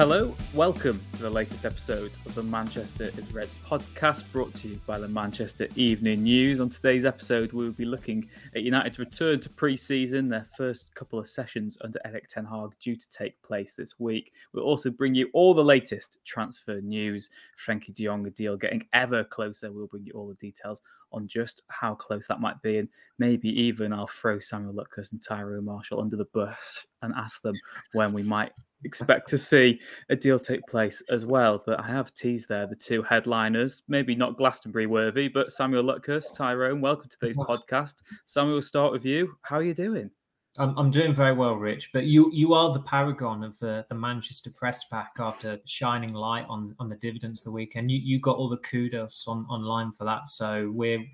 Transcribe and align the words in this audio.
Hello, 0.00 0.34
welcome 0.54 0.98
to 1.12 1.18
the 1.18 1.28
latest 1.28 1.66
episode 1.66 2.12
of 2.24 2.34
the 2.34 2.42
Manchester 2.42 3.10
is 3.18 3.34
Red 3.34 3.50
podcast 3.66 4.24
brought 4.32 4.54
to 4.54 4.68
you 4.68 4.80
by 4.86 4.98
the 4.98 5.06
Manchester 5.06 5.68
Evening 5.76 6.22
News. 6.22 6.58
On 6.58 6.70
today's 6.70 7.04
episode, 7.04 7.52
we 7.52 7.66
will 7.66 7.72
be 7.72 7.84
looking 7.84 8.26
at 8.56 8.62
United's 8.62 8.98
return 8.98 9.40
to 9.40 9.50
pre 9.50 9.76
season, 9.76 10.30
their 10.30 10.46
first 10.56 10.94
couple 10.94 11.18
of 11.18 11.28
sessions 11.28 11.76
under 11.82 12.00
Erik 12.06 12.28
Ten 12.28 12.46
Hag 12.46 12.70
due 12.80 12.96
to 12.96 13.10
take 13.10 13.42
place 13.42 13.74
this 13.74 14.00
week. 14.00 14.32
We'll 14.54 14.64
also 14.64 14.88
bring 14.88 15.14
you 15.14 15.28
all 15.34 15.52
the 15.52 15.62
latest 15.62 16.16
transfer 16.24 16.80
news. 16.80 17.28
Frankie 17.58 17.92
de 17.92 18.04
Jong, 18.04 18.22
deal 18.30 18.56
getting 18.56 18.86
ever 18.94 19.22
closer. 19.22 19.70
We'll 19.70 19.86
bring 19.86 20.06
you 20.06 20.14
all 20.14 20.28
the 20.28 20.34
details 20.36 20.80
on 21.12 21.28
just 21.28 21.60
how 21.68 21.94
close 21.94 22.26
that 22.28 22.40
might 22.40 22.62
be. 22.62 22.78
And 22.78 22.88
maybe 23.18 23.50
even 23.50 23.92
I'll 23.92 24.06
throw 24.06 24.40
Samuel 24.40 24.72
Luckhurst 24.72 25.12
and 25.12 25.22
Tyrone 25.22 25.66
Marshall 25.66 26.00
under 26.00 26.16
the 26.16 26.24
bus 26.32 26.86
and 27.02 27.12
ask 27.14 27.42
them 27.42 27.54
when 27.92 28.14
we 28.14 28.22
might 28.22 28.52
expect 28.84 29.28
to 29.30 29.38
see 29.38 29.80
a 30.08 30.16
deal 30.16 30.38
take 30.38 30.66
place 30.66 31.02
as 31.10 31.26
well. 31.26 31.62
But 31.64 31.80
I 31.80 31.86
have 31.86 32.14
teased 32.14 32.48
there 32.48 32.66
the 32.66 32.76
two 32.76 33.02
headliners, 33.02 33.82
maybe 33.88 34.14
not 34.14 34.36
Glastonbury 34.36 34.86
worthy, 34.86 35.28
but 35.28 35.52
Samuel 35.52 35.84
Luckhurst, 35.84 36.34
Tyrone, 36.34 36.80
welcome 36.80 37.08
to 37.08 37.18
today's 37.18 37.36
podcast. 37.36 37.96
Samuel, 38.26 38.54
we'll 38.54 38.62
start 38.62 38.92
with 38.92 39.04
you. 39.04 39.34
How 39.42 39.56
are 39.56 39.62
you 39.62 39.74
doing? 39.74 40.10
I'm, 40.58 40.76
I'm 40.76 40.90
doing 40.90 41.14
very 41.14 41.32
well, 41.32 41.54
Rich. 41.54 41.90
But 41.92 42.06
you 42.06 42.30
you 42.32 42.54
are 42.54 42.72
the 42.72 42.80
paragon 42.80 43.44
of 43.44 43.58
the, 43.60 43.86
the 43.88 43.94
Manchester 43.94 44.50
press 44.50 44.84
pack 44.84 45.12
after 45.18 45.60
shining 45.64 46.12
light 46.12 46.46
on 46.48 46.74
on 46.80 46.88
the 46.88 46.96
dividends 46.96 47.42
the 47.42 47.52
weekend. 47.52 47.90
You 47.90 47.98
you 47.98 48.18
got 48.18 48.36
all 48.36 48.48
the 48.48 48.56
kudos 48.58 49.26
on 49.28 49.46
online 49.48 49.92
for 49.92 50.04
that. 50.04 50.26
So 50.26 50.70
we're 50.74 51.04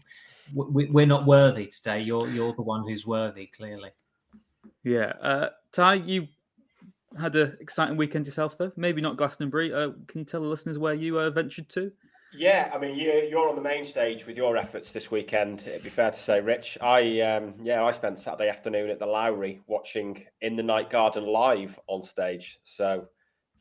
we're 0.54 1.06
not 1.06 1.26
worthy 1.26 1.66
today. 1.66 2.00
You're 2.00 2.28
you're 2.28 2.54
the 2.54 2.62
one 2.62 2.82
who's 2.88 3.06
worthy, 3.06 3.46
clearly. 3.46 3.90
Yeah, 4.84 5.12
uh, 5.20 5.48
Ty, 5.72 5.94
you 5.94 6.28
had 7.18 7.36
an 7.36 7.56
exciting 7.60 7.96
weekend 7.96 8.26
yourself, 8.26 8.58
though. 8.58 8.72
Maybe 8.76 9.00
not 9.00 9.16
Glastonbury. 9.16 9.72
Uh, 9.72 9.90
can 10.06 10.20
you 10.20 10.24
tell 10.24 10.40
the 10.40 10.46
listeners 10.46 10.78
where 10.78 10.94
you 10.94 11.18
uh, 11.18 11.30
ventured 11.30 11.68
to? 11.70 11.92
Yeah, 12.32 12.70
I 12.74 12.78
mean, 12.78 12.96
you're 12.96 13.48
on 13.48 13.54
the 13.54 13.62
main 13.62 13.84
stage 13.84 14.26
with 14.26 14.36
your 14.36 14.56
efforts 14.56 14.92
this 14.92 15.10
weekend. 15.10 15.62
It'd 15.62 15.84
be 15.84 15.88
fair 15.88 16.10
to 16.10 16.18
say, 16.18 16.40
Rich. 16.40 16.76
I 16.82 17.20
um, 17.20 17.54
yeah, 17.62 17.82
I 17.82 17.92
spent 17.92 18.18
Saturday 18.18 18.50
afternoon 18.50 18.90
at 18.90 18.98
the 18.98 19.06
Lowry 19.06 19.60
watching 19.66 20.24
In 20.42 20.56
the 20.56 20.62
Night 20.62 20.90
Garden 20.90 21.24
live 21.24 21.78
on 21.86 22.02
stage. 22.02 22.58
So 22.64 23.08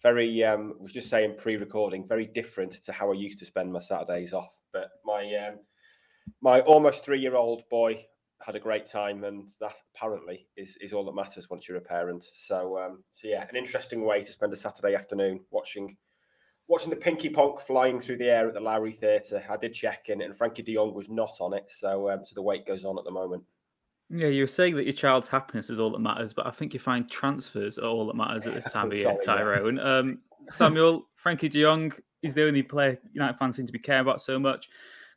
very, 0.01 0.43
um, 0.43 0.73
was 0.79 0.91
just 0.91 1.09
saying 1.09 1.35
pre-recording, 1.37 2.05
very 2.07 2.25
different 2.25 2.73
to 2.83 2.91
how 2.91 3.11
I 3.11 3.15
used 3.15 3.39
to 3.39 3.45
spend 3.45 3.71
my 3.71 3.79
Saturdays 3.79 4.33
off. 4.33 4.57
But 4.73 4.89
my 5.05 5.23
um, 5.47 5.59
my 6.41 6.61
almost 6.61 7.05
three-year-old 7.05 7.69
boy 7.69 8.05
had 8.41 8.55
a 8.55 8.59
great 8.59 8.85
time, 8.85 9.23
and 9.23 9.47
that 9.59 9.75
apparently 9.95 10.47
is 10.57 10.77
is 10.81 10.93
all 10.93 11.05
that 11.05 11.15
matters 11.15 11.49
once 11.49 11.67
you're 11.67 11.77
a 11.77 11.81
parent. 11.81 12.25
So 12.33 12.77
um, 12.77 13.03
so 13.11 13.27
yeah, 13.27 13.45
an 13.49 13.55
interesting 13.55 14.05
way 14.05 14.23
to 14.23 14.31
spend 14.31 14.53
a 14.53 14.57
Saturday 14.57 14.95
afternoon 14.95 15.41
watching 15.51 15.95
watching 16.67 16.89
the 16.89 16.95
Pinky 16.95 17.29
Ponk 17.29 17.59
flying 17.59 17.99
through 17.99 18.17
the 18.17 18.29
air 18.29 18.47
at 18.47 18.53
the 18.53 18.59
Lowry 18.59 18.91
Theatre. 18.91 19.43
I 19.49 19.57
did 19.57 19.73
check 19.73 20.05
in, 20.09 20.21
and 20.21 20.35
Frankie 20.35 20.63
De 20.63 20.73
Jong 20.73 20.93
was 20.93 21.09
not 21.09 21.37
on 21.39 21.53
it, 21.53 21.69
so 21.69 22.09
um, 22.09 22.25
so 22.25 22.33
the 22.35 22.41
wait 22.41 22.65
goes 22.65 22.85
on 22.85 22.97
at 22.97 23.05
the 23.05 23.11
moment. 23.11 23.43
Yeah, 24.09 24.27
you 24.27 24.43
were 24.43 24.47
saying 24.47 24.75
that 24.75 24.83
your 24.83 24.93
child's 24.93 25.27
happiness 25.27 25.69
is 25.69 25.79
all 25.79 25.89
that 25.91 25.99
matters, 25.99 26.31
but 26.31 26.45
I 26.45 26.51
think 26.51 26.73
you 26.73 26.79
find 26.79 27.09
transfers 27.09 27.79
are 27.79 27.87
all 27.87 28.05
that 28.07 28.15
matters 28.15 28.45
at 28.45 28.53
this 28.53 28.71
time 28.71 28.87
of 28.91 28.97
year, 28.97 29.17
Tyrone. 29.23 29.79
Um, 29.79 30.21
Samuel, 30.49 31.07
Frankie 31.15 31.49
De 31.49 31.63
Jong 31.63 31.91
is 32.21 32.33
the 32.33 32.45
only 32.45 32.61
player 32.61 32.99
United 33.13 33.37
fans 33.37 33.55
seem 33.55 33.65
to 33.65 33.71
be 33.71 33.79
caring 33.79 34.01
about 34.01 34.21
so 34.21 34.37
much. 34.37 34.69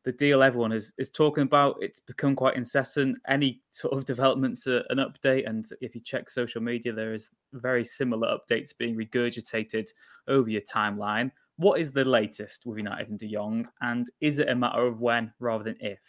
The 0.08 0.12
deal 0.12 0.42
everyone 0.42 0.72
is 0.72 0.94
is 0.96 1.10
talking 1.10 1.42
about, 1.42 1.76
it's 1.82 2.00
become 2.00 2.34
quite 2.34 2.56
incessant. 2.56 3.18
Any 3.28 3.60
sort 3.72 3.92
of 3.92 4.06
developments, 4.14 4.66
an 4.66 4.84
update, 4.92 5.46
and 5.46 5.68
if 5.82 5.94
you 5.94 6.00
check 6.00 6.30
social 6.30 6.62
media, 6.62 6.94
there 6.94 7.12
is 7.12 7.28
very 7.52 7.84
similar 7.84 8.26
updates 8.26 8.70
being 8.74 8.96
regurgitated 8.96 9.90
over 10.26 10.48
your 10.48 10.62
timeline. 10.62 11.30
What 11.56 11.78
is 11.78 11.90
the 11.90 12.06
latest 12.06 12.64
with 12.64 12.78
United 12.78 13.10
and 13.10 13.18
De 13.18 13.30
Jong, 13.30 13.68
and 13.82 14.08
is 14.22 14.38
it 14.38 14.48
a 14.48 14.54
matter 14.54 14.86
of 14.86 14.98
when 14.98 15.30
rather 15.40 15.64
than 15.64 15.76
if? 15.78 16.00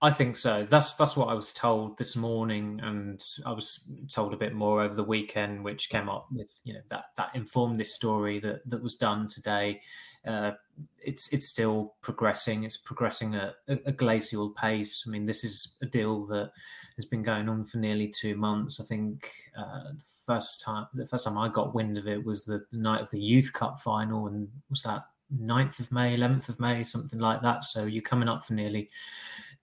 I 0.00 0.12
think 0.12 0.36
so. 0.36 0.64
That's 0.70 0.94
that's 0.94 1.16
what 1.16 1.30
I 1.30 1.34
was 1.34 1.52
told 1.52 1.98
this 1.98 2.14
morning, 2.14 2.78
and 2.84 3.20
I 3.44 3.50
was 3.50 3.80
told 4.12 4.32
a 4.32 4.36
bit 4.36 4.54
more 4.54 4.80
over 4.80 4.94
the 4.94 5.02
weekend, 5.02 5.64
which 5.64 5.88
came 5.88 6.08
up 6.08 6.28
with 6.30 6.52
you 6.62 6.74
know 6.74 6.82
that 6.90 7.06
that 7.16 7.34
informed 7.34 7.78
this 7.78 7.96
story 7.96 8.38
that 8.38 8.60
that 8.68 8.80
was 8.80 8.94
done 8.94 9.26
today. 9.26 9.80
Uh, 10.26 10.52
it's 11.00 11.32
it's 11.32 11.46
still 11.46 11.94
progressing. 12.00 12.64
It's 12.64 12.76
progressing 12.76 13.34
at 13.34 13.54
a, 13.68 13.78
a, 13.86 13.92
glacial 13.92 14.50
pace. 14.50 15.04
I 15.06 15.10
mean, 15.10 15.26
this 15.26 15.44
is 15.44 15.76
a 15.82 15.86
deal 15.86 16.24
that 16.26 16.50
has 16.96 17.04
been 17.04 17.22
going 17.22 17.48
on 17.48 17.66
for 17.66 17.78
nearly 17.78 18.08
two 18.08 18.34
months. 18.34 18.80
I 18.80 18.84
think 18.84 19.30
uh, 19.56 19.92
the 19.92 20.04
first 20.26 20.62
time 20.62 20.86
the 20.94 21.06
first 21.06 21.26
time 21.26 21.36
I 21.36 21.48
got 21.48 21.74
wind 21.74 21.98
of 21.98 22.08
it 22.08 22.24
was 22.24 22.44
the 22.44 22.64
night 22.72 23.02
of 23.02 23.10
the 23.10 23.20
Youth 23.20 23.52
Cup 23.52 23.78
final, 23.78 24.26
and 24.26 24.48
was 24.70 24.82
that 24.82 25.04
9th 25.40 25.80
of 25.80 25.92
May, 25.92 26.16
11th 26.16 26.48
of 26.48 26.60
May, 26.60 26.84
something 26.84 27.18
like 27.18 27.42
that. 27.42 27.64
So 27.64 27.84
you're 27.84 28.02
coming 28.02 28.28
up 28.28 28.44
for 28.44 28.54
nearly 28.54 28.88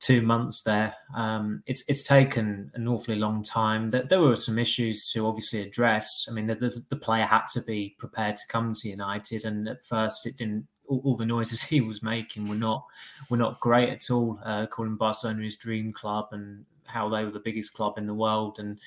two 0.02 0.22
months 0.22 0.64
there. 0.64 0.94
Um, 1.16 1.64
it's 1.68 1.84
it's 1.88 2.04
taken 2.04 2.72
an 2.74 2.88
awfully 2.88 3.18
long 3.18 3.44
time. 3.44 3.90
There, 3.90 4.04
there, 4.04 4.20
were 4.20 4.36
some 4.36 4.60
issues 4.60 5.10
to 5.14 5.28
obviously 5.28 5.62
address. 5.62 6.28
I 6.30 6.34
mean, 6.34 6.48
the, 6.48 6.56
the, 6.56 6.84
the, 6.90 6.96
player 6.96 7.26
had 7.26 7.46
to 7.54 7.62
be 7.62 7.96
prepared 8.00 8.36
to 8.36 8.48
come 8.50 8.74
to 8.74 8.90
United, 8.90 9.46
and 9.46 9.70
at 9.70 9.86
first 9.86 10.26
it 10.26 10.36
didn't. 10.38 10.68
All, 10.88 11.02
all 11.06 11.16
the 11.16 11.26
noises 11.26 11.62
he 11.74 11.80
was 11.80 12.04
making 12.04 12.50
were 12.50 12.56
not 12.56 12.86
were 13.30 13.38
not 13.38 13.60
great 13.62 13.90
at 13.90 14.12
all. 14.12 14.40
Uh, 14.44 14.66
calling 14.66 14.98
Barcelona 14.98 15.44
his 15.44 15.56
dream 15.56 15.94
club 15.94 16.30
and 16.32 16.66
how 16.86 17.08
they 17.08 17.24
were 17.24 17.32
the 17.32 17.40
biggest 17.40 17.74
club 17.74 17.98
in 17.98 18.08
the 18.08 18.16
world, 18.16 18.58
and 18.60 18.80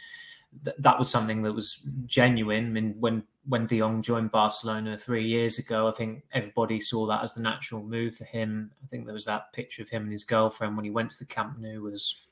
th- 0.65 0.77
that 0.79 0.99
was 0.99 1.11
something 1.11 1.43
that 1.43 1.53
was 1.53 1.81
genuine. 2.07 2.67
I 2.67 2.71
mean, 2.71 2.95
when 2.99 3.25
when 3.47 3.67
De 3.67 3.79
Jong 3.79 4.03
joined 4.03 4.31
Barcelona 4.31 4.97
three 4.97 5.27
years 5.27 5.59
ago, 5.59 5.89
I 5.89 5.93
think 5.93 6.25
everybody 6.33 6.81
saw 6.81 7.07
that 7.07 7.23
as 7.23 7.35
the 7.35 7.43
natural 7.43 7.83
move 7.83 8.15
for 8.17 8.25
him. 8.25 8.71
I 8.83 8.87
think 8.87 9.05
there 9.05 9.15
was 9.15 9.27
that 9.27 9.53
picture 9.53 9.83
of 9.83 9.91
him 9.91 10.05
and 10.05 10.13
his 10.13 10.25
girlfriend 10.25 10.77
when 10.77 10.85
he 10.85 10.91
went 10.91 11.11
to 11.11 11.19
the 11.19 11.27
Camp 11.27 11.59
Nou 11.59 11.91
as 11.91 12.23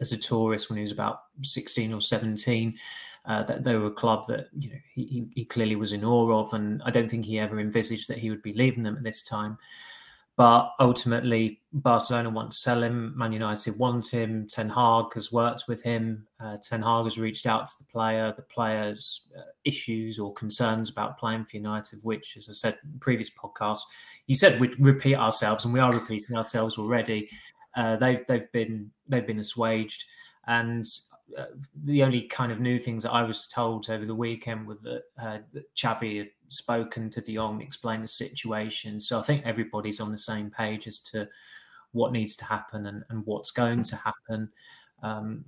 as 0.00 0.12
a 0.12 0.16
tourist 0.16 0.68
when 0.68 0.76
he 0.76 0.82
was 0.82 0.92
about 0.92 1.22
16 1.42 1.92
or 1.92 2.00
17. 2.00 2.78
Uh, 3.26 3.42
that 3.42 3.62
they 3.62 3.74
were 3.74 3.88
a 3.88 3.90
club 3.90 4.26
that 4.26 4.46
you 4.58 4.70
know 4.70 4.78
he, 4.94 5.26
he 5.34 5.44
clearly 5.44 5.76
was 5.76 5.92
in 5.92 6.04
awe 6.04 6.40
of, 6.40 6.54
and 6.54 6.82
I 6.84 6.90
don't 6.90 7.10
think 7.10 7.26
he 7.26 7.38
ever 7.38 7.60
envisaged 7.60 8.08
that 8.08 8.16
he 8.18 8.30
would 8.30 8.42
be 8.42 8.54
leaving 8.54 8.82
them 8.82 8.96
at 8.96 9.02
this 9.02 9.22
time. 9.22 9.58
But 10.38 10.72
ultimately, 10.78 11.62
Barcelona 11.72 12.30
want 12.30 12.52
to 12.52 12.56
sell 12.56 12.84
him. 12.84 13.12
Man 13.18 13.32
United 13.32 13.76
want 13.76 14.14
him. 14.14 14.46
Ten 14.46 14.68
Hag 14.68 15.06
has 15.14 15.32
worked 15.32 15.64
with 15.66 15.82
him. 15.82 16.28
Uh, 16.38 16.58
Ten 16.62 16.80
Hag 16.80 17.06
has 17.06 17.18
reached 17.18 17.44
out 17.44 17.66
to 17.66 17.72
the 17.80 17.86
player. 17.86 18.32
The 18.36 18.42
player's 18.42 19.32
uh, 19.36 19.42
issues 19.64 20.16
or 20.16 20.32
concerns 20.32 20.90
about 20.90 21.18
playing 21.18 21.46
for 21.46 21.56
United, 21.56 22.04
which, 22.04 22.36
as 22.36 22.48
I 22.48 22.52
said 22.52 22.78
in 22.84 23.00
previous 23.00 23.30
podcasts, 23.30 23.80
you 24.28 24.36
said 24.36 24.60
we'd 24.60 24.78
repeat 24.78 25.16
ourselves, 25.16 25.64
and 25.64 25.74
we 25.74 25.80
are 25.80 25.92
repeating 25.92 26.36
ourselves 26.36 26.78
already. 26.78 27.28
Uh, 27.74 27.96
they've 27.96 28.24
they've 28.28 28.52
been 28.52 28.92
they've 29.08 29.26
been 29.26 29.40
assuaged, 29.40 30.04
and 30.46 30.84
uh, 31.36 31.46
the 31.82 32.04
only 32.04 32.22
kind 32.22 32.52
of 32.52 32.60
new 32.60 32.78
things 32.78 33.02
that 33.02 33.10
I 33.10 33.24
was 33.24 33.48
told 33.48 33.90
over 33.90 34.06
the 34.06 34.14
weekend 34.14 34.68
were 34.68 34.78
that, 34.84 35.02
uh, 35.20 35.38
had 35.74 36.28
spoken 36.48 37.10
to 37.10 37.20
De 37.20 37.34
Jong, 37.34 37.60
explained 37.60 38.04
the 38.04 38.08
situation. 38.08 39.00
So 39.00 39.18
I 39.18 39.22
think 39.22 39.44
everybody's 39.44 40.00
on 40.00 40.12
the 40.12 40.18
same 40.18 40.50
page 40.50 40.86
as 40.86 41.00
to 41.00 41.28
what 41.92 42.12
needs 42.12 42.36
to 42.36 42.44
happen 42.44 42.86
and, 42.86 43.04
and 43.10 43.24
what's 43.24 43.50
going 43.50 43.82
to 43.84 43.96
happen. 43.96 44.50
Um, 45.02 45.44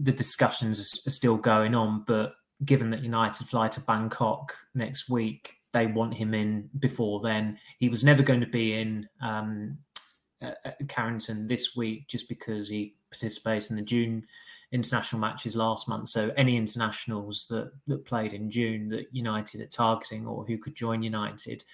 the 0.00 0.12
discussions 0.12 0.80
are, 0.80 1.10
still 1.10 1.36
going 1.36 1.74
on, 1.74 2.04
but 2.06 2.34
given 2.64 2.90
that 2.90 3.02
United 3.02 3.46
fly 3.46 3.68
to 3.68 3.80
Bangkok 3.80 4.56
next 4.74 5.08
week, 5.08 5.54
they 5.72 5.86
want 5.86 6.14
him 6.14 6.32
in 6.34 6.70
before 6.78 7.20
then. 7.20 7.58
He 7.78 7.88
was 7.88 8.04
never 8.04 8.22
going 8.22 8.40
to 8.40 8.46
be 8.46 8.74
in 8.74 9.08
um, 9.20 9.78
Carrington 10.88 11.48
this 11.48 11.76
week 11.76 12.08
just 12.08 12.28
because 12.28 12.68
he 12.68 12.94
participates 13.10 13.70
in 13.70 13.76
the 13.76 13.82
June 13.82 14.24
international 14.72 15.20
matches 15.20 15.56
last 15.56 15.88
month. 15.88 16.08
So 16.08 16.32
any 16.36 16.56
internationals 16.56 17.46
that 17.48 17.72
that 17.86 18.04
played 18.04 18.32
in 18.32 18.50
June 18.50 18.88
that 18.88 19.06
United 19.12 19.60
are 19.60 19.66
targeting 19.66 20.26
or 20.26 20.44
who 20.44 20.58
could 20.58 20.74
join 20.74 21.02
United, 21.02 21.64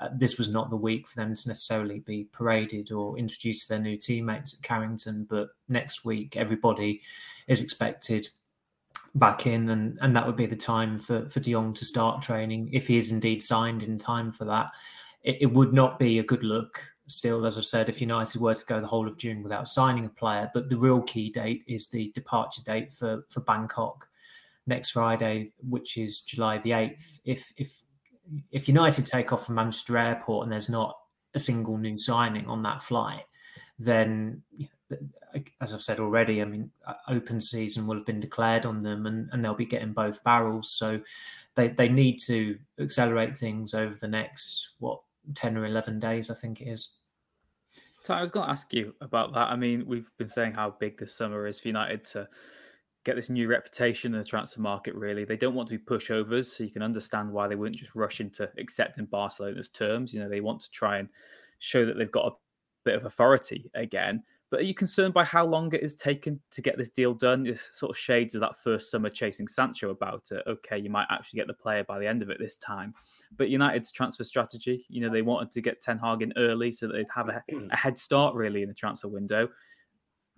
uh, 0.00 0.08
this 0.14 0.38
was 0.38 0.50
not 0.50 0.70
the 0.70 0.76
week 0.76 1.08
for 1.08 1.16
them 1.16 1.34
to 1.34 1.48
necessarily 1.48 2.00
be 2.00 2.24
paraded 2.32 2.92
or 2.92 3.18
introduced 3.18 3.62
to 3.62 3.68
their 3.70 3.82
new 3.82 3.96
teammates 3.96 4.54
at 4.54 4.62
Carrington. 4.62 5.26
But 5.28 5.48
next 5.68 6.04
week, 6.04 6.36
everybody 6.36 7.00
is 7.48 7.62
expected 7.62 8.28
back 9.14 9.46
in, 9.46 9.68
and, 9.70 9.98
and 10.00 10.16
that 10.16 10.26
would 10.26 10.36
be 10.36 10.46
the 10.46 10.56
time 10.56 10.98
for, 10.98 11.28
for 11.28 11.40
De 11.40 11.52
Jong 11.52 11.72
to 11.74 11.84
start 11.84 12.22
training 12.22 12.70
if 12.72 12.86
he 12.86 12.96
is 12.96 13.12
indeed 13.12 13.42
signed 13.42 13.82
in 13.82 13.98
time 13.98 14.32
for 14.32 14.44
that. 14.44 14.70
It, 15.22 15.38
it 15.42 15.52
would 15.52 15.72
not 15.72 15.98
be 15.98 16.18
a 16.18 16.24
good 16.24 16.42
look 16.44 16.91
still, 17.06 17.44
as 17.46 17.58
I've 17.58 17.64
said, 17.64 17.88
if 17.88 18.00
United 18.00 18.40
were 18.40 18.54
to 18.54 18.66
go 18.66 18.80
the 18.80 18.86
whole 18.86 19.08
of 19.08 19.18
June 19.18 19.42
without 19.42 19.68
signing 19.68 20.04
a 20.04 20.08
player. 20.08 20.50
But 20.54 20.68
the 20.68 20.78
real 20.78 21.02
key 21.02 21.30
date 21.30 21.64
is 21.66 21.88
the 21.88 22.10
departure 22.14 22.62
date 22.64 22.92
for, 22.92 23.24
for 23.28 23.40
Bangkok 23.40 24.08
next 24.66 24.90
Friday, 24.90 25.52
which 25.68 25.96
is 25.96 26.20
July 26.20 26.58
the 26.58 26.70
8th. 26.70 27.20
If, 27.24 27.52
if 27.56 27.82
if 28.50 28.68
United 28.68 29.04
take 29.04 29.32
off 29.32 29.46
from 29.46 29.56
Manchester 29.56 29.98
Airport 29.98 30.44
and 30.44 30.52
there's 30.52 30.70
not 30.70 30.96
a 31.34 31.38
single 31.38 31.76
new 31.76 31.98
signing 31.98 32.46
on 32.46 32.62
that 32.62 32.82
flight, 32.82 33.24
then 33.78 34.42
as 35.60 35.72
I've 35.72 35.82
said 35.82 36.00
already, 36.00 36.42
I 36.42 36.44
mean, 36.44 36.70
uh, 36.86 36.94
open 37.08 37.40
season 37.40 37.86
will 37.86 37.96
have 37.96 38.06
been 38.06 38.20
declared 38.20 38.66
on 38.66 38.80
them, 38.80 39.06
and, 39.06 39.28
and 39.32 39.44
they'll 39.44 39.54
be 39.54 39.66
getting 39.66 39.92
both 39.92 40.22
barrels. 40.24 40.70
So 40.70 41.00
they 41.54 41.68
they 41.68 41.88
need 41.88 42.18
to 42.26 42.58
accelerate 42.78 43.36
things 43.36 43.74
over 43.74 43.94
the 43.94 44.08
next 44.08 44.74
what 44.78 45.00
ten 45.34 45.56
or 45.56 45.66
eleven 45.66 45.98
days, 45.98 46.30
I 46.30 46.34
think 46.34 46.60
it 46.60 46.68
is. 46.68 46.98
So 48.02 48.14
I 48.14 48.20
was 48.20 48.30
going 48.32 48.46
to 48.46 48.50
ask 48.50 48.72
you 48.72 48.94
about 49.00 49.32
that. 49.34 49.48
I 49.50 49.56
mean, 49.56 49.86
we've 49.86 50.10
been 50.18 50.28
saying 50.28 50.54
how 50.54 50.74
big 50.80 50.98
this 50.98 51.14
summer 51.14 51.46
is 51.46 51.60
for 51.60 51.68
United 51.68 52.04
to 52.06 52.28
get 53.04 53.14
this 53.16 53.30
new 53.30 53.48
reputation 53.48 54.12
in 54.12 54.20
the 54.20 54.26
transfer 54.26 54.60
market. 54.60 54.94
Really, 54.94 55.24
they 55.24 55.36
don't 55.36 55.54
want 55.54 55.68
to 55.68 55.78
be 55.78 55.84
pushovers, 55.84 56.46
so 56.46 56.64
you 56.64 56.70
can 56.70 56.82
understand 56.82 57.30
why 57.30 57.46
they 57.46 57.54
wouldn't 57.54 57.78
just 57.78 57.94
rush 57.94 58.20
into 58.20 58.50
accepting 58.58 59.06
Barcelona's 59.06 59.68
terms. 59.68 60.12
You 60.12 60.20
know, 60.20 60.28
they 60.28 60.40
want 60.40 60.60
to 60.62 60.70
try 60.70 60.98
and 60.98 61.08
show 61.60 61.86
that 61.86 61.96
they've 61.96 62.10
got 62.10 62.26
a 62.26 62.36
bit 62.84 62.96
of 62.96 63.04
authority 63.04 63.70
again. 63.74 64.22
But 64.50 64.60
are 64.60 64.64
you 64.64 64.74
concerned 64.74 65.14
by 65.14 65.24
how 65.24 65.46
long 65.46 65.72
it 65.72 65.82
has 65.82 65.94
taken 65.94 66.38
to 66.50 66.60
get 66.60 66.76
this 66.76 66.90
deal 66.90 67.14
done? 67.14 67.46
It 67.46 67.58
sort 67.58 67.90
of 67.90 67.96
shades 67.96 68.34
of 68.34 68.40
that 68.42 68.62
first 68.62 68.90
summer 68.90 69.08
chasing 69.08 69.48
Sancho 69.48 69.90
about 69.90 70.28
it. 70.30 70.42
Okay, 70.46 70.76
you 70.76 70.90
might 70.90 71.06
actually 71.08 71.38
get 71.38 71.46
the 71.46 71.54
player 71.54 71.84
by 71.84 71.98
the 71.98 72.06
end 72.06 72.20
of 72.20 72.28
it 72.28 72.38
this 72.38 72.58
time. 72.58 72.92
But 73.36 73.48
United's 73.48 73.90
transfer 73.90 74.24
strategy, 74.24 74.84
you 74.88 75.00
know, 75.00 75.10
they 75.10 75.22
wanted 75.22 75.52
to 75.52 75.60
get 75.60 75.80
Ten 75.80 75.98
Hag 75.98 76.22
in 76.22 76.32
early 76.36 76.72
so 76.72 76.86
that 76.86 76.92
they'd 76.94 77.06
have 77.14 77.28
a, 77.28 77.42
a 77.70 77.76
head 77.76 77.98
start 77.98 78.34
really 78.34 78.62
in 78.62 78.68
the 78.68 78.74
transfer 78.74 79.08
window. 79.08 79.48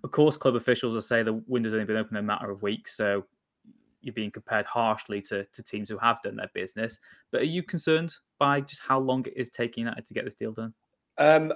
Of 0.03 0.11
course, 0.11 0.37
club 0.37 0.55
officials 0.55 0.95
will 0.95 1.03
say 1.03 1.23
the 1.23 1.43
window's 1.47 1.73
only 1.73 1.87
been 1.87 1.97
open 1.97 2.17
a 2.17 2.23
matter 2.23 2.51
of 2.51 2.63
weeks, 2.63 2.97
so 2.97 3.25
you're 4.01 4.13
being 4.13 4.31
compared 4.31 4.67
harshly 4.67 5.23
to, 5.23 5.45
to 5.45 5.63
teams 5.63 5.89
who 5.89 5.97
have 5.99 6.21
done 6.23 6.37
their 6.37 6.51
business. 6.53 6.99
But 7.33 7.41
are 7.41 7.47
you 7.47 7.63
concerned 7.63 8.15
by 8.39 8.61
just 8.61 8.83
how 8.83 8.99
long 8.99 9.25
it 9.27 9.33
is 9.35 9.51
taking 9.51 9.83
United 9.83 10.07
to 10.07 10.15
get 10.15 10.25
this 10.25 10.35
deal 10.35 10.53
done? 10.53 10.75
Um, 11.17 11.53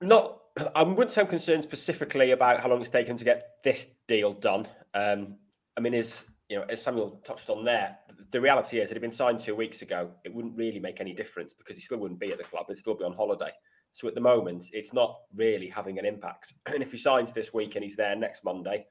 not 0.00 0.38
I 0.74 0.82
wouldn't 0.82 1.12
say 1.12 1.22
I'm 1.22 1.26
concerned 1.28 1.62
specifically 1.62 2.32
about 2.32 2.60
how 2.60 2.68
long 2.68 2.80
it's 2.80 2.90
taken 2.90 3.16
to 3.16 3.24
get 3.24 3.56
this 3.64 3.86
deal 4.06 4.34
done. 4.34 4.68
Um, 4.92 5.36
I 5.76 5.80
mean, 5.80 5.94
as 5.94 6.24
you 6.52 6.58
know, 6.58 6.66
as 6.68 6.82
Samuel 6.82 7.18
touched 7.24 7.48
on 7.48 7.64
there, 7.64 7.96
the 8.30 8.38
reality 8.38 8.78
is, 8.78 8.90
it 8.90 8.94
had 8.94 9.00
been 9.00 9.10
signed 9.10 9.40
two 9.40 9.54
weeks 9.54 9.80
ago. 9.80 10.10
It 10.22 10.34
wouldn't 10.34 10.54
really 10.58 10.78
make 10.78 11.00
any 11.00 11.14
difference 11.14 11.54
because 11.54 11.76
he 11.76 11.82
still 11.82 11.96
wouldn't 11.96 12.20
be 12.20 12.30
at 12.30 12.36
the 12.36 12.44
club; 12.44 12.66
he'd 12.68 12.76
still 12.76 12.94
be 12.94 13.04
on 13.04 13.14
holiday. 13.14 13.50
So 13.94 14.06
at 14.06 14.14
the 14.14 14.20
moment, 14.20 14.66
it's 14.74 14.92
not 14.92 15.16
really 15.34 15.68
having 15.68 15.98
an 15.98 16.04
impact. 16.04 16.52
And 16.66 16.82
if 16.82 16.92
he 16.92 16.98
signs 16.98 17.32
this 17.32 17.54
week 17.54 17.74
and 17.74 17.82
he's 17.82 17.96
there 17.96 18.14
next 18.14 18.44
Monday, 18.44 18.84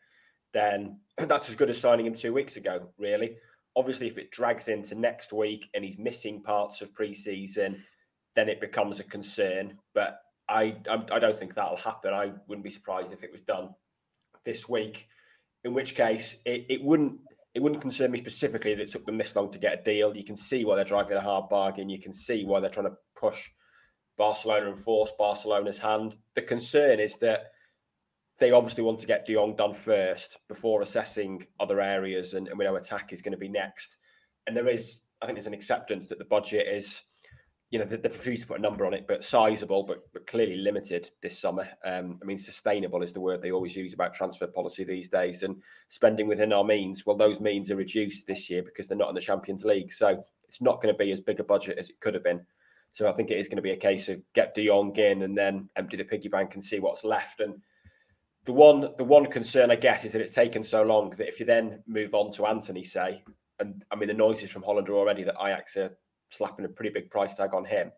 then 0.53 1.01
that's 1.19 1.49
as 1.49 1.55
good 1.55 1.69
as 1.69 1.77
signing 1.77 2.07
him 2.07 2.15
two 2.15 2.33
weeks 2.33 2.57
ago. 2.57 2.89
Really, 2.97 3.37
obviously, 3.75 4.07
if 4.07 4.17
it 4.17 4.31
drags 4.31 4.67
into 4.67 4.95
next 4.95 5.31
week 5.31 5.69
and 5.75 5.85
he's 5.85 5.99
missing 5.99 6.41
parts 6.41 6.81
of 6.81 6.95
pre-season, 6.95 7.83
then 8.35 8.49
it 8.49 8.59
becomes 8.59 8.99
a 8.99 9.03
concern. 9.03 9.77
But 9.93 10.19
I, 10.49 10.77
I 10.89 11.19
don't 11.19 11.37
think 11.37 11.53
that'll 11.53 11.77
happen. 11.77 12.11
I 12.11 12.31
wouldn't 12.47 12.63
be 12.63 12.71
surprised 12.71 13.13
if 13.13 13.23
it 13.23 13.31
was 13.31 13.41
done 13.41 13.69
this 14.45 14.67
week. 14.67 15.07
In 15.63 15.75
which 15.75 15.93
case, 15.93 16.37
it, 16.43 16.65
it 16.69 16.83
wouldn't 16.83 17.19
it 17.53 17.61
wouldn't 17.61 17.81
concern 17.81 18.11
me 18.11 18.17
specifically 18.17 18.73
that 18.73 18.83
it 18.83 18.91
took 18.91 19.05
them 19.05 19.17
this 19.17 19.35
long 19.35 19.51
to 19.51 19.59
get 19.59 19.79
a 19.79 19.83
deal. 19.83 20.15
You 20.15 20.23
can 20.23 20.37
see 20.37 20.63
why 20.63 20.75
they're 20.75 20.85
driving 20.85 21.17
a 21.17 21.21
hard 21.21 21.49
bargain. 21.49 21.89
You 21.89 22.01
can 22.01 22.13
see 22.13 22.45
why 22.45 22.59
they're 22.59 22.69
trying 22.69 22.87
to 22.87 22.95
push 23.15 23.49
Barcelona 24.17 24.67
and 24.67 24.77
force 24.77 25.11
Barcelona's 25.17 25.79
hand. 25.79 26.15
The 26.35 26.43
concern 26.43 26.99
is 26.99 27.17
that 27.17 27.51
they 28.39 28.51
obviously 28.51 28.83
want 28.83 28.99
to 28.99 29.07
get 29.07 29.25
De 29.25 29.33
Jong 29.33 29.55
done 29.55 29.73
first 29.73 30.39
before 30.47 30.81
assessing 30.81 31.45
other 31.59 31.81
areas, 31.81 32.33
and, 32.33 32.47
and 32.47 32.57
we 32.57 32.65
know 32.65 32.75
attack 32.75 33.11
is 33.11 33.21
going 33.21 33.33
to 33.33 33.37
be 33.37 33.49
next. 33.49 33.97
And 34.47 34.55
there 34.55 34.67
is, 34.67 35.01
I 35.21 35.25
think, 35.25 35.37
there's 35.37 35.47
an 35.47 35.53
acceptance 35.53 36.07
that 36.07 36.19
the 36.19 36.25
budget 36.25 36.67
is 36.67 37.01
you 37.71 37.79
know, 37.79 37.85
they, 37.85 37.95
they 37.95 38.09
refused 38.09 38.43
to 38.43 38.47
put 38.47 38.59
a 38.59 38.61
number 38.61 38.85
on 38.85 38.93
it, 38.93 39.05
but 39.07 39.23
sizable, 39.23 39.83
but, 39.83 40.11
but 40.11 40.27
clearly 40.27 40.57
limited 40.57 41.09
this 41.21 41.39
summer. 41.39 41.67
Um, 41.85 42.19
I 42.21 42.25
mean, 42.25 42.37
sustainable 42.37 43.01
is 43.01 43.13
the 43.13 43.21
word 43.21 43.41
they 43.41 43.51
always 43.51 43.75
use 43.75 43.93
about 43.93 44.13
transfer 44.13 44.45
policy 44.47 44.83
these 44.83 45.07
days, 45.07 45.41
and 45.43 45.61
spending 45.87 46.27
within 46.27 46.53
our 46.53 46.65
means. 46.65 47.05
Well, 47.05 47.15
those 47.15 47.39
means 47.39 47.71
are 47.71 47.77
reduced 47.77 48.27
this 48.27 48.49
year 48.49 48.61
because 48.61 48.87
they're 48.87 48.97
not 48.97 49.09
in 49.09 49.15
the 49.15 49.21
Champions 49.21 49.63
League, 49.63 49.93
so 49.93 50.23
it's 50.47 50.61
not 50.61 50.81
going 50.81 50.93
to 50.93 50.97
be 50.97 51.11
as 51.11 51.21
big 51.21 51.39
a 51.39 51.45
budget 51.45 51.77
as 51.77 51.89
it 51.89 51.99
could 52.01 52.13
have 52.13 52.25
been. 52.25 52.45
So 52.91 53.07
I 53.07 53.13
think 53.13 53.31
it 53.31 53.39
is 53.39 53.47
going 53.47 53.55
to 53.55 53.61
be 53.61 53.71
a 53.71 53.77
case 53.77 54.09
of 54.09 54.21
get 54.33 54.53
De 54.53 54.67
Jong 54.67 54.93
in 54.97 55.21
and 55.21 55.37
then 55.37 55.69
empty 55.77 55.95
the 55.95 56.03
piggy 56.03 56.27
bank 56.27 56.55
and 56.55 56.63
see 56.63 56.79
what's 56.79 57.05
left. 57.05 57.39
And 57.39 57.61
the 58.43 58.51
one 58.51 58.81
the 58.97 59.05
one 59.05 59.27
concern 59.27 59.71
I 59.71 59.77
get 59.77 60.03
is 60.03 60.11
that 60.11 60.21
it's 60.21 60.35
taken 60.35 60.63
so 60.63 60.83
long 60.83 61.11
that 61.11 61.29
if 61.29 61.39
you 61.39 61.45
then 61.45 61.83
move 61.87 62.13
on 62.13 62.33
to 62.33 62.47
Antony, 62.47 62.83
say, 62.83 63.23
and 63.59 63.85
I 63.89 63.95
mean 63.95 64.09
the 64.09 64.13
noises 64.13 64.51
from 64.51 64.63
Holland 64.63 64.89
are 64.89 64.95
already 64.95 65.23
that 65.23 65.41
Ajax 65.41 65.77
are 65.77 65.95
slapping 66.31 66.65
a 66.65 66.69
pretty 66.69 66.89
big 66.89 67.09
price 67.09 67.35
tag 67.35 67.53
on 67.53 67.65
him. 67.65 67.91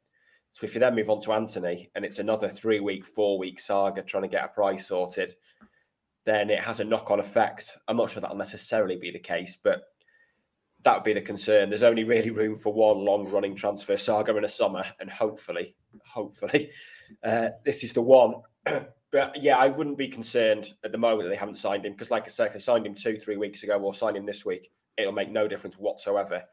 So 0.53 0.65
if 0.65 0.73
you 0.73 0.79
then 0.79 0.95
move 0.95 1.09
on 1.09 1.21
to 1.21 1.33
Antony 1.33 1.89
and 1.95 2.05
it's 2.05 2.19
another 2.19 2.49
three 2.49 2.79
week, 2.79 3.05
four 3.05 3.39
week 3.39 3.59
saga 3.59 4.03
trying 4.03 4.23
to 4.23 4.29
get 4.29 4.45
a 4.45 4.49
price 4.49 4.87
sorted, 4.87 5.35
then 6.25 6.49
it 6.49 6.59
has 6.59 6.79
a 6.79 6.83
knock 6.83 7.11
on 7.11 7.19
effect. 7.19 7.77
I'm 7.87 7.97
not 7.97 8.09
sure 8.09 8.21
that'll 8.21 8.37
necessarily 8.37 8.95
be 8.95 9.11
the 9.11 9.19
case, 9.19 9.57
but 9.61 9.83
that 10.83 10.95
would 10.95 11.03
be 11.03 11.13
the 11.13 11.21
concern. 11.21 11.69
There's 11.69 11.83
only 11.83 12.03
really 12.03 12.29
room 12.29 12.55
for 12.55 12.73
one 12.73 13.03
long 13.03 13.29
running 13.29 13.55
transfer 13.55 13.97
saga 13.97 14.35
in 14.35 14.45
a 14.45 14.49
summer, 14.49 14.85
and 14.99 15.09
hopefully, 15.09 15.75
hopefully, 16.05 16.71
uh, 17.23 17.49
this 17.65 17.83
is 17.83 17.93
the 17.93 18.01
one. 18.01 18.35
but 19.11 19.41
yeah, 19.41 19.57
I 19.57 19.67
wouldn't 19.67 19.97
be 19.97 20.07
concerned 20.07 20.73
at 20.83 20.91
the 20.91 20.97
moment 20.97 21.23
that 21.23 21.29
they 21.29 21.39
haven't 21.39 21.57
signed 21.57 21.85
him 21.85 21.93
because, 21.93 22.11
like 22.11 22.25
I 22.25 22.29
said, 22.29 22.47
if 22.47 22.53
they 22.53 22.59
signed 22.59 22.85
him 22.85 22.95
two, 22.95 23.17
three 23.17 23.37
weeks 23.37 23.63
ago 23.63 23.79
or 23.79 23.93
signed 23.93 24.17
him 24.17 24.25
this 24.25 24.45
week, 24.45 24.71
it'll 24.97 25.13
make 25.13 25.31
no 25.31 25.47
difference 25.47 25.77
whatsoever 25.77 26.43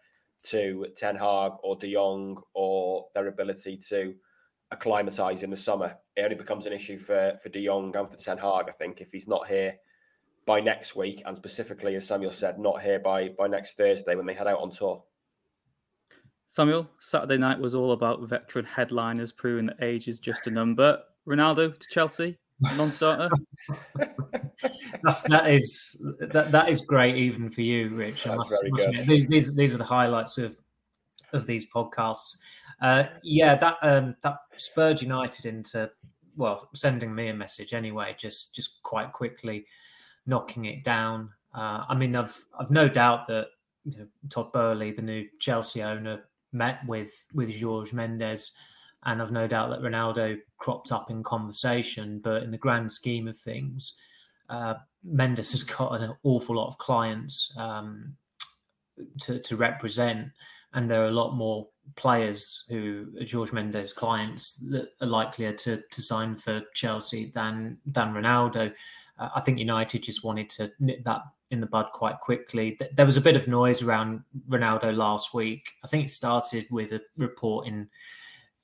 to 0.44 0.86
Ten 0.96 1.16
Hag 1.16 1.52
or 1.62 1.76
De 1.76 1.92
Jong 1.92 2.40
or 2.54 3.06
their 3.14 3.28
ability 3.28 3.78
to 3.88 4.14
acclimatise 4.72 5.42
in 5.42 5.50
the 5.50 5.56
summer. 5.56 5.96
It 6.16 6.22
only 6.22 6.36
becomes 6.36 6.66
an 6.66 6.72
issue 6.72 6.98
for 6.98 7.38
for 7.42 7.48
De 7.48 7.64
Jong 7.64 7.94
and 7.96 8.10
for 8.10 8.16
Ten 8.16 8.38
Hag, 8.38 8.66
I 8.68 8.72
think, 8.72 9.00
if 9.00 9.10
he's 9.12 9.28
not 9.28 9.48
here 9.48 9.76
by 10.46 10.60
next 10.60 10.96
week, 10.96 11.22
and 11.26 11.36
specifically, 11.36 11.94
as 11.96 12.06
Samuel 12.06 12.32
said, 12.32 12.58
not 12.58 12.82
here 12.82 12.98
by 12.98 13.28
by 13.38 13.46
next 13.46 13.76
Thursday 13.76 14.14
when 14.14 14.26
they 14.26 14.34
head 14.34 14.46
out 14.46 14.60
on 14.60 14.70
tour. 14.70 15.02
Samuel, 16.48 16.90
Saturday 16.98 17.38
night 17.38 17.60
was 17.60 17.76
all 17.76 17.92
about 17.92 18.28
veteran 18.28 18.64
headliners 18.64 19.30
proving 19.30 19.66
that 19.66 19.82
age 19.82 20.08
is 20.08 20.18
just 20.18 20.48
a 20.48 20.50
number. 20.50 20.98
Ronaldo 21.28 21.78
to 21.78 21.88
Chelsea, 21.88 22.38
non-starter. 22.76 23.30
That's 25.02 25.22
that 25.24 25.50
is 25.50 26.04
that 26.20 26.52
that 26.52 26.68
is 26.68 26.82
great 26.82 27.16
even 27.16 27.50
for 27.50 27.62
you, 27.62 27.88
Rich. 27.90 28.24
That's 28.24 28.36
must, 28.36 28.62
very 28.76 28.92
good. 28.92 29.06
These, 29.06 29.26
these 29.26 29.54
these 29.54 29.74
are 29.74 29.78
the 29.78 29.84
highlights 29.84 30.38
of 30.38 30.56
of 31.32 31.46
these 31.46 31.66
podcasts. 31.70 32.36
Uh, 32.80 33.04
yeah, 33.22 33.56
that 33.56 33.76
um, 33.82 34.16
that 34.22 34.38
spurred 34.56 35.00
United 35.00 35.46
into 35.46 35.90
well 36.36 36.68
sending 36.74 37.14
me 37.14 37.28
a 37.28 37.34
message 37.34 37.74
anyway, 37.74 38.14
just 38.18 38.54
just 38.54 38.82
quite 38.82 39.12
quickly 39.12 39.66
knocking 40.26 40.66
it 40.66 40.84
down. 40.84 41.30
Uh, 41.54 41.84
I 41.88 41.94
mean, 41.94 42.14
I've 42.14 42.38
I've 42.58 42.70
no 42.70 42.88
doubt 42.88 43.26
that 43.28 43.48
you 43.84 43.98
know, 43.98 44.06
Todd 44.28 44.52
Boehly, 44.52 44.92
the 44.92 45.02
new 45.02 45.26
Chelsea 45.38 45.82
owner, 45.82 46.24
met 46.52 46.80
with 46.86 47.26
with 47.34 47.58
Jorge 47.60 47.92
Mendes 47.92 48.52
and 49.04 49.22
I've 49.22 49.32
no 49.32 49.46
doubt 49.46 49.70
that 49.70 49.82
Ronaldo 49.82 50.38
cropped 50.58 50.92
up 50.92 51.10
in 51.10 51.22
conversation. 51.22 52.20
But 52.22 52.42
in 52.42 52.50
the 52.50 52.58
grand 52.58 52.90
scheme 52.90 53.28
of 53.28 53.36
things, 53.36 53.98
uh, 54.48 54.74
Mendes 55.04 55.52
has 55.52 55.62
got 55.62 56.00
an 56.00 56.14
awful 56.22 56.56
lot 56.56 56.68
of 56.68 56.78
clients 56.78 57.54
um, 57.56 58.16
to, 59.22 59.38
to 59.40 59.56
represent, 59.56 60.28
and 60.74 60.90
there 60.90 61.02
are 61.02 61.08
a 61.08 61.12
lot 61.12 61.34
more 61.34 61.68
players 61.96 62.64
who 62.68 63.06
are 63.20 63.26
Jorge 63.30 63.52
Mendes 63.52 63.92
clients 63.92 64.56
that 64.70 64.90
are 65.00 65.06
likelier 65.06 65.52
to, 65.52 65.82
to 65.90 66.02
sign 66.02 66.36
for 66.36 66.62
Chelsea 66.74 67.30
than 67.34 67.78
than 67.86 68.12
Ronaldo. 68.12 68.72
Uh, 69.18 69.28
I 69.34 69.40
think 69.40 69.58
United 69.58 70.02
just 70.02 70.24
wanted 70.24 70.48
to 70.50 70.70
nip 70.78 71.04
that 71.04 71.22
in 71.50 71.60
the 71.60 71.66
bud 71.66 71.86
quite 71.92 72.20
quickly. 72.20 72.78
There 72.94 73.06
was 73.06 73.16
a 73.16 73.20
bit 73.20 73.36
of 73.36 73.48
noise 73.48 73.82
around 73.82 74.22
Ronaldo 74.48 74.94
last 74.94 75.34
week. 75.34 75.70
I 75.84 75.88
think 75.88 76.04
it 76.04 76.10
started 76.10 76.66
with 76.70 76.92
a 76.92 77.00
report 77.16 77.66
in 77.66 77.88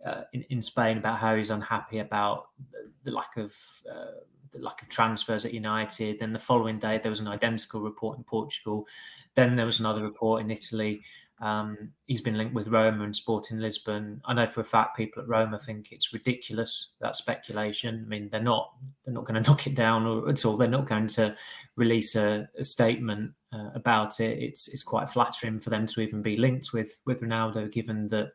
uh, 0.06 0.22
in, 0.32 0.42
in 0.50 0.62
Spain 0.62 0.98
about 0.98 1.18
how 1.18 1.34
he's 1.34 1.50
unhappy 1.50 1.98
about 1.98 2.48
the, 2.70 2.90
the 3.04 3.10
lack 3.10 3.36
of 3.36 3.52
uh, 3.90 4.20
the 4.52 4.60
lack 4.60 4.80
of 4.82 4.88
transfers 4.88 5.44
at 5.44 5.52
United. 5.52 6.20
Then 6.20 6.32
the 6.32 6.38
following 6.38 6.78
day, 6.78 6.98
there 6.98 7.10
was 7.10 7.20
an 7.20 7.28
identical 7.28 7.80
report 7.80 8.16
in 8.16 8.25
Portugal. 8.25 8.86
Then 9.34 9.56
there 9.56 9.66
was 9.66 9.80
another 9.80 10.02
report 10.02 10.42
in 10.42 10.50
Italy. 10.50 11.02
Um, 11.38 11.90
he's 12.06 12.22
been 12.22 12.38
linked 12.38 12.54
with 12.54 12.68
Roma 12.68 13.04
and 13.04 13.14
Sporting 13.14 13.58
Lisbon. 13.58 14.22
I 14.25 14.32
know 14.32 14.46
for 14.46 14.62
a 14.62 14.64
fact 14.64 14.96
people 14.96 15.22
at 15.22 15.28
Roma 15.28 15.58
think 15.58 15.92
it's 15.92 16.12
ridiculous 16.12 16.92
that 17.00 17.16
speculation. 17.16 18.04
I 18.06 18.08
mean, 18.08 18.28
they're 18.30 18.40
not 18.40 18.72
they're 19.04 19.12
not 19.14 19.26
going 19.26 19.42
to 19.42 19.48
knock 19.48 19.66
it 19.66 19.75
down 19.75 20.06
or 20.06 20.28
at 20.28 20.44
all. 20.44 20.56
They're 20.56 20.68
not 20.68 20.86
going 20.86 21.08
to 21.08 21.36
release 21.76 22.16
a, 22.16 22.48
a 22.56 22.64
statement 22.64 23.32
uh, 23.52 23.70
about 23.75 24.20
it. 24.20 24.38
It's 24.38 24.68
it's 24.68 24.82
quite 24.82 25.10
flattering 25.10 25.58
for 25.58 25.70
them 25.70 25.86
to 25.86 26.00
even 26.00 26.22
be 26.22 26.36
linked 26.36 26.72
with 26.72 27.02
with 27.04 27.20
Ronaldo, 27.20 27.70
given 27.70 28.08
that 28.08 28.32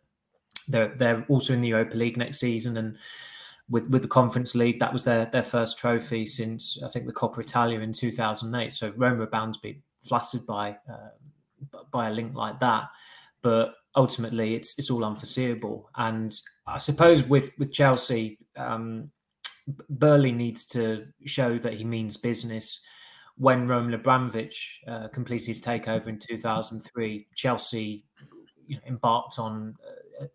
they're 0.67 0.93
they're 0.95 1.25
also 1.27 1.53
in 1.53 1.61
the 1.61 1.69
Europa 1.69 1.95
League 1.97 2.17
next 2.17 2.39
season 2.39 2.77
and 2.77 2.97
with 3.69 3.89
with 3.89 4.01
the 4.01 4.07
Conference 4.07 4.53
League. 4.53 4.79
That 4.79 4.93
was 4.93 5.03
their 5.03 5.25
their 5.25 5.43
first 5.43 5.79
trophy 5.79 6.25
since 6.25 6.81
I 6.83 6.87
think 6.89 7.05
the 7.05 7.13
Coppa 7.13 7.39
Italia 7.39 7.79
in 7.79 7.93
2008. 7.93 8.73
So 8.73 8.93
Roma 8.95 9.23
are 9.23 9.27
bound 9.27 9.55
to 9.55 9.59
be 9.61 9.81
flattered 10.03 10.45
by 10.45 10.77
uh, 10.89 11.79
by 11.91 12.09
a 12.09 12.11
link 12.11 12.35
like 12.35 12.59
that, 12.59 12.89
but 13.41 13.75
ultimately 13.95 14.55
it's 14.55 14.77
it's 14.77 14.91
all 14.91 15.05
unforeseeable. 15.05 15.89
And 15.95 16.35
I 16.67 16.77
suppose 16.77 17.23
with 17.23 17.53
with 17.57 17.71
Chelsea, 17.71 18.37
um, 18.57 19.11
Boehly 19.89 20.31
needs 20.31 20.65
to 20.67 21.07
show 21.25 21.57
that 21.59 21.73
he 21.73 21.83
means 21.83 22.17
business. 22.17 22.81
When 23.37 23.67
Roman 23.67 23.93
Abramovich 23.93 24.81
uh, 24.87 25.07
completed 25.07 25.47
his 25.47 25.61
takeover 25.61 26.07
in 26.07 26.19
2003, 26.19 27.27
Chelsea 27.33 28.05
you 28.67 28.75
know, 28.75 28.81
embarked 28.85 29.39
on 29.39 29.75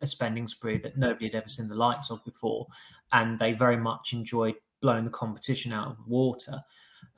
a 0.01 0.07
spending 0.07 0.49
spree 0.49 0.79
that 0.79 0.97
nobody 0.97 1.27
had 1.27 1.35
ever 1.35 1.49
seen 1.49 1.69
the 1.69 1.75
likes 1.75 2.11
of 2.11 2.25
before, 2.25 2.67
and 3.13 3.39
they 3.39 3.53
very 3.53 3.77
much 3.77 4.13
enjoyed 4.13 4.55
blowing 4.81 5.05
the 5.05 5.11
competition 5.11 5.73
out 5.73 5.89
of 5.89 5.97
the 5.97 6.05
water. 6.07 6.61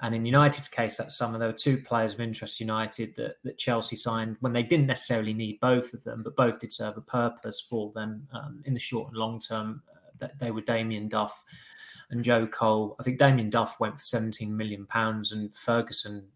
And 0.00 0.14
in 0.14 0.24
United's 0.24 0.68
case, 0.68 0.96
that 0.96 1.12
summer 1.12 1.38
there 1.38 1.48
were 1.48 1.54
two 1.54 1.78
players 1.78 2.14
of 2.14 2.20
interest 2.20 2.60
United 2.60 3.16
that, 3.16 3.36
that 3.42 3.58
Chelsea 3.58 3.96
signed 3.96 4.36
when 4.40 4.52
they 4.52 4.62
didn't 4.62 4.86
necessarily 4.86 5.34
need 5.34 5.60
both 5.60 5.92
of 5.92 6.04
them, 6.04 6.22
but 6.22 6.36
both 6.36 6.60
did 6.60 6.72
serve 6.72 6.96
a 6.96 7.00
purpose 7.00 7.60
for 7.60 7.92
them 7.92 8.28
um, 8.32 8.62
in 8.64 8.74
the 8.74 8.80
short 8.80 9.08
and 9.08 9.16
long 9.16 9.40
term. 9.40 9.82
Uh, 9.90 9.98
that 10.18 10.38
they 10.38 10.50
were 10.50 10.60
Damien 10.60 11.08
Duff 11.08 11.44
and 12.10 12.24
Joe 12.24 12.46
Cole. 12.46 12.96
I 12.98 13.02
think 13.02 13.18
Damien 13.18 13.50
Duff 13.50 13.78
went 13.80 13.94
for 13.94 14.04
17 14.04 14.56
million 14.56 14.86
pounds, 14.86 15.32
and 15.32 15.54
Ferguson 15.56 16.28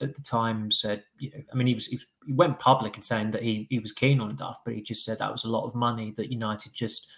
at 0.00 0.14
the 0.14 0.22
time 0.22 0.70
said, 0.70 1.04
you 1.18 1.30
know, 1.30 1.42
I 1.52 1.56
mean, 1.56 1.66
he 1.66 1.74
was, 1.74 1.86
he, 1.86 2.00
went 2.28 2.60
public 2.60 2.94
and 2.94 3.04
saying 3.04 3.32
that 3.32 3.42
he 3.42 3.66
he 3.68 3.80
was 3.80 3.92
keen 3.92 4.20
on 4.20 4.36
Duff, 4.36 4.60
but 4.64 4.74
he 4.74 4.80
just 4.80 5.04
said 5.04 5.18
that 5.18 5.32
was 5.32 5.44
a 5.44 5.50
lot 5.50 5.66
of 5.66 5.74
money 5.74 6.12
that 6.16 6.30
United 6.30 6.72
just 6.72 7.08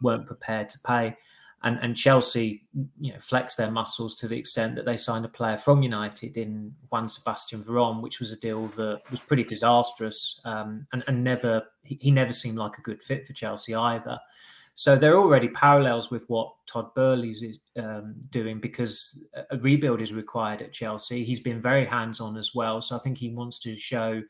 weren't 0.00 0.26
prepared 0.26 0.68
to 0.68 0.78
pay. 0.80 1.16
And, 1.64 1.78
and 1.80 1.96
Chelsea, 1.96 2.62
you 3.00 3.14
know, 3.14 3.18
flexed 3.18 3.56
their 3.56 3.70
muscles 3.70 4.14
to 4.16 4.28
the 4.28 4.38
extent 4.38 4.74
that 4.76 4.84
they 4.84 4.98
signed 4.98 5.24
a 5.24 5.28
player 5.28 5.56
from 5.56 5.82
United 5.82 6.36
in 6.36 6.74
Juan 6.90 7.08
Sebastian 7.08 7.64
Veron, 7.64 8.02
which 8.02 8.20
was 8.20 8.30
a 8.30 8.36
deal 8.36 8.66
that 8.68 9.00
was 9.10 9.20
pretty 9.20 9.44
disastrous 9.44 10.40
um, 10.44 10.86
and, 10.92 11.02
and 11.06 11.24
never 11.24 11.62
he, 11.82 11.98
he 12.02 12.10
never 12.10 12.34
seemed 12.34 12.58
like 12.58 12.76
a 12.76 12.82
good 12.82 13.02
fit 13.02 13.26
for 13.26 13.32
Chelsea 13.32 13.74
either. 13.74 14.20
So 14.76 14.96
there 14.96 15.14
are 15.14 15.20
already 15.20 15.48
parallels 15.48 16.10
with 16.10 16.24
what 16.28 16.52
Todd 16.66 16.92
Boehly's 16.94 17.42
is 17.42 17.60
um, 17.76 18.14
doing 18.30 18.58
because 18.58 19.22
a 19.50 19.56
rebuild 19.58 20.00
is 20.00 20.12
required 20.12 20.62
at 20.62 20.72
Chelsea. 20.72 21.24
He's 21.24 21.40
been 21.40 21.60
very 21.60 21.86
hands 21.86 22.20
on 22.20 22.36
as 22.36 22.54
well. 22.54 22.82
So 22.82 22.96
I 22.96 22.98
think 22.98 23.18
he 23.18 23.30
wants 23.30 23.60
to 23.60 23.76
show 23.76 24.20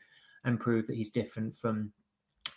and 0.43 0.59
prove 0.59 0.85
that 0.85 0.95
he's 0.95 1.09
different 1.09 1.55
from 1.55 1.91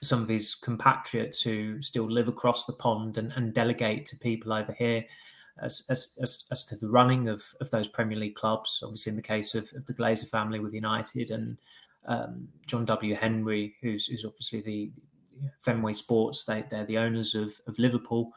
some 0.03 0.23
of 0.23 0.29
his 0.29 0.55
compatriots 0.55 1.41
who 1.41 1.81
still 1.81 2.11
live 2.11 2.29
across 2.29 2.67
the 2.67 2.75
pond 2.75 3.17
and, 3.17 3.33
and 3.33 3.55
delegate 3.55 4.05
to 4.07 4.19
people 4.19 4.53
over 4.53 4.73
here. 4.73 5.05
As, 5.61 5.83
as, 5.89 6.17
as, 6.23 6.45
as, 6.53 6.67
to 6.67 6.77
the 6.77 6.89
running 6.89 7.29
of, 7.29 7.43
of 7.61 7.69
those 7.73 7.89
Premier 7.89 8.17
League 8.17 8.37
clubs, 8.37 8.81
obviously 8.85 9.11
in 9.11 9.17
the 9.17 9.23
case 9.23 9.57
of, 9.57 9.69
of 9.75 9.87
the 9.87 9.95
Glazer 9.95 10.29
family 10.29 10.61
with 10.61 10.73
United 10.73 11.33
and 11.33 11.59
um, 12.07 12.47
John 12.67 12.85
W. 12.85 13.17
Henry, 13.17 13.75
who's, 13.83 14.07
who's 14.07 14.25
obviously 14.25 14.61
the, 14.61 14.93
Fenway 15.61 15.93
Sports. 15.93 16.45
They, 16.45 16.65
they're 16.71 16.85
the 16.85 16.99
owners 16.99 17.35
of, 17.35 17.53
of 17.67 17.79
Liverpool. 17.79 18.33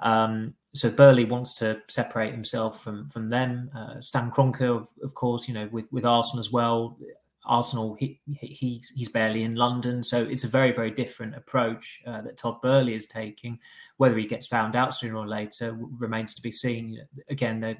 Um, 0.00 0.54
so 0.72 0.90
Boehly 0.90 1.24
wants 1.24 1.52
to 1.54 1.80
separate 1.88 2.32
himself 2.32 2.82
from 2.82 3.04
from 3.04 3.28
them. 3.28 3.70
Uh, 3.74 4.00
Stan 4.00 4.30
Kroenke, 4.30 4.62
of, 4.62 4.88
of, 5.02 5.14
course, 5.14 5.46
you 5.48 5.54
know, 5.54 5.68
with 5.72 5.92
with 5.92 6.04
Arsenal 6.04 6.40
as 6.40 6.50
well. 6.50 6.98
Arsenal, 7.46 7.94
he, 8.00 8.20
he 8.40 8.82
he's 8.94 9.08
barely 9.10 9.42
in 9.42 9.54
London, 9.54 10.02
so 10.02 10.22
it's 10.22 10.44
a 10.44 10.48
very 10.48 10.72
very 10.72 10.90
different 10.90 11.34
approach 11.36 12.02
uh, 12.06 12.22
that 12.22 12.36
Todd 12.36 12.60
Boehly 12.62 12.94
is 12.94 13.06
taking. 13.06 13.58
Whether 13.98 14.18
he 14.18 14.26
gets 14.26 14.46
found 14.46 14.74
out 14.74 14.94
sooner 14.94 15.16
or 15.16 15.28
later 15.28 15.76
remains 15.98 16.34
to 16.34 16.42
be 16.42 16.50
seen. 16.50 17.00
Again, 17.30 17.76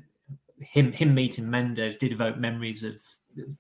him 0.61 0.93
him 0.93 1.15
meeting 1.15 1.51
Mendes 1.51 1.97
did 1.97 2.13
evoke 2.13 2.37
memories 2.37 2.85
of 2.85 3.01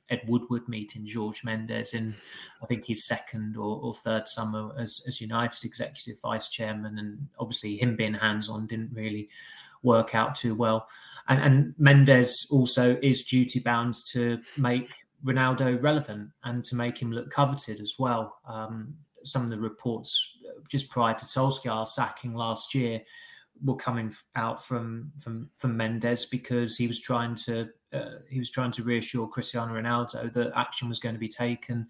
Ed 0.08 0.22
Woodward 0.26 0.68
meeting 0.68 1.06
Jorge 1.12 1.38
Mendes 1.44 1.94
in, 1.94 2.14
I 2.62 2.66
think, 2.66 2.86
his 2.86 3.06
second 3.06 3.56
or, 3.56 3.80
or, 3.82 3.94
third 3.94 4.28
summer 4.28 4.72
as, 4.78 5.02
as 5.06 5.20
United 5.20 5.64
executive 5.64 6.20
vice 6.20 6.48
chairman. 6.48 6.98
And 6.98 7.28
obviously, 7.38 7.76
him 7.76 7.96
being 7.96 8.14
hands 8.14 8.48
on 8.48 8.66
didn't 8.66 8.92
really 8.92 9.28
work 9.82 10.14
out 10.14 10.34
too 10.34 10.54
well. 10.54 10.88
And, 11.28 11.40
and 11.40 11.74
Mendes 11.78 12.48
also 12.50 12.98
is 13.02 13.24
duty 13.24 13.60
bound 13.60 13.94
to 14.12 14.40
make 14.56 14.88
Ronaldo 15.24 15.82
relevant 15.82 16.30
and 16.44 16.62
to 16.64 16.76
make 16.76 17.00
him 17.00 17.12
look 17.12 17.30
coveted 17.30 17.80
as 17.80 17.94
well. 17.98 18.36
Um, 18.46 18.94
some 19.24 19.42
of 19.42 19.48
the 19.48 19.58
reports 19.58 20.36
just 20.68 20.90
prior 20.90 21.14
to 21.14 21.24
Solskjaer 21.24 21.86
sacking 21.86 22.34
last 22.34 22.74
year 22.74 23.00
were 23.62 23.76
coming 23.76 24.12
out 24.34 24.62
from 24.62 25.12
from 25.18 25.48
from 25.58 25.76
Mendes 25.76 26.26
because 26.26 26.76
he 26.76 26.86
was 26.86 27.00
trying 27.00 27.34
to 27.36 27.68
uh, 27.94 28.18
he 28.28 28.38
was 28.38 28.50
trying 28.50 28.70
to 28.72 28.82
reassure 28.82 29.28
Cristiano 29.28 29.74
Ronaldo 29.74 30.32
that 30.32 30.52
action 30.56 30.88
was 30.88 30.98
going 30.98 31.14
to 31.14 31.18
be 31.18 31.28
taken, 31.28 31.88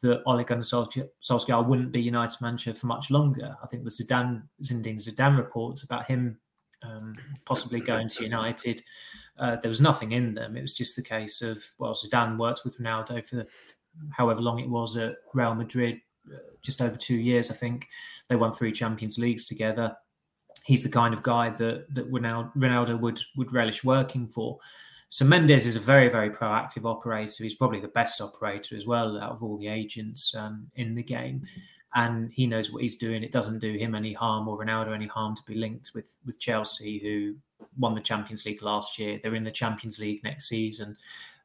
that 0.00 0.22
Ole 0.26 0.44
Gunnar 0.44 0.62
Solskjaer 0.62 1.66
wouldn't 1.66 1.92
be 1.92 2.02
United 2.02 2.40
manager 2.40 2.74
for 2.74 2.86
much 2.86 3.10
longer. 3.10 3.56
I 3.62 3.66
think 3.66 3.84
the 3.84 3.90
Zidane 3.90 4.42
Zinedine 4.62 4.98
Zidane 4.98 5.36
reports 5.36 5.82
about 5.82 6.06
him 6.06 6.38
um, 6.82 7.14
possibly 7.44 7.80
going 7.80 8.08
to 8.08 8.24
United. 8.24 8.82
Uh, 9.38 9.56
there 9.56 9.68
was 9.68 9.80
nothing 9.80 10.12
in 10.12 10.34
them. 10.34 10.56
It 10.56 10.62
was 10.62 10.74
just 10.74 10.96
the 10.96 11.02
case 11.02 11.42
of 11.42 11.62
well, 11.78 11.94
Zidane 11.94 12.38
worked 12.38 12.62
with 12.64 12.78
Ronaldo 12.78 13.26
for 13.26 13.46
however 14.10 14.42
long 14.42 14.58
it 14.58 14.68
was 14.68 14.96
at 14.96 15.16
Real 15.32 15.54
Madrid, 15.54 16.00
uh, 16.30 16.38
just 16.62 16.82
over 16.82 16.96
two 16.96 17.16
years, 17.16 17.50
I 17.50 17.54
think. 17.54 17.88
They 18.28 18.36
won 18.36 18.52
three 18.52 18.72
Champions 18.72 19.18
Leagues 19.18 19.46
together 19.46 19.96
he's 20.66 20.82
the 20.82 20.90
kind 20.90 21.14
of 21.14 21.22
guy 21.22 21.48
that 21.48 21.86
that 21.94 22.12
Ronaldo 22.12 23.00
would 23.00 23.20
would 23.36 23.52
relish 23.52 23.82
working 23.82 24.28
for. 24.28 24.58
So 25.08 25.24
Mendes 25.24 25.66
is 25.66 25.76
a 25.76 25.80
very 25.80 26.08
very 26.08 26.30
proactive 26.30 26.84
operator. 26.84 27.42
He's 27.42 27.54
probably 27.54 27.80
the 27.80 27.88
best 27.88 28.20
operator 28.20 28.76
as 28.76 28.86
well 28.86 29.18
out 29.18 29.32
of 29.32 29.42
all 29.42 29.56
the 29.56 29.68
agents 29.68 30.34
um, 30.34 30.68
in 30.76 30.94
the 30.94 31.02
game, 31.02 31.42
and 31.94 32.30
he 32.32 32.46
knows 32.46 32.72
what 32.72 32.82
he's 32.82 32.96
doing. 32.96 33.22
It 33.22 33.32
doesn't 33.32 33.60
do 33.60 33.74
him 33.74 33.94
any 33.94 34.12
harm 34.12 34.48
or 34.48 34.58
Ronaldo 34.58 34.94
any 34.94 35.06
harm 35.06 35.36
to 35.36 35.42
be 35.46 35.54
linked 35.54 35.92
with 35.94 36.16
with 36.26 36.40
Chelsea, 36.40 36.98
who 36.98 37.36
won 37.78 37.94
the 37.94 38.00
Champions 38.00 38.44
League 38.44 38.62
last 38.62 38.98
year. 38.98 39.20
They're 39.22 39.34
in 39.34 39.44
the 39.44 39.50
Champions 39.50 39.98
League 39.98 40.24
next 40.24 40.48
season, 40.48 40.96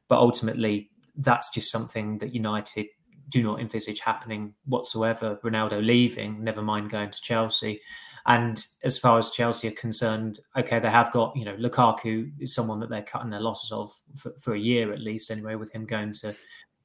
but 0.08 0.18
ultimately 0.18 0.90
that's 1.16 1.50
just 1.50 1.70
something 1.70 2.18
that 2.18 2.34
United 2.34 2.86
do 3.28 3.42
not 3.42 3.60
envisage 3.60 4.00
happening 4.00 4.54
whatsoever. 4.66 5.38
Ronaldo 5.42 5.84
leaving, 5.84 6.42
never 6.44 6.62
mind 6.62 6.90
going 6.90 7.10
to 7.10 7.20
Chelsea. 7.20 7.80
And 8.26 8.64
as 8.84 8.98
far 8.98 9.18
as 9.18 9.30
Chelsea 9.30 9.68
are 9.68 9.72
concerned, 9.72 10.40
okay, 10.56 10.78
they 10.78 10.90
have 10.90 11.12
got, 11.12 11.36
you 11.36 11.44
know, 11.44 11.56
Lukaku 11.56 12.30
is 12.38 12.54
someone 12.54 12.78
that 12.80 12.88
they're 12.88 13.02
cutting 13.02 13.30
their 13.30 13.40
losses 13.40 13.72
of 13.72 13.92
for, 14.14 14.32
for 14.38 14.54
a 14.54 14.58
year 14.58 14.92
at 14.92 15.00
least, 15.00 15.30
anyway, 15.30 15.56
with 15.56 15.72
him 15.72 15.86
going 15.86 16.12
to 16.14 16.34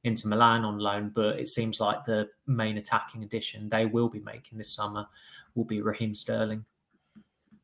Inter 0.04 0.28
Milan 0.28 0.64
on 0.64 0.78
loan. 0.78 1.12
But 1.14 1.38
it 1.38 1.48
seems 1.48 1.80
like 1.80 2.04
the 2.04 2.28
main 2.46 2.78
attacking 2.78 3.22
addition 3.22 3.68
they 3.68 3.86
will 3.86 4.08
be 4.08 4.20
making 4.20 4.58
this 4.58 4.74
summer 4.74 5.06
will 5.54 5.64
be 5.64 5.80
Raheem 5.80 6.14
Sterling. 6.14 6.64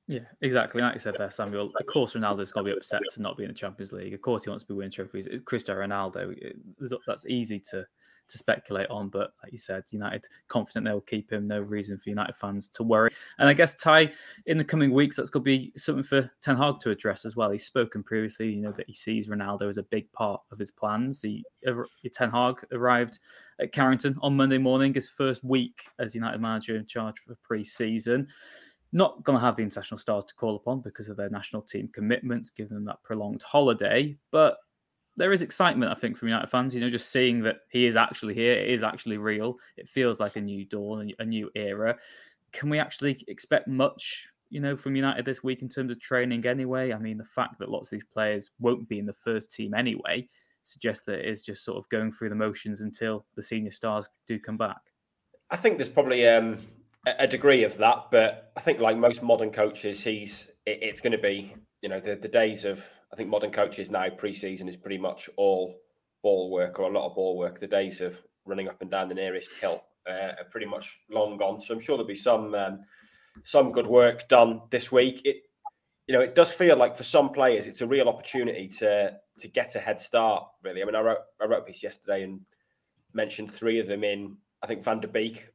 Yeah, 0.06 0.20
exactly. 0.42 0.82
Like 0.82 0.94
you 0.94 1.00
said 1.00 1.14
there, 1.18 1.30
Samuel. 1.30 1.62
Of 1.62 1.86
course, 1.86 2.12
Ronaldo's 2.12 2.52
going 2.52 2.66
to 2.66 2.72
be 2.72 2.76
upset 2.76 3.00
to 3.14 3.22
not 3.22 3.38
be 3.38 3.44
in 3.44 3.48
the 3.48 3.54
Champions 3.54 3.90
League. 3.90 4.12
Of 4.12 4.20
course, 4.20 4.44
he 4.44 4.50
wants 4.50 4.64
to 4.64 4.68
be 4.68 4.74
winning 4.74 4.92
trophies. 4.92 5.26
Cristiano 5.46 5.80
Ronaldo, 5.80 6.36
that's 7.06 7.24
easy 7.26 7.58
to 7.70 7.86
to 8.28 8.38
speculate 8.38 8.88
on. 8.88 9.08
But 9.08 9.32
like 9.42 9.52
you 9.52 9.58
said, 9.58 9.84
United 9.90 10.26
confident 10.48 10.86
they'll 10.86 11.00
keep 11.00 11.32
him. 11.32 11.46
No 11.46 11.60
reason 11.60 11.98
for 11.98 12.10
United 12.10 12.36
fans 12.36 12.68
to 12.68 12.82
worry. 12.82 13.10
And 13.38 13.48
I 13.48 13.52
guess 13.52 13.74
Ty, 13.76 14.12
in 14.46 14.58
the 14.58 14.64
coming 14.64 14.92
weeks, 14.92 15.16
that's 15.16 15.30
going 15.30 15.42
to 15.42 15.44
be 15.44 15.72
something 15.76 16.04
for 16.04 16.30
Ten 16.42 16.56
Hag 16.56 16.80
to 16.80 16.90
address 16.90 17.24
as 17.24 17.36
well. 17.36 17.50
He's 17.50 17.64
spoken 17.64 18.02
previously, 18.02 18.50
you 18.50 18.62
know, 18.62 18.72
that 18.72 18.88
he 18.88 18.94
sees 18.94 19.28
Ronaldo 19.28 19.68
as 19.68 19.76
a 19.76 19.82
big 19.84 20.10
part 20.12 20.40
of 20.50 20.58
his 20.58 20.70
plans. 20.70 21.22
He 21.22 21.44
uh, 21.66 21.72
Ten 22.12 22.30
Hag 22.30 22.56
arrived 22.72 23.18
at 23.60 23.72
Carrington 23.72 24.16
on 24.20 24.36
Monday 24.36 24.58
morning, 24.58 24.94
his 24.94 25.10
first 25.10 25.44
week 25.44 25.86
as 25.98 26.14
United 26.14 26.40
manager 26.40 26.76
in 26.76 26.86
charge 26.86 27.16
for 27.20 27.36
pre-season 27.42 28.28
not 28.94 29.24
going 29.24 29.36
to 29.36 29.44
have 29.44 29.56
the 29.56 29.62
international 29.62 29.98
stars 29.98 30.24
to 30.24 30.34
call 30.34 30.54
upon 30.54 30.80
because 30.80 31.08
of 31.08 31.16
their 31.16 31.28
national 31.28 31.62
team 31.62 31.90
commitments, 31.92 32.48
given 32.48 32.74
them 32.74 32.84
that 32.84 33.02
prolonged 33.02 33.42
holiday. 33.42 34.16
But 34.30 34.56
there 35.16 35.33
is 35.33 35.42
excitement, 35.42 35.92
I 35.92 35.94
think, 35.94 36.16
from 36.16 36.28
United 36.28 36.50
fans. 36.50 36.75
You 36.75 36.80
know, 36.80 36.90
just 36.90 37.11
seeing 37.11 37.42
that 37.42 37.56
he 37.71 37.87
is 37.87 37.97
actually 37.97 38.35
here, 38.35 38.52
it 38.52 38.71
is 38.71 38.83
actually 38.83 39.18
real. 39.18 39.56
It 39.76 39.88
feels 39.88 40.21
like 40.21 40.37
a 40.37 40.40
new 40.40 40.64
dawn, 40.64 41.12
a 41.18 41.25
new 41.25 41.50
era. 41.54 41.97
Can 42.52 42.71
we 42.71 42.78
actually 42.78 43.25
expect 43.28 43.68
much 43.68 44.28
you 44.50 44.61
know, 44.61 44.76
from 44.76 44.94
United 44.94 45.25
this 45.25 45.42
week 45.42 45.62
in 45.62 45.68
terms 45.68 45.90
of 45.90 46.00
training 46.00 46.47
anyway? 46.47 46.92
I 46.92 46.99
mean, 46.99 47.18
the 47.18 47.25
fact 47.25 47.59
that 47.59 47.68
lots 47.68 47.88
of 47.88 47.90
these 47.90 48.04
players 48.04 48.50
won't 48.61 48.88
be 48.88 49.00
in 49.00 49.06
the 49.06 49.12
first 49.12 49.50
team 49.52 49.75
anyway 49.75 50.28
suggests 50.62 51.04
that 51.06 51.18
it 51.18 51.26
is 51.26 51.42
just 51.42 51.64
sort 51.64 51.76
of 51.76 51.88
going 51.88 52.12
through 52.12 52.28
the 52.28 52.37
motions 52.37 52.80
until 52.80 53.25
the 53.35 53.42
senior 53.42 53.73
stars 53.73 54.09
do 54.28 54.38
come 54.38 54.56
back. 54.56 54.80
I 55.50 55.56
think 55.56 55.76
there's 55.76 55.90
probably 55.90 56.26
um, 56.28 56.59
a 57.18 57.26
degree 57.26 57.64
of 57.64 57.76
that, 57.78 58.06
but 58.11 58.52
I 58.56 58.61
think 58.61 58.78
like 58.78 58.97
most 58.97 59.23
modern 59.23 59.50
coaches, 59.50 60.02
he's 60.04 60.49
it's 60.66 61.00
going 61.00 61.12
to 61.12 61.18
be 61.18 61.52
you 61.83 61.88
know 61.88 62.00
the, 62.00 62.14
the 62.14 62.28
days 62.28 62.64
of 62.64 62.88
I 63.14 63.16
think 63.16 63.30
modern 63.30 63.52
coaches 63.52 63.90
now 63.90 64.11
pre-season 64.11 64.68
is 64.68 64.76
pretty 64.76 64.99
much 64.99 65.30
all 65.37 65.80
ball 66.25 66.50
work 66.50 66.80
or 66.80 66.90
a 66.90 66.92
lot 66.92 67.06
of 67.06 67.14
ball 67.14 67.38
work. 67.38 67.61
The 67.61 67.68
days 67.68 68.00
of 68.00 68.21
running 68.44 68.66
up 68.68 68.83
and 68.83 68.90
down 68.90 69.09
the 69.09 69.14
nearest 69.14 69.52
hill 69.52 69.85
uh, 70.11 70.33
are 70.37 70.50
pretty 70.50 70.66
much 70.66 70.99
long 71.09 71.37
gone. 71.37 71.61
So 71.61 71.75
I'm 71.75 71.80
sure 71.80 71.97
there'll 71.97 72.09
be 72.09 72.16
some 72.16 72.56
um, 72.56 72.80
some 73.44 73.71
good 73.71 73.87
work 73.87 74.26
done 74.28 74.62
this 74.71 74.90
week. 74.90 75.21
It 75.25 75.42
you 76.09 76.14
know 76.14 76.23
it 76.23 76.35
does 76.35 76.50
feel 76.50 76.76
like 76.76 76.97
for 76.97 77.04
some 77.04 77.30
players 77.30 77.68
it's 77.68 77.83
a 77.83 77.87
real 77.87 78.09
opportunity 78.09 78.66
to 78.80 79.12
to 79.38 79.49
get 79.49 79.76
a 79.76 79.78
head 79.78 80.00
start. 80.00 80.49
Really, 80.64 80.83
I 80.83 80.85
mean 80.85 80.97
I 80.97 81.00
wrote 81.00 81.18
I 81.40 81.44
wrote 81.44 81.62
a 81.62 81.66
piece 81.66 81.85
yesterday 81.85 82.25
and 82.25 82.40
mentioned 83.12 83.52
three 83.52 83.78
of 83.78 83.87
them 83.87 84.02
in 84.02 84.38
I 84.61 84.66
think 84.66 84.83
Van 84.83 84.99
der 84.99 85.06
Beek. 85.06 85.47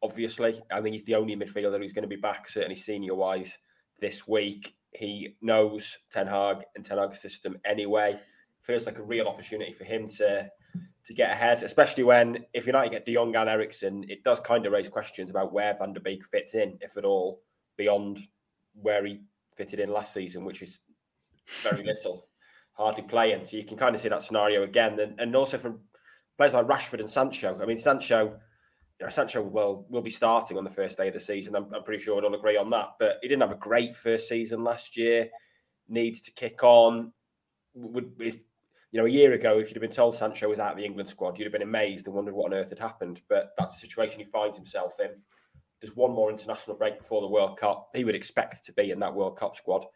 Obviously, 0.00 0.62
I 0.70 0.80
think 0.80 0.94
he's 0.94 1.04
the 1.06 1.16
only 1.16 1.34
midfielder 1.34 1.78
who's 1.78 1.92
going 1.92 2.08
to 2.08 2.08
be 2.08 2.14
back, 2.14 2.48
certainly 2.48 2.76
senior 2.76 3.16
wise, 3.16 3.58
this 4.00 4.28
week. 4.28 4.76
He 5.00 5.34
knows 5.40 5.96
Ten 6.10 6.26
Hag 6.26 6.62
and 6.76 6.84
Ten 6.84 6.98
Hag's 6.98 7.20
system 7.20 7.56
anyway. 7.64 8.20
Feels 8.60 8.84
like 8.84 8.98
a 8.98 9.02
real 9.02 9.28
opportunity 9.28 9.72
for 9.72 9.84
him 9.84 10.06
to 10.18 10.50
to 11.06 11.14
get 11.14 11.30
ahead, 11.30 11.62
especially 11.62 12.04
when 12.04 12.44
if 12.52 12.66
United 12.66 12.90
get 12.90 13.06
De 13.06 13.14
Jong 13.14 13.34
and 13.34 13.48
Eriksen, 13.48 14.04
it 14.10 14.22
does 14.22 14.38
kind 14.40 14.66
of 14.66 14.72
raise 14.72 14.90
questions 14.90 15.30
about 15.30 15.54
where 15.54 15.74
Van 15.74 15.94
der 15.94 16.00
Beek 16.00 16.22
fits 16.26 16.54
in, 16.54 16.76
if 16.82 16.98
at 16.98 17.06
all, 17.06 17.40
beyond 17.78 18.18
where 18.74 19.06
he 19.06 19.22
fitted 19.56 19.80
in 19.80 19.90
last 19.90 20.12
season, 20.12 20.44
which 20.44 20.60
is 20.60 20.80
very 21.62 21.82
little, 21.82 22.26
hardly 22.74 23.02
playing. 23.02 23.46
So 23.46 23.56
you 23.56 23.64
can 23.64 23.78
kind 23.78 23.94
of 23.94 24.02
see 24.02 24.08
that 24.08 24.22
scenario 24.22 24.64
again, 24.64 25.00
and, 25.00 25.18
and 25.18 25.34
also 25.34 25.56
from 25.56 25.80
players 26.36 26.52
like 26.52 26.66
Rashford 26.66 27.00
and 27.00 27.08
Sancho. 27.10 27.58
I 27.62 27.64
mean, 27.64 27.78
Sancho 27.78 28.38
Sancho 29.08 29.42
will 29.42 29.86
will 29.88 30.02
be 30.02 30.10
starting 30.10 30.58
on 30.58 30.64
the 30.64 30.70
first 30.70 30.98
day 30.98 31.08
of 31.08 31.14
the 31.14 31.20
season. 31.20 31.56
I'm, 31.56 31.72
I'm 31.74 31.82
pretty 31.82 32.02
sure 32.02 32.16
we'd 32.16 32.24
all 32.24 32.34
agree 32.34 32.56
on 32.56 32.70
that. 32.70 32.96
But 32.98 33.18
he 33.22 33.28
didn't 33.28 33.42
have 33.42 33.52
a 33.52 33.56
great 33.56 33.96
first 33.96 34.28
season 34.28 34.62
last 34.62 34.96
year. 34.96 35.30
Needs 35.88 36.20
to 36.22 36.30
kick 36.32 36.62
on. 36.62 37.12
Would 37.74 38.12
you 38.18 38.98
know 38.98 39.06
a 39.06 39.10
year 39.10 39.32
ago, 39.32 39.58
if 39.58 39.68
you'd 39.68 39.76
have 39.76 39.82
been 39.82 39.90
told 39.90 40.16
Sancho 40.16 40.48
was 40.48 40.58
out 40.58 40.72
of 40.72 40.76
the 40.76 40.84
England 40.84 41.08
squad, 41.08 41.38
you'd 41.38 41.46
have 41.46 41.52
been 41.52 41.62
amazed 41.62 42.06
and 42.06 42.14
wondered 42.14 42.34
what 42.34 42.52
on 42.52 42.58
earth 42.58 42.70
had 42.70 42.78
happened. 42.78 43.22
But 43.28 43.52
that's 43.56 43.74
the 43.74 43.80
situation 43.80 44.18
he 44.18 44.26
finds 44.26 44.56
himself 44.56 44.94
in. 45.00 45.10
There's 45.80 45.96
one 45.96 46.12
more 46.12 46.30
international 46.30 46.76
break 46.76 46.98
before 46.98 47.22
the 47.22 47.28
World 47.28 47.58
Cup. 47.58 47.88
He 47.94 48.04
would 48.04 48.14
expect 48.14 48.66
to 48.66 48.72
be 48.72 48.90
in 48.90 49.00
that 49.00 49.14
World 49.14 49.38
Cup 49.38 49.56
squad, 49.56 49.86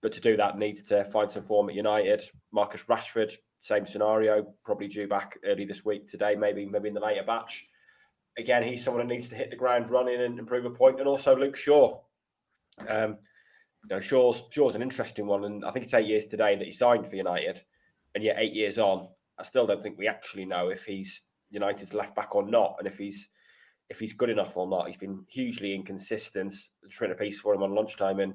but 0.00 0.12
to 0.12 0.20
do 0.20 0.36
that 0.36 0.58
needs 0.58 0.82
to 0.84 1.02
find 1.06 1.28
some 1.28 1.42
form 1.42 1.70
at 1.70 1.74
United. 1.74 2.22
Marcus 2.52 2.84
Rashford, 2.84 3.32
same 3.58 3.84
scenario, 3.84 4.54
probably 4.64 4.86
due 4.86 5.08
back 5.08 5.36
early 5.44 5.64
this 5.64 5.84
week 5.84 6.06
today, 6.06 6.36
maybe 6.36 6.64
maybe 6.66 6.86
in 6.86 6.94
the 6.94 7.00
later 7.00 7.24
batch 7.26 7.67
again, 8.38 8.62
he's 8.62 8.84
someone 8.84 9.02
who 9.02 9.08
needs 9.08 9.28
to 9.28 9.34
hit 9.34 9.50
the 9.50 9.56
ground 9.56 9.90
running 9.90 10.20
and 10.20 10.38
improve 10.38 10.64
a 10.64 10.70
point. 10.70 10.78
point, 10.78 11.00
and 11.00 11.08
also 11.08 11.36
Luke 11.36 11.56
Shaw. 11.56 12.00
Um, 12.88 13.18
you 13.84 13.96
know, 13.96 14.00
Shaw's 14.00 14.42
Shaw's 14.50 14.74
an 14.74 14.82
interesting 14.82 15.26
one, 15.26 15.44
and 15.44 15.64
I 15.64 15.70
think 15.70 15.84
it's 15.84 15.94
eight 15.94 16.06
years 16.06 16.26
today 16.26 16.56
that 16.56 16.64
he 16.64 16.72
signed 16.72 17.06
for 17.06 17.16
United, 17.16 17.60
and 18.14 18.22
yet 18.22 18.36
eight 18.38 18.54
years 18.54 18.78
on, 18.78 19.08
I 19.38 19.42
still 19.42 19.66
don't 19.66 19.82
think 19.82 19.98
we 19.98 20.08
actually 20.08 20.44
know 20.44 20.68
if 20.68 20.84
he's 20.84 21.22
United's 21.50 21.94
left 21.94 22.14
back 22.14 22.34
or 22.34 22.48
not, 22.48 22.76
and 22.78 22.86
if 22.86 22.98
he's 22.98 23.28
if 23.88 23.98
he's 23.98 24.12
good 24.12 24.30
enough 24.30 24.56
or 24.56 24.68
not. 24.68 24.86
He's 24.86 24.96
been 24.96 25.24
hugely 25.28 25.74
inconsistent. 25.74 26.54
Trying 26.90 27.12
a 27.12 27.14
piece 27.14 27.40
for 27.40 27.54
him 27.54 27.62
on 27.62 27.74
lunchtime, 27.74 28.20
and 28.20 28.34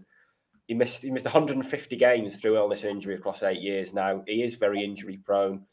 he 0.67 0.73
missed 0.73 1.03
he 1.03 1.11
missed 1.11 1.25
150 1.25 1.95
games 1.95 2.37
through 2.37 2.57
illness 2.57 2.83
and 2.83 2.91
injury 2.91 3.15
across 3.15 3.43
eight 3.43 3.61
years. 3.61 3.93
Now 3.93 4.23
he 4.27 4.43
is 4.43 4.55
very 4.55 4.83
injury 4.83 5.17
prone. 5.17 5.65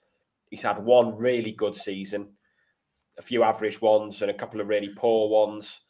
He's 0.51 0.63
had 0.63 0.85
one 0.85 1.17
really 1.17 1.53
good 1.53 1.77
season 1.77 2.31
a 3.21 3.23
few 3.23 3.45
average 3.45 3.83
ones 3.83 4.23
and 4.23 4.31
a 4.31 4.35
couple 4.35 4.61
of 4.61 4.69
really 4.69 4.89
poor 4.97 5.29
ones. 5.29 5.81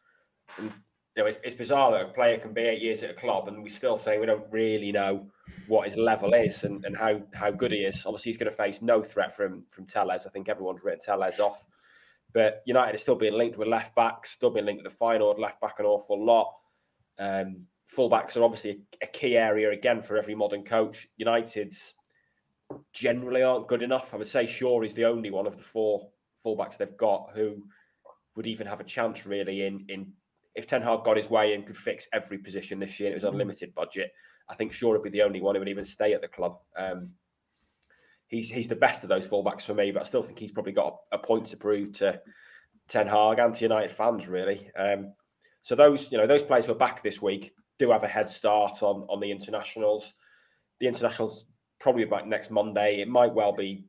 And, 0.58 0.72
you 1.16 1.22
know, 1.22 1.26
it's, 1.26 1.38
it's 1.44 1.54
bizarre 1.54 1.92
that 1.92 2.02
a 2.02 2.08
player 2.08 2.38
can 2.38 2.52
be 2.52 2.62
eight 2.62 2.82
years 2.82 3.04
at 3.04 3.10
a 3.10 3.14
club 3.14 3.46
and 3.46 3.62
we 3.62 3.68
still 3.70 3.96
say 3.96 4.18
we 4.18 4.26
don't 4.26 4.50
really 4.50 4.90
know 4.90 5.28
what 5.68 5.86
his 5.86 5.96
level 5.96 6.34
is 6.34 6.64
and, 6.64 6.84
and 6.84 6.96
how 6.96 7.22
how 7.32 7.52
good 7.52 7.70
he 7.70 7.78
is. 7.78 8.04
Obviously, 8.04 8.30
he's 8.30 8.36
going 8.36 8.50
to 8.50 8.56
face 8.56 8.82
no 8.82 9.00
threat 9.02 9.34
from 9.34 9.64
from 9.70 9.86
Telles. 9.86 10.26
I 10.26 10.30
think 10.30 10.48
everyone's 10.48 10.82
written 10.82 11.00
Telles 11.00 11.38
off. 11.38 11.66
But 12.32 12.62
United 12.66 12.96
is 12.96 13.02
still 13.02 13.16
being 13.16 13.34
linked 13.34 13.58
with 13.58 13.68
left 13.68 13.94
backs, 13.94 14.30
still 14.30 14.50
being 14.50 14.66
linked 14.66 14.82
with 14.82 14.92
the 14.92 14.96
final 14.96 15.30
left 15.38 15.60
back 15.60 15.78
an 15.78 15.86
awful 15.86 16.24
lot. 16.24 16.52
Um, 17.18 17.66
fullbacks 17.96 18.36
are 18.36 18.44
obviously 18.44 18.82
a, 19.00 19.04
a 19.04 19.06
key 19.06 19.36
area 19.36 19.70
again 19.70 20.02
for 20.02 20.16
every 20.16 20.34
modern 20.34 20.64
coach. 20.64 21.08
United's 21.16 21.94
generally 22.92 23.42
aren't 23.42 23.68
good 23.68 23.82
enough. 23.82 24.12
I 24.12 24.16
would 24.16 24.28
say 24.28 24.46
Shaw 24.46 24.82
is 24.82 24.94
the 24.94 25.04
only 25.04 25.30
one 25.30 25.46
of 25.46 25.56
the 25.56 25.62
four 25.62 26.08
fullbacks 26.44 26.76
they've 26.76 26.96
got 26.96 27.30
who 27.34 27.64
would 28.36 28.46
even 28.46 28.66
have 28.66 28.80
a 28.80 28.84
chance 28.84 29.26
really 29.26 29.66
in 29.66 29.84
in 29.88 30.12
if 30.54 30.66
Ten 30.66 30.82
Hag 30.82 31.04
got 31.04 31.16
his 31.16 31.30
way 31.30 31.54
and 31.54 31.66
could 31.66 31.76
fix 31.76 32.08
every 32.12 32.38
position 32.38 32.80
this 32.80 32.98
year, 32.98 33.10
it 33.10 33.14
was 33.14 33.22
mm-hmm. 33.22 33.34
unlimited 33.34 33.74
budget. 33.74 34.12
I 34.48 34.54
think 34.54 34.72
Shaw 34.72 34.90
would 34.90 35.02
be 35.02 35.10
the 35.10 35.22
only 35.22 35.40
one 35.40 35.54
who 35.54 35.60
would 35.60 35.68
even 35.68 35.84
stay 35.84 36.12
at 36.12 36.20
the 36.20 36.28
club. 36.28 36.58
Um, 36.76 37.14
he's 38.26 38.50
he's 38.50 38.68
the 38.68 38.76
best 38.76 39.02
of 39.02 39.08
those 39.08 39.26
fullbacks 39.26 39.62
for 39.62 39.74
me, 39.74 39.92
but 39.92 40.02
I 40.02 40.06
still 40.06 40.22
think 40.22 40.38
he's 40.38 40.52
probably 40.52 40.72
got 40.72 40.98
a, 41.12 41.16
a 41.16 41.18
point 41.18 41.46
to 41.46 41.56
prove 41.56 41.92
to 41.94 42.20
Ten 42.88 43.06
Hag 43.06 43.38
and 43.38 43.54
to 43.54 43.62
United 43.62 43.90
fans, 43.90 44.26
really. 44.26 44.70
Um, 44.76 45.14
so 45.62 45.74
those 45.74 46.10
you 46.10 46.18
know 46.18 46.26
those 46.26 46.42
players 46.42 46.66
who 46.66 46.72
are 46.72 46.76
back 46.76 47.02
this 47.02 47.22
week 47.22 47.52
do 47.78 47.90
have 47.90 48.04
a 48.04 48.08
head 48.08 48.28
start 48.28 48.82
on 48.82 49.06
on 49.08 49.20
the 49.20 49.30
internationals. 49.30 50.14
The 50.80 50.88
internationals 50.88 51.44
probably 51.78 52.02
about 52.02 52.28
next 52.28 52.50
Monday. 52.50 53.00
It 53.00 53.08
might 53.08 53.34
well 53.34 53.52
be 53.52 53.84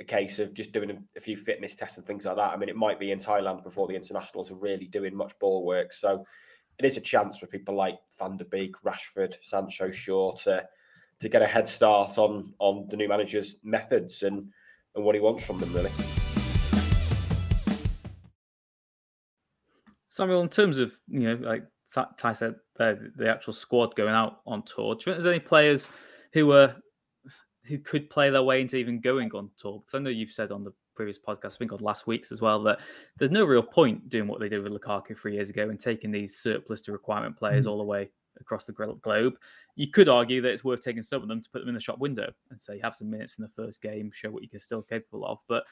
a 0.00 0.04
case 0.04 0.38
of 0.38 0.54
just 0.54 0.72
doing 0.72 1.06
a, 1.16 1.20
few 1.20 1.36
fitness 1.36 1.74
tests 1.74 1.96
and 1.96 2.06
things 2.06 2.24
like 2.24 2.36
that. 2.36 2.52
I 2.52 2.56
mean, 2.56 2.68
it 2.68 2.76
might 2.76 3.00
be 3.00 3.10
in 3.10 3.18
Thailand 3.18 3.64
before 3.64 3.88
the 3.88 3.96
internationals 3.96 4.50
are 4.50 4.56
really 4.56 4.86
doing 4.86 5.14
much 5.14 5.36
ball 5.40 5.64
work. 5.64 5.92
So 5.92 6.24
it 6.78 6.84
is 6.84 6.96
a 6.96 7.00
chance 7.00 7.38
for 7.38 7.46
people 7.46 7.74
like 7.74 7.98
Van 8.18 8.36
der 8.36 8.44
Beek, 8.44 8.76
Rashford, 8.82 9.34
Sancho, 9.42 9.90
Shaw 9.90 10.34
to 10.44 10.66
to 11.20 11.28
get 11.28 11.42
a 11.42 11.46
head 11.46 11.66
start 11.66 12.16
on 12.16 12.54
on 12.60 12.86
the 12.90 12.96
new 12.96 13.08
manager's 13.08 13.56
methods 13.64 14.22
and 14.22 14.52
and 14.94 15.04
what 15.04 15.16
he 15.16 15.20
wants 15.20 15.44
from 15.44 15.58
them, 15.58 15.72
really. 15.72 15.90
Samuel, 20.08 20.42
in 20.42 20.48
terms 20.48 20.78
of 20.78 20.92
you 21.08 21.20
know, 21.20 21.48
like 21.48 21.64
Ty 22.16 22.32
said, 22.34 22.56
the 22.76 23.28
actual 23.28 23.52
squad 23.52 23.96
going 23.96 24.14
out 24.14 24.40
on 24.46 24.62
tour. 24.62 24.94
Do 24.94 24.98
you 25.00 25.04
think 25.04 25.22
there's 25.22 25.34
any 25.34 25.40
players 25.40 25.88
who 26.32 26.52
are 26.52 26.76
who 27.68 27.78
could 27.78 28.10
play 28.10 28.30
their 28.30 28.42
way 28.42 28.60
into 28.60 28.76
even 28.76 29.00
going 29.00 29.30
on 29.34 29.50
tour. 29.56 29.80
Because 29.80 29.94
I 29.94 30.02
know 30.02 30.10
you've 30.10 30.32
said 30.32 30.50
on 30.50 30.64
the 30.64 30.72
previous 30.94 31.18
podcast, 31.18 31.54
I 31.54 31.58
think 31.58 31.72
on 31.72 31.78
last 31.80 32.06
week's 32.06 32.32
as 32.32 32.40
well, 32.40 32.62
that 32.64 32.78
there's 33.18 33.30
no 33.30 33.44
real 33.44 33.62
point 33.62 34.08
doing 34.08 34.26
what 34.26 34.40
they 34.40 34.48
did 34.48 34.62
with 34.62 34.72
Lukaku 34.72 35.16
three 35.16 35.34
years 35.34 35.50
ago 35.50 35.68
and 35.68 35.78
taking 35.78 36.10
these 36.10 36.38
surplus 36.38 36.80
to 36.82 36.92
requirement 36.92 37.36
players 37.36 37.64
mm-hmm. 37.64 37.72
all 37.72 37.78
the 37.78 37.84
way 37.84 38.10
across 38.40 38.64
the 38.64 38.72
globe. 38.72 39.34
You 39.76 39.90
could 39.90 40.08
argue 40.08 40.40
that 40.42 40.50
it's 40.50 40.64
worth 40.64 40.80
taking 40.80 41.02
some 41.02 41.22
of 41.22 41.28
them 41.28 41.42
to 41.42 41.50
put 41.50 41.60
them 41.60 41.68
in 41.68 41.74
the 41.74 41.80
shop 41.80 41.98
window 41.98 42.32
and 42.50 42.60
say 42.60 42.76
you 42.76 42.82
have 42.82 42.96
some 42.96 43.10
minutes 43.10 43.38
in 43.38 43.42
the 43.42 43.50
first 43.50 43.82
game, 43.82 44.10
show 44.12 44.30
what 44.30 44.42
you're 44.50 44.60
still 44.60 44.82
capable 44.82 45.24
of. 45.26 45.38
But 45.48 45.64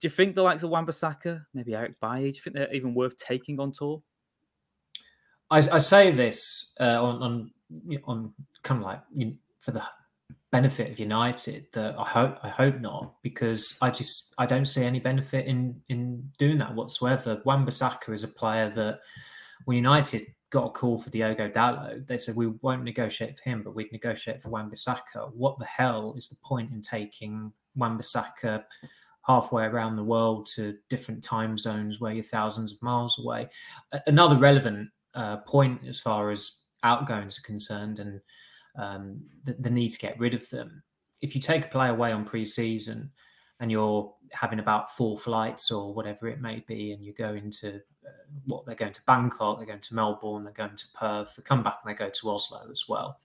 do 0.00 0.06
you 0.06 0.10
think 0.10 0.34
the 0.34 0.42
likes 0.42 0.62
of 0.62 0.70
Wan-Bissaka, 0.70 1.44
maybe 1.52 1.74
Eric 1.74 2.00
Bailly, 2.00 2.30
do 2.30 2.36
you 2.36 2.42
think 2.42 2.56
they're 2.56 2.72
even 2.72 2.94
worth 2.94 3.16
taking 3.18 3.60
on 3.60 3.72
tour? 3.72 4.02
I, 5.50 5.58
I 5.58 5.78
say 5.78 6.10
this 6.10 6.72
uh, 6.80 7.02
on 7.02 7.22
on 7.22 7.50
on 8.04 8.32
kind 8.62 8.80
of 8.80 8.86
like 8.86 9.00
you 9.12 9.26
know, 9.26 9.32
for 9.58 9.72
the 9.72 9.82
benefit 10.50 10.90
of 10.90 10.98
United 10.98 11.66
that 11.72 11.96
I 11.98 12.04
hope 12.04 12.38
I 12.42 12.48
hope 12.48 12.80
not 12.80 13.14
because 13.22 13.76
I 13.80 13.90
just 13.90 14.34
I 14.38 14.46
don't 14.46 14.64
see 14.64 14.82
any 14.82 15.00
benefit 15.00 15.46
in 15.46 15.80
in 15.88 16.30
doing 16.38 16.58
that 16.58 16.74
whatsoever. 16.74 17.40
Wan-Bissaka 17.44 18.12
is 18.12 18.24
a 18.24 18.28
player 18.28 18.68
that 18.70 19.00
when 19.64 19.76
United 19.76 20.22
got 20.50 20.66
a 20.66 20.70
call 20.70 20.98
for 20.98 21.10
Diogo 21.10 21.48
Dalot, 21.48 22.06
they 22.06 22.18
said 22.18 22.34
we 22.34 22.48
won't 22.48 22.82
negotiate 22.82 23.38
for 23.38 23.48
him, 23.48 23.62
but 23.62 23.74
we'd 23.74 23.92
negotiate 23.92 24.42
for 24.42 24.48
Wan-Bissaka. 24.48 25.32
What 25.32 25.58
the 25.58 25.64
hell 25.64 26.14
is 26.16 26.28
the 26.28 26.36
point 26.42 26.72
in 26.72 26.82
taking 26.82 27.52
Wan-Bissaka 27.76 28.64
halfway 29.24 29.64
around 29.64 29.94
the 29.94 30.02
world 30.02 30.46
to 30.56 30.76
different 30.88 31.22
time 31.22 31.56
zones 31.56 32.00
where 32.00 32.12
you're 32.12 32.24
thousands 32.24 32.72
of 32.72 32.82
miles 32.82 33.20
away? 33.20 33.48
Another 34.08 34.36
relevant 34.36 34.88
uh, 35.14 35.36
point 35.38 35.82
as 35.86 36.00
far 36.00 36.32
as 36.32 36.64
outgoings 36.82 37.38
are 37.38 37.42
concerned 37.42 38.00
and 38.00 38.20
um, 38.76 39.20
the, 39.44 39.54
the, 39.54 39.70
need 39.70 39.90
to 39.90 39.98
get 39.98 40.18
rid 40.18 40.34
of 40.34 40.48
them. 40.50 40.82
If 41.20 41.34
you 41.34 41.40
take 41.40 41.66
a 41.66 41.68
player 41.68 41.90
away 41.90 42.12
on 42.12 42.24
pre-season 42.24 43.10
and 43.58 43.70
you're 43.70 44.12
having 44.32 44.58
about 44.58 44.90
four 44.90 45.18
flights 45.18 45.70
or 45.70 45.92
whatever 45.92 46.28
it 46.28 46.40
may 46.40 46.64
be, 46.66 46.92
and 46.92 47.04
you 47.04 47.12
go 47.12 47.34
into 47.34 47.76
uh, 48.06 48.10
what 48.46 48.64
they're 48.64 48.74
going 48.74 48.92
to 48.92 49.02
Bangkok, 49.06 49.58
they're 49.58 49.66
going 49.66 49.80
to 49.80 49.94
Melbourne, 49.94 50.42
they're 50.42 50.52
going 50.52 50.76
to 50.76 50.86
Perth, 50.94 51.36
they 51.36 51.42
come 51.42 51.62
back 51.62 51.78
and 51.84 51.92
they 51.92 51.98
go 51.98 52.10
to 52.10 52.30
Oslo 52.30 52.66
as 52.70 52.84
well, 52.88 53.20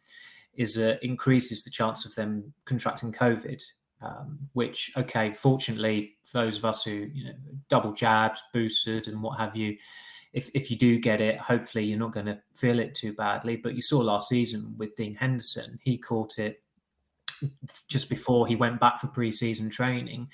is 0.55 0.77
uh, 0.77 0.97
increases 1.01 1.63
the 1.63 1.69
chance 1.69 2.05
of 2.05 2.15
them 2.15 2.53
contracting 2.65 3.11
COVID. 3.11 3.61
Um, 4.01 4.37
which, 4.53 4.91
okay, 4.97 5.31
fortunately, 5.31 6.17
for 6.23 6.39
those 6.39 6.57
of 6.57 6.65
us 6.65 6.83
who 6.83 6.91
you 6.91 7.25
know 7.25 7.33
double 7.69 7.93
jabs, 7.93 8.43
boosted, 8.53 9.07
and 9.07 9.23
what 9.23 9.39
have 9.39 9.55
you, 9.55 9.77
if 10.35 10.49
if 10.53 10.69
you 10.69 10.77
do 10.77 10.99
get 10.99 11.21
it, 11.21 11.39
hopefully 11.39 11.85
you're 11.85 11.97
not 11.97 12.11
going 12.11 12.25
to 12.25 12.37
feel 12.55 12.79
it 12.79 12.93
too 12.93 13.13
badly. 13.13 13.55
But 13.55 13.73
you 13.73 13.81
saw 13.81 13.99
last 13.99 14.27
season 14.27 14.75
with 14.77 14.95
Dean 14.95 15.15
Henderson, 15.15 15.79
he 15.81 15.97
caught 15.97 16.37
it 16.37 16.61
just 17.87 18.09
before 18.09 18.45
he 18.45 18.55
went 18.55 18.79
back 18.81 18.99
for 18.99 19.07
pre-season 19.07 19.69
training. 19.69 20.27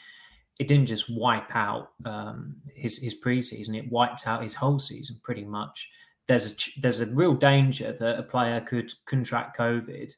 It 0.60 0.68
didn't 0.68 0.88
just 0.88 1.06
wipe 1.08 1.56
out 1.56 1.92
um, 2.04 2.56
his 2.74 2.98
his 2.98 3.14
pre-season; 3.14 3.76
it 3.76 3.92
wiped 3.92 4.28
out 4.28 4.42
his 4.42 4.56
whole 4.56 4.80
season 4.80 5.18
pretty 5.24 5.46
much. 5.46 5.92
There's 6.28 6.52
a 6.52 6.82
there's 6.82 7.02
a 7.02 7.06
real 7.06 7.36
danger 7.36 7.92
that 7.92 8.20
a 8.20 8.24
player 8.24 8.60
could 8.60 8.92
contract 9.06 9.56
COVID. 9.56 10.12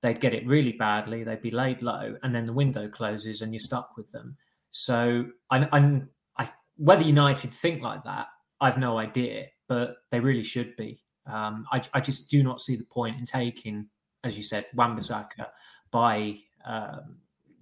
They'd 0.00 0.20
get 0.20 0.34
it 0.34 0.46
really 0.46 0.72
badly. 0.72 1.24
They'd 1.24 1.42
be 1.42 1.50
laid 1.50 1.82
low, 1.82 2.16
and 2.22 2.32
then 2.32 2.46
the 2.46 2.52
window 2.52 2.88
closes, 2.88 3.42
and 3.42 3.52
you're 3.52 3.58
stuck 3.58 3.96
with 3.96 4.12
them. 4.12 4.36
So 4.70 5.26
I, 5.50 5.68
I'm 5.72 6.10
I 6.38 6.46
whether 6.76 7.02
United 7.02 7.50
think 7.50 7.82
like 7.82 8.04
that 8.04 8.28
I've 8.60 8.78
no 8.78 8.98
idea, 8.98 9.48
but 9.68 9.96
they 10.10 10.20
really 10.20 10.42
should 10.42 10.76
be. 10.76 11.00
Um, 11.26 11.66
I, 11.72 11.82
I, 11.94 12.00
just 12.00 12.30
do 12.30 12.42
not 12.42 12.60
see 12.60 12.76
the 12.76 12.84
point 12.84 13.18
in 13.18 13.24
taking, 13.24 13.88
as 14.24 14.36
you 14.36 14.42
said, 14.42 14.66
Wan-Bissaka 14.74 15.46
by 15.90 16.36
um, 16.66 17.18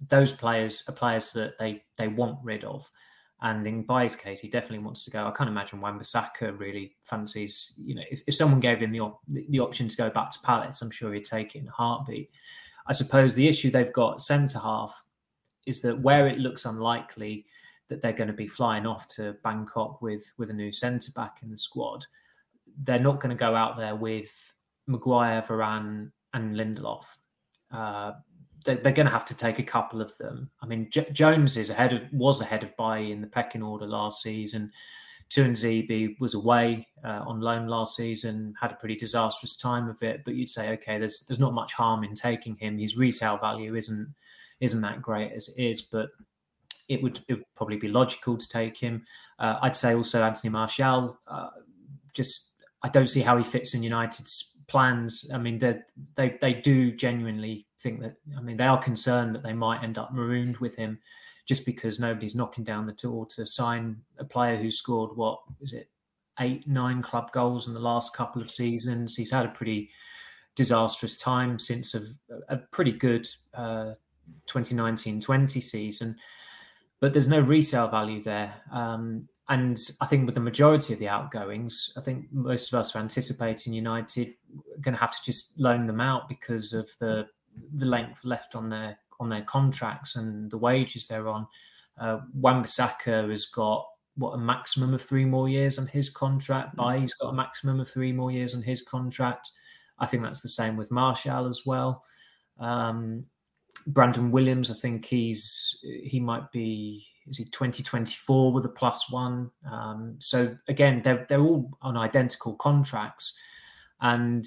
those 0.09 0.33
players 0.33 0.83
are 0.89 0.93
players 0.93 1.31
that 1.31 1.57
they 1.59 1.83
they 1.97 2.09
want 2.09 2.39
rid 2.43 2.65
of. 2.65 2.89
And 3.41 3.67
in 3.67 3.85
Bailly's 3.85 4.15
case, 4.15 4.39
he 4.39 4.49
definitely 4.49 4.85
wants 4.85 5.03
to 5.03 5.11
go. 5.11 5.27
I 5.27 5.31
can't 5.31 5.49
imagine 5.49 5.81
Wan-Bissaka 5.81 6.57
really 6.57 6.95
fancies, 7.03 7.73
you 7.77 7.93
know, 7.93 8.03
if, 8.09 8.21
if 8.25 8.35
someone 8.35 8.61
gave 8.61 8.79
him 8.79 8.93
the, 8.93 9.01
op- 9.01 9.19
the 9.27 9.59
option 9.59 9.89
to 9.89 9.97
go 9.97 10.09
back 10.09 10.31
to 10.31 10.39
Palace, 10.39 10.81
I'm 10.81 10.89
sure 10.89 11.13
he'd 11.13 11.25
take 11.25 11.53
it 11.53 11.63
in 11.63 11.67
a 11.67 11.71
heartbeat. 11.71 12.31
I 12.87 12.93
suppose 12.93 13.35
the 13.35 13.49
issue 13.49 13.69
they've 13.69 13.91
got 13.91 14.21
centre 14.21 14.59
half 14.59 15.05
is 15.67 15.81
that 15.81 15.99
where 15.99 16.25
it 16.25 16.39
looks 16.39 16.63
unlikely 16.63 17.45
that 17.93 18.01
they're 18.01 18.11
going 18.11 18.27
to 18.27 18.33
be 18.33 18.47
flying 18.47 18.87
off 18.87 19.07
to 19.07 19.35
Bangkok 19.43 20.01
with 20.01 20.33
with 20.39 20.49
a 20.49 20.53
new 20.53 20.71
centre 20.71 21.11
back 21.15 21.37
in 21.43 21.51
the 21.51 21.57
squad. 21.57 22.05
They're 22.81 22.97
not 22.97 23.21
going 23.21 23.29
to 23.29 23.39
go 23.39 23.55
out 23.55 23.77
there 23.77 23.95
with 23.95 24.53
Maguire, 24.87 25.43
Varane, 25.43 26.11
and 26.33 26.55
Lindelof. 26.55 27.05
Uh, 27.71 28.13
they're, 28.65 28.77
they're, 28.77 28.93
going 28.93 29.05
to 29.05 29.11
have 29.11 29.25
to 29.25 29.37
take 29.37 29.59
a 29.59 29.63
couple 29.63 30.01
of 30.01 30.17
them. 30.17 30.49
I 30.61 30.65
mean, 30.65 30.89
J- 30.89 31.11
Jones 31.11 31.55
is 31.55 31.69
ahead 31.69 31.93
of 31.93 32.01
was 32.11 32.41
ahead 32.41 32.63
of 32.63 32.75
Bailly 32.77 33.11
in 33.11 33.21
the 33.21 33.27
pecking 33.27 33.61
order 33.61 33.85
last 33.85 34.23
season. 34.23 34.71
Tuanzebe 35.29 36.19
was 36.19 36.33
away 36.33 36.87
uh, 37.03 37.23
on 37.27 37.41
loan 37.41 37.67
last 37.67 37.95
season, 37.95 38.55
had 38.59 38.71
a 38.71 38.75
pretty 38.75 38.95
disastrous 38.95 39.55
time 39.55 39.87
of 39.87 40.01
it. 40.01 40.23
But 40.25 40.33
you'd 40.35 40.49
say, 40.49 40.69
okay, 40.71 40.97
there's 40.97 41.25
there's 41.27 41.39
not 41.39 41.53
much 41.53 41.73
harm 41.73 42.03
in 42.03 42.15
taking 42.15 42.55
him. 42.55 42.79
His 42.79 42.97
retail 42.97 43.37
value 43.37 43.75
isn't 43.75 44.13
isn't 44.59 44.81
that 44.81 45.01
great 45.01 45.33
as 45.33 45.49
it 45.49 45.61
is, 45.61 45.81
but 45.81 46.09
it 46.89 47.01
would, 47.01 47.21
it 47.27 47.35
would 47.35 47.55
probably 47.55 47.77
be 47.77 47.87
logical 47.87 48.37
to 48.37 48.47
take 48.47 48.77
him. 48.77 49.03
Uh, 49.39 49.57
I'd 49.61 49.75
say 49.75 49.93
also 49.93 50.23
Anthony 50.23 50.51
Martial. 50.51 51.17
Uh, 51.27 51.49
just 52.13 52.55
I 52.83 52.89
don't 52.89 53.09
see 53.09 53.21
how 53.21 53.37
he 53.37 53.43
fits 53.43 53.73
in 53.73 53.83
United's 53.83 54.57
plans. 54.67 55.29
I 55.33 55.37
mean, 55.37 55.59
they 55.59 56.37
they 56.41 56.53
do 56.53 56.91
genuinely 56.91 57.67
think 57.79 58.01
that. 58.01 58.15
I 58.37 58.41
mean, 58.41 58.57
they 58.57 58.67
are 58.67 58.77
concerned 58.77 59.33
that 59.33 59.43
they 59.43 59.53
might 59.53 59.83
end 59.83 59.97
up 59.97 60.13
marooned 60.13 60.57
with 60.57 60.75
him, 60.75 60.99
just 61.47 61.65
because 61.65 61.99
nobody's 61.99 62.35
knocking 62.35 62.63
down 62.63 62.85
the 62.85 62.93
door 62.93 63.25
to 63.35 63.45
sign 63.45 64.01
a 64.17 64.25
player 64.25 64.57
who 64.57 64.69
scored 64.71 65.15
what 65.15 65.39
is 65.61 65.73
it 65.73 65.89
eight 66.39 66.67
nine 66.67 67.01
club 67.01 67.31
goals 67.31 67.67
in 67.67 67.73
the 67.73 67.79
last 67.79 68.15
couple 68.15 68.41
of 68.41 68.51
seasons. 68.51 69.15
He's 69.15 69.31
had 69.31 69.45
a 69.45 69.49
pretty 69.49 69.89
disastrous 70.55 71.17
time 71.17 71.57
since 71.57 71.95
a, 71.95 72.01
a 72.49 72.57
pretty 72.57 72.91
good 72.91 73.27
uh, 73.53 73.93
2019-20 74.47 75.63
season 75.63 76.15
but 77.03 77.11
there's 77.11 77.27
no 77.27 77.41
resale 77.41 77.89
value 77.89 78.23
there. 78.23 78.61
Um, 78.71 79.27
and 79.49 79.77
I 79.99 80.05
think 80.05 80.25
with 80.25 80.35
the 80.35 80.41
majority 80.41 80.93
of 80.93 80.99
the 80.99 81.09
outgoings, 81.09 81.91
I 81.97 81.99
think 81.99 82.31
most 82.31 82.71
of 82.71 82.79
us 82.79 82.95
are 82.95 82.99
anticipating 82.99 83.73
United 83.73 84.35
going 84.79 84.95
to 84.95 85.01
have 85.01 85.11
to 85.11 85.21
just 85.21 85.59
loan 85.59 85.85
them 85.85 85.99
out 85.99 86.29
because 86.29 86.71
of 86.71 86.89
the 87.01 87.27
the 87.75 87.87
length 87.87 88.23
left 88.23 88.55
on 88.55 88.69
their 88.69 88.97
on 89.19 89.27
their 89.27 89.41
contracts 89.41 90.15
and 90.15 90.49
the 90.49 90.57
wages 90.57 91.05
they're 91.05 91.27
on. 91.27 91.45
Uh, 91.99 92.19
Wan-Bissaka 92.35 93.29
has 93.29 93.47
got 93.47 93.85
what 94.15 94.31
a 94.31 94.37
maximum 94.37 94.93
of 94.93 95.01
three 95.01 95.25
more 95.25 95.49
years 95.49 95.77
on 95.77 95.87
his 95.87 96.09
contract. 96.09 96.77
Mm. 96.77 96.77
Bailly's 96.77 97.13
got 97.15 97.31
a 97.31 97.33
maximum 97.33 97.81
of 97.81 97.89
three 97.89 98.13
more 98.13 98.31
years 98.31 98.55
on 98.55 98.61
his 98.61 98.81
contract. 98.81 99.51
I 99.99 100.05
think 100.05 100.23
that's 100.23 100.39
the 100.39 100.47
same 100.47 100.77
with 100.77 100.89
Martial 100.89 101.47
as 101.47 101.63
well. 101.65 102.01
Um, 102.61 103.25
Brandon 103.87 104.31
Williams, 104.31 104.71
I 104.71 104.75
think 104.75 105.05
he's 105.05 105.77
he 105.81 106.19
might 106.19 106.51
be 106.51 107.05
is 107.27 107.37
he 107.37 107.45
2024 107.45 108.51
with 108.51 108.65
a 108.65 108.69
plus 108.69 109.09
one. 109.09 109.51
Um, 109.69 110.15
so 110.19 110.57
again, 110.67 111.01
they're 111.03 111.25
they're 111.29 111.41
all 111.41 111.77
on 111.81 111.97
identical 111.97 112.53
contracts, 112.55 113.33
and 114.01 114.45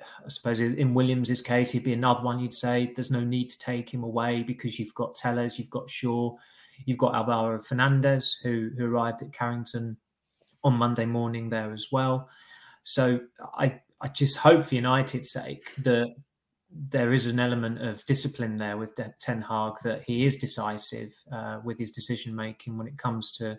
I 0.00 0.28
suppose 0.28 0.60
in 0.60 0.94
Williams's 0.94 1.42
case, 1.42 1.70
he'd 1.70 1.84
be 1.84 1.92
another 1.92 2.22
one. 2.22 2.40
You'd 2.40 2.54
say 2.54 2.92
there's 2.94 3.10
no 3.10 3.20
need 3.20 3.50
to 3.50 3.58
take 3.58 3.92
him 3.92 4.02
away 4.02 4.42
because 4.42 4.78
you've 4.78 4.94
got 4.94 5.14
Telles, 5.14 5.58
you've 5.58 5.70
got 5.70 5.90
Shaw, 5.90 6.34
you've 6.84 6.98
got 6.98 7.14
Alvaro 7.14 7.60
Fernandez 7.60 8.38
who 8.42 8.70
who 8.76 8.86
arrived 8.86 9.22
at 9.22 9.32
Carrington 9.32 9.96
on 10.64 10.74
Monday 10.74 11.06
morning 11.06 11.48
there 11.48 11.72
as 11.72 11.88
well. 11.92 12.28
So 12.82 13.20
I 13.54 13.80
I 14.00 14.08
just 14.08 14.38
hope 14.38 14.64
for 14.64 14.74
United's 14.74 15.30
sake 15.30 15.74
that 15.78 16.14
there 16.70 17.12
is 17.12 17.26
an 17.26 17.40
element 17.40 17.80
of 17.80 18.04
discipline 18.06 18.58
there 18.58 18.76
with 18.76 18.98
Ten 19.20 19.42
Hag 19.42 19.74
that 19.84 20.02
he 20.06 20.26
is 20.26 20.36
decisive 20.36 21.14
uh, 21.32 21.60
with 21.64 21.78
his 21.78 21.90
decision 21.90 22.34
making 22.34 22.76
when 22.76 22.86
it 22.86 22.98
comes 22.98 23.32
to 23.38 23.58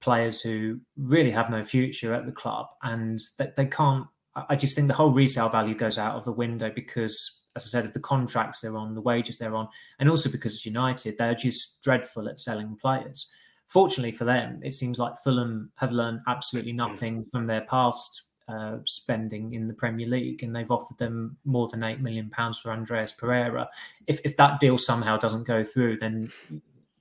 players 0.00 0.40
who 0.40 0.80
really 0.96 1.30
have 1.30 1.50
no 1.50 1.62
future 1.62 2.12
at 2.12 2.26
the 2.26 2.32
club 2.32 2.66
and 2.82 3.20
that 3.38 3.56
they 3.56 3.66
can't. 3.66 4.06
I 4.34 4.56
just 4.56 4.74
think 4.74 4.88
the 4.88 4.94
whole 4.94 5.10
resale 5.12 5.48
value 5.48 5.74
goes 5.74 5.98
out 5.98 6.16
of 6.16 6.24
the 6.24 6.32
window 6.32 6.72
because, 6.74 7.42
as 7.54 7.64
I 7.64 7.68
said, 7.68 7.84
of 7.84 7.92
the 7.92 8.00
contracts 8.00 8.60
they're 8.60 8.76
on, 8.76 8.92
the 8.92 9.00
wages 9.00 9.38
they're 9.38 9.54
on, 9.54 9.68
and 10.00 10.08
also 10.08 10.30
because 10.30 10.54
it's 10.54 10.66
United, 10.66 11.16
they're 11.18 11.34
just 11.34 11.82
dreadful 11.82 12.28
at 12.28 12.40
selling 12.40 12.76
players. 12.80 13.30
Fortunately 13.68 14.12
for 14.12 14.24
them, 14.24 14.58
it 14.62 14.72
seems 14.72 14.98
like 14.98 15.22
Fulham 15.22 15.70
have 15.76 15.92
learned 15.92 16.20
absolutely 16.26 16.72
nothing 16.72 17.24
from 17.24 17.46
their 17.46 17.62
past 17.62 18.24
uh, 18.52 18.78
spending 18.84 19.54
in 19.54 19.66
the 19.66 19.74
Premier 19.74 20.06
League, 20.06 20.42
and 20.42 20.54
they've 20.54 20.70
offered 20.70 20.98
them 20.98 21.36
more 21.44 21.68
than 21.68 21.82
eight 21.82 22.00
million 22.00 22.28
pounds 22.28 22.58
for 22.58 22.70
Andreas 22.70 23.12
Pereira. 23.12 23.68
If 24.06 24.20
if 24.24 24.36
that 24.36 24.60
deal 24.60 24.78
somehow 24.78 25.16
doesn't 25.16 25.44
go 25.44 25.62
through, 25.62 25.98
then 25.98 26.30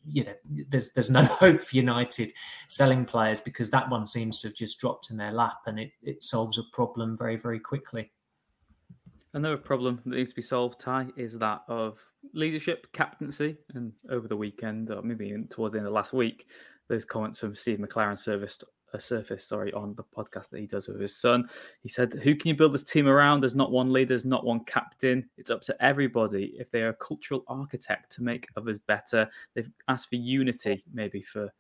you 0.06 0.24
know 0.24 0.34
there's 0.70 0.92
there's 0.92 1.10
no 1.10 1.24
hope 1.42 1.62
for 1.62 1.76
United 1.76 2.32
selling 2.68 3.06
players 3.06 3.42
because 3.42 3.70
that 3.72 3.90
one 3.90 4.06
seems 4.06 4.42
to 4.42 4.48
have 4.48 4.56
just 4.56 4.80
dropped 4.80 5.10
in 5.10 5.18
their 5.18 5.32
lap, 5.34 5.60
and 5.66 5.80
it 5.80 5.92
it 6.04 6.24
solves 6.24 6.58
a 6.58 6.64
problem 6.72 7.18
very 7.18 7.36
very 7.36 7.60
quickly. 7.60 8.12
Another 9.34 9.58
problem 9.58 10.02
that 10.06 10.16
needs 10.16 10.32
to 10.32 10.36
be 10.36 10.42
solved, 10.42 10.80
Ty, 10.80 11.08
is 11.16 11.38
that 11.38 11.62
of 11.70 12.00
leadership, 12.34 12.88
captaincy, 12.92 13.58
and 13.74 13.94
over 14.10 14.28
the 14.28 14.36
weekend, 14.36 14.92
or 14.92 15.02
maybe 15.02 15.28
even 15.28 15.48
towards 15.48 15.74
the 15.74 15.80
end 15.80 15.88
of 15.88 15.94
last 15.94 16.12
week, 16.12 16.48
those 16.90 17.06
comments 17.06 17.40
from 17.40 17.56
Steve 17.56 17.80
McClaren 17.80 18.20
surfaced 18.20 18.66
a 18.94 19.00
surface, 19.00 19.46
sorry, 19.46 19.72
on 19.74 19.96
the 19.96 20.04
podcast 20.04 20.50
that 20.50 20.60
he 20.60 20.68
does 20.68 20.88
with 20.88 21.00
his 21.00 21.16
son. 21.16 21.48
He 21.82 21.90
said, 21.90 22.14
Who 22.14 22.36
can 22.36 22.50
you 22.50 22.56
build 22.56 22.74
this 22.74 22.84
team 22.84 23.08
around? 23.08 23.42
There's 23.42 23.56
not 23.56 23.72
one 23.72 23.92
leader, 23.92 24.10
there's 24.10 24.26
not 24.26 24.46
one 24.46 24.64
captain. 24.66 25.30
It's 25.38 25.50
up 25.50 25.62
to 25.64 25.84
everybody 25.84 26.54
if 26.58 26.72
they 26.72 26.82
are 26.82 26.90
a 26.90 26.94
cultural 26.94 27.44
architect 27.48 28.12
to 28.14 28.24
make 28.24 28.48
others 28.58 28.80
better. 28.80 29.30
They've 29.56 29.70
asked 29.88 30.10
for 30.10 30.16
unity, 30.16 30.84
maybe 30.94 31.22
for 31.22 31.52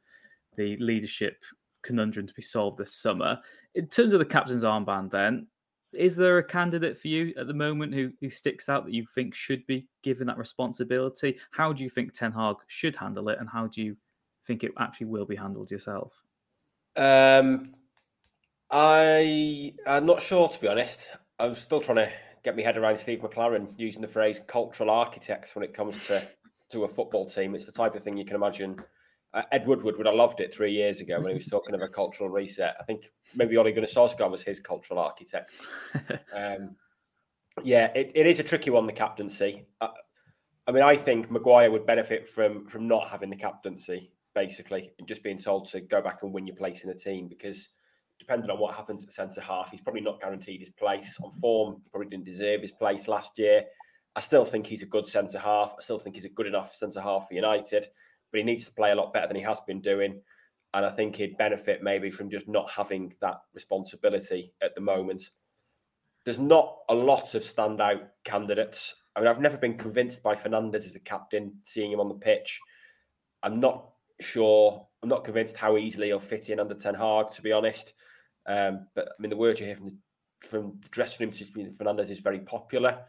the 0.57 0.77
leadership 0.77 1.43
conundrum 1.83 2.27
to 2.27 2.33
be 2.33 2.41
solved 2.41 2.77
this 2.77 2.93
summer. 2.93 3.39
In 3.75 3.87
terms 3.87 4.13
of 4.13 4.19
the 4.19 4.25
captain's 4.25 4.63
armband, 4.63 5.11
then, 5.11 5.47
is 5.93 6.15
there 6.15 6.37
a 6.37 6.43
candidate 6.43 6.97
for 6.97 7.09
you 7.09 7.33
at 7.37 7.47
the 7.47 7.53
moment 7.53 7.93
who, 7.93 8.11
who 8.21 8.29
sticks 8.29 8.69
out 8.69 8.85
that 8.85 8.93
you 8.93 9.05
think 9.13 9.35
should 9.35 9.65
be 9.67 9.87
given 10.03 10.27
that 10.27 10.37
responsibility? 10.37 11.37
How 11.51 11.73
do 11.73 11.83
you 11.83 11.89
think 11.89 12.13
Ten 12.13 12.31
Hag 12.31 12.55
should 12.67 12.95
handle 12.95 13.29
it, 13.29 13.39
and 13.39 13.49
how 13.49 13.67
do 13.67 13.81
you 13.81 13.97
think 14.47 14.63
it 14.63 14.71
actually 14.79 15.07
will 15.07 15.25
be 15.25 15.35
handled 15.35 15.69
yourself? 15.69 16.13
Um, 16.95 17.73
I 18.69 19.73
I'm 19.85 20.05
not 20.05 20.21
sure 20.21 20.47
to 20.47 20.59
be 20.59 20.67
honest. 20.67 21.09
I'm 21.39 21.55
still 21.55 21.81
trying 21.81 21.97
to 21.97 22.11
get 22.43 22.55
my 22.55 22.61
head 22.61 22.77
around 22.77 22.97
Steve 22.97 23.19
McClaren 23.19 23.73
using 23.77 24.01
the 24.01 24.07
phrase 24.07 24.39
"cultural 24.47 24.89
architects" 24.89 25.55
when 25.55 25.63
it 25.63 25.73
comes 25.73 25.97
to 26.07 26.27
to 26.69 26.83
a 26.83 26.87
football 26.87 27.25
team. 27.25 27.55
It's 27.55 27.65
the 27.65 27.71
type 27.71 27.95
of 27.95 28.03
thing 28.03 28.17
you 28.17 28.25
can 28.25 28.35
imagine. 28.35 28.77
Uh, 29.33 29.43
Ed 29.51 29.65
Woodward 29.65 29.97
would 29.97 30.05
have 30.05 30.15
loved 30.15 30.41
it 30.41 30.53
three 30.53 30.73
years 30.73 30.99
ago 30.99 31.19
when 31.19 31.29
he 31.29 31.35
was 31.37 31.47
talking 31.47 31.73
of 31.73 31.81
a 31.81 31.87
cultural 31.87 32.29
reset. 32.29 32.75
I 32.79 32.83
think 32.83 33.09
maybe 33.33 33.55
Ole 33.55 33.71
Gunnar 33.71 33.87
Solskjaer 33.87 34.29
was 34.29 34.43
his 34.43 34.59
cultural 34.59 34.99
architect. 34.99 35.57
um, 36.33 36.75
yeah, 37.63 37.91
it, 37.95 38.11
it 38.13 38.25
is 38.25 38.39
a 38.39 38.43
tricky 38.43 38.69
one, 38.69 38.87
the 38.87 38.93
captaincy. 38.93 39.67
Uh, 39.79 39.87
I 40.67 40.71
mean, 40.71 40.83
I 40.83 40.97
think 40.97 41.31
Maguire 41.31 41.71
would 41.71 41.85
benefit 41.85 42.27
from 42.27 42.67
from 42.67 42.87
not 42.87 43.09
having 43.09 43.29
the 43.29 43.35
captaincy 43.35 44.11
basically, 44.33 44.91
and 44.99 45.07
just 45.07 45.23
being 45.23 45.37
told 45.37 45.69
to 45.71 45.81
go 45.81 46.01
back 46.01 46.23
and 46.23 46.33
win 46.33 46.47
your 46.47 46.55
place 46.55 46.83
in 46.83 46.89
the 46.89 46.95
team 46.95 47.27
because 47.27 47.69
depending 48.19 48.49
on 48.51 48.59
what 48.59 48.75
happens 48.75 49.03
at 49.03 49.11
centre 49.11 49.41
half, 49.41 49.71
he's 49.71 49.81
probably 49.81 50.01
not 50.01 50.21
guaranteed 50.21 50.59
his 50.59 50.69
place 50.69 51.17
on 51.23 51.31
form. 51.31 51.81
He 51.83 51.89
probably 51.89 52.09
didn't 52.09 52.25
deserve 52.25 52.61
his 52.61 52.71
place 52.71 53.07
last 53.07 53.37
year. 53.37 53.63
I 54.15 54.19
still 54.19 54.45
think 54.45 54.67
he's 54.67 54.83
a 54.83 54.87
good 54.87 55.07
centre 55.07 55.39
half. 55.39 55.73
I 55.77 55.81
still 55.81 55.97
think 55.99 56.15
he's 56.15 56.25
a 56.25 56.29
good 56.29 56.45
enough 56.45 56.75
centre 56.75 57.01
half 57.01 57.27
for 57.27 57.33
United, 57.33 57.87
but 58.31 58.37
he 58.37 58.43
needs 58.43 58.65
to 58.65 58.73
play 58.73 58.91
a 58.91 58.95
lot 58.95 59.13
better 59.13 59.27
than 59.27 59.37
he 59.37 59.43
has 59.43 59.59
been 59.61 59.81
doing. 59.81 60.21
and 60.73 60.85
I 60.85 60.89
think 60.89 61.15
he'd 61.15 61.37
benefit 61.37 61.83
maybe 61.83 62.09
from 62.09 62.29
just 62.29 62.47
not 62.47 62.69
having 62.71 63.13
that 63.21 63.41
responsibility 63.53 64.53
at 64.61 64.73
the 64.75 64.81
moment. 64.81 65.29
There's 66.23 66.39
not 66.39 66.77
a 66.89 66.95
lot 66.95 67.33
of 67.35 67.41
standout 67.41 68.07
candidates. 68.23 68.95
I 69.15 69.19
mean, 69.19 69.27
I've 69.27 69.41
never 69.41 69.57
been 69.57 69.77
convinced 69.77 70.23
by 70.23 70.35
Fernandes 70.35 70.85
as 70.85 70.95
a 70.95 70.99
captain, 70.99 71.55
seeing 71.63 71.91
him 71.91 71.99
on 71.99 72.07
the 72.07 72.15
pitch. 72.15 72.59
I'm 73.43 73.59
not 73.59 73.90
sure, 74.21 74.87
I'm 75.01 75.09
not 75.09 75.23
convinced 75.23 75.57
how 75.57 75.77
easily 75.77 76.07
he'll 76.07 76.19
fit 76.19 76.49
in 76.49 76.59
under 76.59 76.73
Ten 76.73 76.95
Hag, 76.95 77.31
to 77.31 77.41
be 77.41 77.51
honest. 77.51 77.93
Um, 78.45 78.87
but 78.95 79.09
I 79.09 79.21
mean, 79.21 79.29
the 79.29 79.37
word 79.37 79.59
you 79.59 79.65
hear 79.65 79.75
from 79.75 79.87
the, 79.87 80.47
from 80.47 80.79
the 80.81 80.89
dressing 80.89 81.25
room 81.25 81.35
to 81.35 81.45
Fernandes 81.45 82.09
is 82.09 82.19
very 82.19 82.39
popular, 82.39 82.99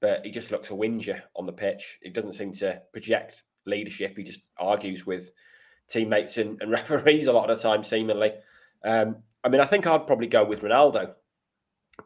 but 0.00 0.24
he 0.24 0.30
just 0.30 0.50
looks 0.50 0.70
a 0.70 0.74
whinger 0.74 1.22
on 1.36 1.46
the 1.46 1.52
pitch. 1.52 1.98
He 2.02 2.10
doesn't 2.10 2.34
seem 2.34 2.52
to 2.54 2.80
project 2.92 3.42
leadership. 3.66 4.16
He 4.16 4.22
just 4.22 4.40
argues 4.58 5.06
with 5.06 5.30
teammates 5.88 6.38
and, 6.38 6.60
and 6.60 6.70
referees 6.70 7.26
a 7.26 7.32
lot 7.32 7.50
of 7.50 7.56
the 7.56 7.62
time, 7.62 7.84
seemingly. 7.84 8.32
Um, 8.84 9.16
I 9.42 9.48
mean, 9.48 9.60
I 9.60 9.66
think 9.66 9.86
I'd 9.86 10.06
probably 10.06 10.26
go 10.26 10.44
with 10.44 10.62
Ronaldo 10.62 11.14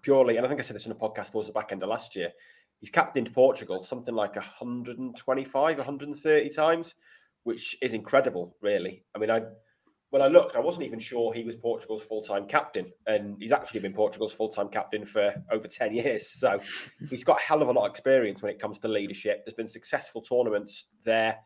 purely, 0.02 0.36
and 0.36 0.44
I 0.44 0.48
think 0.48 0.60
I 0.60 0.64
said 0.64 0.76
this 0.76 0.86
in 0.86 0.92
a 0.92 0.96
podcast 0.96 1.32
towards 1.32 1.48
the 1.48 1.52
back 1.52 1.72
end 1.72 1.82
of 1.82 1.88
last 1.88 2.16
year. 2.16 2.32
He's 2.80 2.90
captained 2.90 3.32
Portugal 3.32 3.82
something 3.82 4.14
like 4.14 4.36
125, 4.36 5.76
130 5.78 6.48
times, 6.50 6.94
which 7.44 7.76
is 7.80 7.94
incredible, 7.94 8.56
really. 8.60 9.04
I 9.14 9.18
mean, 9.18 9.30
I 9.30 9.42
when 10.14 10.22
I 10.22 10.28
looked, 10.28 10.54
I 10.54 10.60
wasn't 10.60 10.84
even 10.84 11.00
sure 11.00 11.34
he 11.34 11.42
was 11.42 11.56
Portugal's 11.56 12.04
full 12.04 12.22
time 12.22 12.46
captain, 12.46 12.92
and 13.06 13.36
he's 13.40 13.50
actually 13.50 13.80
been 13.80 13.92
Portugal's 13.92 14.32
full 14.32 14.48
time 14.48 14.68
captain 14.68 15.04
for 15.04 15.34
over 15.50 15.66
10 15.66 15.92
years. 15.92 16.30
So 16.30 16.60
he's 17.10 17.24
got 17.24 17.38
a 17.40 17.42
hell 17.42 17.62
of 17.62 17.68
a 17.68 17.72
lot 17.72 17.86
of 17.86 17.90
experience 17.90 18.40
when 18.40 18.52
it 18.52 18.60
comes 18.60 18.78
to 18.78 18.88
leadership. 18.88 19.44
There's 19.44 19.56
been 19.56 19.66
successful 19.66 20.22
tournaments 20.22 20.86
there. 21.04 21.38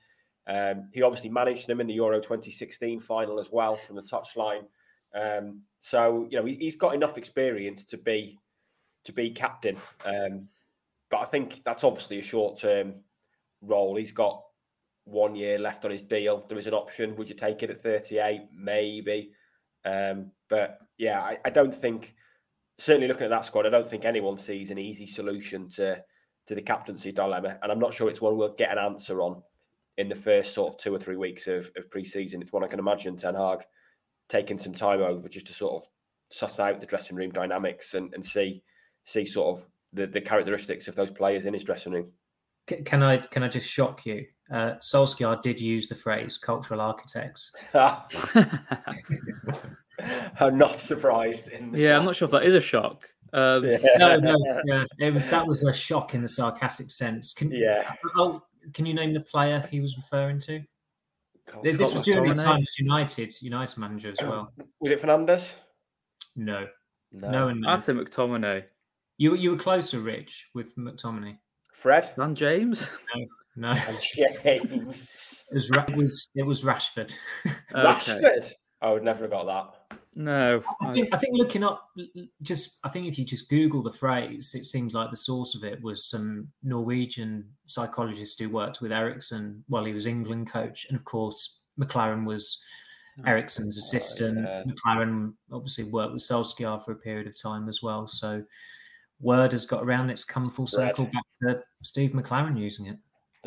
Um, 0.46 0.90
he 0.92 1.00
obviously 1.00 1.30
managed 1.30 1.66
them 1.66 1.80
in 1.80 1.86
the 1.86 1.94
Euro 1.94 2.20
2016 2.20 3.00
final 3.00 3.40
as 3.40 3.50
well 3.50 3.76
from 3.76 3.96
the 3.96 4.02
touchline. 4.02 4.64
Um, 5.14 5.62
so 5.80 6.26
you 6.30 6.38
know 6.38 6.44
he, 6.44 6.66
has 6.66 6.76
got 6.76 6.94
enough 6.94 7.16
experience 7.16 7.84
to 7.84 7.96
be 7.96 8.38
to 9.04 9.12
be 9.12 9.30
captain. 9.30 9.78
Um, 10.04 10.48
but 11.10 11.20
I 11.20 11.24
think 11.24 11.62
that's 11.64 11.84
obviously 11.84 12.18
a 12.18 12.22
short 12.22 12.60
term 12.60 12.96
role. 13.62 13.96
He's 13.96 14.12
got 14.12 14.42
one 15.08 15.34
year 15.34 15.58
left 15.58 15.84
on 15.84 15.90
his 15.90 16.02
deal. 16.02 16.44
There 16.48 16.58
is 16.58 16.66
an 16.66 16.74
option. 16.74 17.16
Would 17.16 17.28
you 17.28 17.34
take 17.34 17.62
it 17.62 17.70
at 17.70 17.80
38? 17.80 18.42
Maybe. 18.54 19.32
Um, 19.84 20.32
but 20.48 20.78
yeah, 20.98 21.20
I, 21.20 21.38
I, 21.44 21.50
don't 21.50 21.74
think 21.74 22.14
certainly 22.78 23.08
looking 23.08 23.24
at 23.24 23.30
that 23.30 23.46
squad, 23.46 23.66
I 23.66 23.70
don't 23.70 23.88
think 23.88 24.04
anyone 24.04 24.36
sees 24.36 24.70
an 24.70 24.78
easy 24.78 25.06
solution 25.06 25.68
to 25.70 26.02
to 26.48 26.54
the 26.54 26.62
captaincy 26.62 27.12
dilemma. 27.12 27.58
And 27.62 27.70
I'm 27.70 27.78
not 27.78 27.94
sure 27.94 28.08
it's 28.08 28.20
one 28.20 28.36
we'll 28.36 28.54
get 28.54 28.72
an 28.72 28.78
answer 28.78 29.20
on 29.20 29.42
in 29.98 30.08
the 30.08 30.14
first 30.14 30.54
sort 30.54 30.72
of 30.72 30.78
two 30.78 30.94
or 30.94 30.98
three 30.98 31.16
weeks 31.16 31.46
of, 31.46 31.70
of 31.76 31.90
pre-season. 31.90 32.40
It's 32.40 32.52
one 32.52 32.64
I 32.64 32.68
can 32.68 32.78
imagine 32.78 33.16
Ten 33.16 33.34
Hag 33.34 33.60
taking 34.28 34.58
some 34.58 34.72
time 34.72 35.02
over 35.02 35.28
just 35.28 35.46
to 35.46 35.52
sort 35.52 35.82
of 35.82 35.88
suss 36.30 36.58
out 36.58 36.80
the 36.80 36.86
dressing 36.86 37.16
room 37.16 37.30
dynamics 37.30 37.94
and, 37.94 38.12
and 38.14 38.24
see 38.24 38.62
see 39.04 39.24
sort 39.24 39.58
of 39.58 39.68
the, 39.92 40.06
the 40.06 40.20
characteristics 40.20 40.88
of 40.88 40.94
those 40.96 41.10
players 41.10 41.46
in 41.46 41.54
his 41.54 41.64
dressing 41.64 41.92
room. 41.92 42.12
Can 42.66 43.02
I 43.02 43.18
can 43.18 43.42
I 43.42 43.48
just 43.48 43.70
shock 43.70 44.04
you? 44.04 44.26
Uh, 44.50 44.74
Solskjaer 44.80 45.42
did 45.42 45.60
use 45.60 45.88
the 45.88 45.94
phrase 45.94 46.38
"cultural 46.38 46.80
architects." 46.80 47.52
I'm 47.74 48.02
not 50.56 50.78
surprised. 50.78 51.50
yeah, 51.72 51.98
I'm 51.98 52.04
not 52.04 52.16
sure 52.16 52.26
if 52.26 52.32
that 52.32 52.44
is 52.44 52.54
a 52.54 52.60
shock. 52.60 53.08
Um, 53.32 53.64
yeah. 53.64 53.78
No, 53.98 54.16
no, 54.16 54.36
yeah. 54.64 54.84
it 54.98 55.12
was 55.12 55.28
that 55.28 55.46
was 55.46 55.62
a 55.64 55.72
shock 55.72 56.14
in 56.14 56.22
the 56.22 56.28
sarcastic 56.28 56.90
sense. 56.90 57.34
Can, 57.34 57.50
yeah. 57.50 57.94
Oh, 58.16 58.42
can 58.72 58.86
you 58.86 58.94
name 58.94 59.12
the 59.12 59.20
player 59.20 59.66
he 59.70 59.80
was 59.80 59.96
referring 59.96 60.38
to? 60.40 60.62
this 61.62 61.78
was 61.78 62.02
during 62.02 62.26
his 62.26 62.42
time 62.42 62.60
as 62.60 62.78
United 62.78 63.32
United 63.42 63.78
manager 63.78 64.10
as 64.10 64.18
well. 64.20 64.52
Was 64.80 64.92
it 64.92 65.00
Fernandes? 65.00 65.54
No, 66.36 66.66
no, 67.12 67.52
no. 67.52 67.70
I'd 67.70 67.82
say 67.82 67.94
McTominay. 67.94 68.64
You 69.16 69.34
you 69.34 69.52
were 69.52 69.56
closer, 69.56 70.00
Rich, 70.00 70.48
with 70.54 70.76
McTominay. 70.76 71.38
Fred? 71.72 72.12
Dan 72.16 72.34
James? 72.34 72.90
No, 73.14 73.24
no. 73.58 73.74
James. 74.14 75.44
It 75.50 75.54
was, 75.54 75.70
it 75.88 75.96
was, 75.96 76.28
it 76.34 76.46
was 76.46 76.62
Rashford. 76.62 77.12
Rashford? 77.72 78.52
I 78.80 78.92
would 78.92 79.02
never 79.02 79.22
have 79.22 79.30
got 79.30 79.46
that. 79.46 79.98
No. 80.14 80.62
I 80.80 80.92
think, 80.92 81.08
I 81.12 81.18
think 81.18 81.36
looking 81.36 81.64
up, 81.64 81.88
just 82.42 82.78
I 82.84 82.88
think 82.88 83.08
if 83.08 83.18
you 83.18 83.24
just 83.24 83.50
Google 83.50 83.82
the 83.82 83.92
phrase, 83.92 84.52
it 84.54 84.64
seems 84.64 84.94
like 84.94 85.10
the 85.10 85.16
source 85.16 85.54
of 85.56 85.64
it 85.64 85.82
was 85.82 86.08
some 86.08 86.48
Norwegian 86.62 87.48
psychologist 87.66 88.40
who 88.40 88.48
worked 88.48 88.80
with 88.80 88.92
Eriksson 88.92 89.64
while 89.68 89.84
he 89.84 89.92
was 89.92 90.06
England 90.06 90.50
coach. 90.50 90.86
And 90.88 90.96
of 90.96 91.04
course, 91.04 91.62
McClaren 91.80 92.24
was 92.24 92.62
oh, 93.20 93.24
Eriksson's 93.26 93.78
assistant. 93.78 94.46
Oh, 94.46 94.62
yeah. 94.64 94.72
McClaren 94.72 95.34
obviously 95.52 95.84
worked 95.84 96.12
with 96.12 96.22
Solskjaer 96.22 96.84
for 96.84 96.92
a 96.92 96.96
period 96.96 97.26
of 97.26 97.40
time 97.40 97.68
as 97.68 97.80
well. 97.82 98.06
So 98.06 98.44
word 99.20 99.52
has 99.52 99.66
got 99.66 99.82
around. 99.82 100.10
It's 100.10 100.24
come 100.24 100.48
full 100.48 100.66
circle 100.66 101.06
back 101.06 101.24
to 101.42 101.62
Steve 101.82 102.12
McClaren 102.12 102.58
using 102.58 102.86
it. 102.86 102.98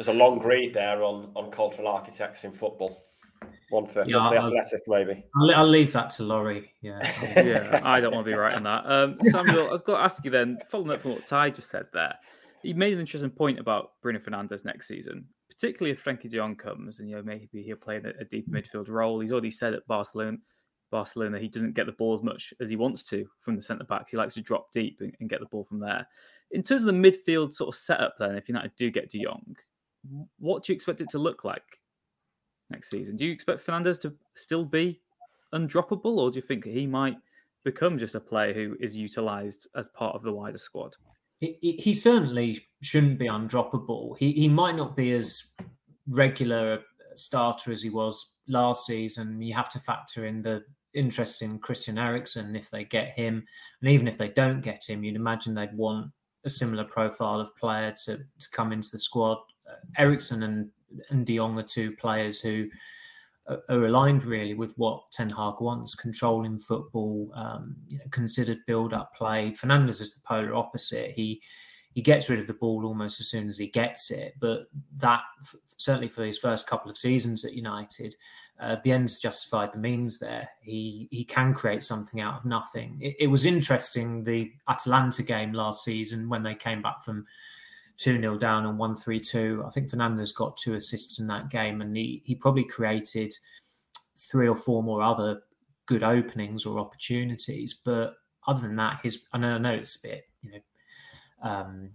There's 0.02 0.16
a 0.16 0.20
long 0.20 0.40
read 0.40 0.74
there 0.74 1.04
on 1.04 1.32
on 1.36 1.52
cultural 1.52 1.88
architects 1.88 2.44
in 2.44 2.52
football. 2.52 3.04
One 3.70 3.86
for, 3.86 4.04
yeah, 4.08 4.18
one 4.18 4.30
for 4.30 4.38
athletic, 4.40 4.82
maybe. 4.88 5.24
I'll, 5.40 5.52
I'll, 5.58 5.68
leave 5.68 5.94
that 5.94 6.10
to 6.12 6.24
Laurie. 6.24 6.72
Yeah, 6.82 7.00
yeah. 7.36 7.82
I 7.84 8.02
don't 8.02 8.12
want 8.12 8.26
to 8.26 8.32
be 8.32 8.36
right 8.36 8.56
on 8.56 8.64
that. 8.64 8.84
Um, 8.88 9.20
Samuel, 9.26 9.68
I 9.68 9.72
was 9.72 9.84
going 9.84 10.00
to 10.00 10.04
ask 10.04 10.26
you 10.26 10.32
then, 10.32 10.58
following 10.72 10.90
up 10.90 11.04
from 11.04 11.12
what 11.12 11.28
Ty 11.28 11.52
just 11.52 11.70
said 11.70 11.86
there. 11.94 12.16
You 12.64 12.74
made 12.74 12.94
an 12.94 13.00
interesting 13.00 13.30
point 13.30 13.60
about 13.60 13.92
Bruno 14.02 14.18
Fernandes 14.18 14.66
next 14.66 14.88
season, 14.88 15.28
particularly 15.52 15.92
if 15.92 16.00
Frankie 16.00 16.30
De 16.30 16.38
Jong 16.38 16.56
comes 16.56 17.00
and 17.00 17.08
you 17.08 17.18
know 17.18 17.22
maybe 17.22 17.62
he'll 17.62 17.76
play 17.76 17.98
a, 17.98 18.22
a 18.22 18.26
deep 18.26 18.52
midfield 18.52 18.90
role. 18.90 19.20
He's 19.20 19.32
already 19.32 19.52
said 19.52 19.76
at 19.76 19.86
Barcelona 19.86 20.40
Barcelona, 20.92 21.40
he 21.40 21.48
doesn't 21.48 21.74
get 21.74 21.86
the 21.86 21.94
ball 21.94 22.14
as 22.14 22.22
much 22.22 22.54
as 22.60 22.70
he 22.70 22.76
wants 22.76 23.02
to 23.04 23.26
from 23.40 23.56
the 23.56 23.62
centre 23.62 23.86
backs. 23.86 24.12
He 24.12 24.18
likes 24.18 24.34
to 24.36 24.42
drop 24.42 24.72
deep 24.72 24.98
and, 25.00 25.16
and, 25.20 25.30
get 25.30 25.40
the 25.40 25.46
ball 25.46 25.64
from 25.64 25.80
there. 25.80 26.06
In 26.52 26.62
terms 26.62 26.84
of 26.84 26.88
the 26.88 26.92
midfield 26.92 27.54
sort 27.54 27.74
of 27.74 27.80
setup, 27.80 28.16
then, 28.20 28.36
if 28.36 28.50
United 28.50 28.74
do 28.78 28.92
get 28.92 29.10
De 29.10 29.24
Jong, 29.24 29.56
what 30.40 30.64
do 30.64 30.72
you 30.72 30.76
expect 30.76 31.02
it 31.02 31.10
to 31.10 31.20
look 31.20 31.44
like 31.44 31.64
next 32.70 32.90
season? 32.90 33.18
Do 33.18 33.26
you 33.26 33.32
expect 33.32 33.66
Fernandes 33.66 34.02
to 34.02 34.14
still 34.36 34.66
be 34.66 35.02
undroppable, 35.54 36.18
or 36.18 36.32
do 36.32 36.38
you 36.38 36.42
think 36.42 36.66
he 36.66 36.88
might 36.88 37.18
become 37.64 38.00
just 38.00 38.16
a 38.16 38.20
player 38.20 38.54
who 38.54 38.76
is 38.80 38.96
utilised 38.96 39.68
as 39.76 39.88
part 39.90 40.16
of 40.16 40.24
the 40.24 40.32
wider 40.32 40.58
squad? 40.58 40.96
He, 41.40 41.58
he 41.80 41.94
certainly 41.94 42.68
shouldn't 42.82 43.18
be 43.18 43.28
undroppable. 43.28 44.18
He, 44.18 44.32
he 44.32 44.48
might 44.48 44.76
not 44.76 44.96
be 44.96 45.12
as 45.14 45.44
regular 46.08 46.84
a 47.14 47.18
starter 47.18 47.72
as 47.72 47.82
he 47.82 47.90
was 47.90 48.36
last 48.48 48.86
season. 48.86 49.42
You 49.42 49.54
have 49.56 49.70
to 49.72 49.80
factor 49.80 50.26
in 50.26 50.42
the 50.42 50.64
interest 50.94 51.42
in 51.42 51.60
Christian 51.60 51.98
Eriksen 51.98 52.56
if 52.56 52.70
they 52.70 52.84
get 52.84 53.14
him. 53.18 53.46
And 53.82 53.92
even 53.92 54.08
if 54.08 54.18
they 54.18 54.30
don't 54.30 54.62
get 54.62 54.84
him, 54.88 55.04
you'd 55.04 55.16
imagine 55.16 55.54
they'd 55.54 55.76
want 55.76 56.12
a 56.46 56.50
similar 56.50 56.84
profile 56.84 57.40
of 57.40 57.56
player 57.58 57.94
to, 58.06 58.18
to 58.18 58.50
come 58.52 58.72
into 58.72 58.90
the 58.92 59.00
squad. 59.00 59.38
Eriksen 59.98 60.44
and, 60.44 60.70
and 61.10 61.26
De 61.26 61.38
Jong 61.38 61.58
are 61.58 61.63
two 61.63 61.91
players 61.94 62.39
who 62.41 62.67
are, 63.48 63.62
are 63.70 63.86
aligned 63.86 64.24
really 64.24 64.54
with 64.54 64.78
what 64.78 65.12
Ten 65.12 65.30
Hag 65.30 65.56
wants, 65.60 65.96
controlling 65.96 66.60
football, 66.60 67.32
um, 67.36 67.76
you 67.89 67.98
know, 67.98 68.06
considered 68.12 68.60
build-up 68.67 69.15
play. 69.15 69.52
Fernandes 69.52 70.02
is 70.02 70.15
the 70.15 70.22
polar 70.28 70.56
opposite. 70.56 71.12
He 71.12 71.41
he 71.94 72.02
gets 72.02 72.30
rid 72.30 72.39
of 72.39 72.48
the 72.48 72.54
ball 72.54 72.86
almost 72.86 73.20
as 73.20 73.28
soon 73.28 73.50
as 73.50 73.58
he 73.58 73.67
gets 73.67 74.12
it. 74.12 74.36
But 74.39 74.67
that 74.98 75.22
certainly 75.78 76.08
for 76.08 76.24
his 76.24 76.38
first 76.38 76.67
couple 76.67 76.89
of 76.89 76.98
seasons 76.98 77.44
at 77.44 77.54
United, 77.54 78.15
uh, 78.62 78.78
the 78.84 78.91
ends 78.91 79.20
justified 79.20 79.74
the 79.74 79.80
means 79.80 80.20
there. 80.20 80.48
He 80.62 81.08
he 81.12 81.26
can 81.26 81.54
create 81.54 81.84
something 81.84 82.22
out 82.22 82.39
of 82.39 82.46
nothing. 82.46 82.98
It, 83.02 83.15
it, 83.22 83.28
was 83.28 83.46
interesting 83.46 84.24
the 84.24 84.52
Atalanta 84.70 85.24
game 85.24 85.52
last 85.52 85.84
season 85.84 86.30
when 86.30 86.44
they 86.44 86.56
came 86.56 86.82
back 86.82 87.04
from 87.04 87.26
2 88.02 88.20
0 88.20 88.38
down 88.38 88.66
and 88.66 88.78
1 88.78 88.96
3 88.96 89.20
2. 89.20 89.64
I 89.66 89.70
think 89.70 89.90
Fernandes 89.90 90.36
got 90.36 90.58
two 90.58 90.76
assists 90.76 91.20
in 91.20 91.28
that 91.28 91.50
game 91.50 91.82
and 91.82 91.96
he, 91.96 92.22
he 92.26 92.36
probably 92.36 92.64
created 92.64 93.34
three 94.18 94.48
or 94.48 94.56
four 94.56 94.84
more 94.84 95.02
other 95.02 95.42
good 95.86 96.04
openings 96.04 96.66
or 96.66 96.80
opportunities. 96.80 97.74
But 97.74 98.14
other 98.48 98.68
than 98.68 98.76
that, 98.78 99.00
his 99.04 99.24
know, 99.34 99.56
I 99.56 99.58
know 99.58 99.74
it's 99.74 100.04
a 100.04 100.08
bit, 100.08 100.26
you 100.42 100.52
know, 100.52 100.60
um, 101.44 101.90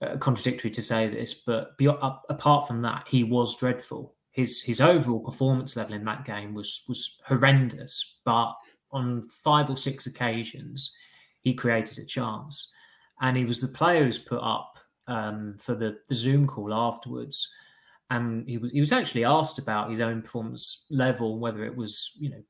uh, 0.00 0.16
contradictory 0.16 0.70
to 0.70 0.82
say 0.82 1.08
this, 1.08 1.34
but 1.34 1.76
beyond, 1.76 1.98
uh, 2.00 2.16
apart 2.28 2.66
from 2.68 2.82
that, 2.82 3.06
he 3.08 3.24
was 3.24 3.56
dreadful 3.56 4.14
his 4.38 4.62
his 4.62 4.80
overall 4.80 5.18
performance 5.18 5.76
level 5.76 5.94
in 5.94 6.04
that 6.04 6.24
game 6.24 6.54
was 6.54 6.84
was 6.88 7.20
horrendous. 7.26 8.20
But 8.24 8.54
on 8.92 9.28
five 9.28 9.68
or 9.68 9.76
six 9.76 10.06
occasions, 10.06 10.94
he 11.40 11.54
created 11.54 11.98
a 11.98 12.04
chance, 12.06 12.70
and 13.20 13.36
he 13.36 13.44
was 13.44 13.60
the 13.60 13.66
player 13.66 14.04
who's 14.04 14.20
put 14.20 14.40
up 14.40 14.77
um, 15.08 15.56
for 15.58 15.74
the 15.74 15.98
the 16.08 16.14
Zoom 16.14 16.46
call 16.46 16.72
afterwards. 16.72 17.52
And 18.10 18.48
he 18.48 18.56
was 18.56 18.70
he 18.70 18.80
was 18.80 18.92
actually 18.92 19.24
asked 19.24 19.58
about 19.58 19.90
his 19.90 20.00
own 20.00 20.22
performance 20.22 20.86
level, 20.90 21.38
whether 21.38 21.64
it 21.64 21.76
was 21.76 22.12
you 22.18 22.30
know 22.30 22.42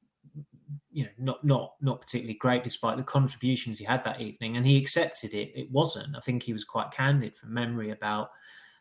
you 0.92 1.04
know 1.04 1.10
not 1.18 1.42
not 1.44 1.74
not 1.80 2.00
particularly 2.00 2.34
great 2.34 2.62
despite 2.62 2.96
the 2.96 3.02
contributions 3.02 3.78
he 3.78 3.84
had 3.84 4.04
that 4.04 4.20
evening 4.20 4.56
and 4.56 4.66
he 4.66 4.76
accepted 4.76 5.32
it 5.32 5.50
it 5.54 5.70
wasn't 5.70 6.14
i 6.14 6.20
think 6.20 6.42
he 6.42 6.52
was 6.52 6.64
quite 6.64 6.90
candid 6.90 7.34
from 7.36 7.52
memory 7.54 7.90
about 7.90 8.30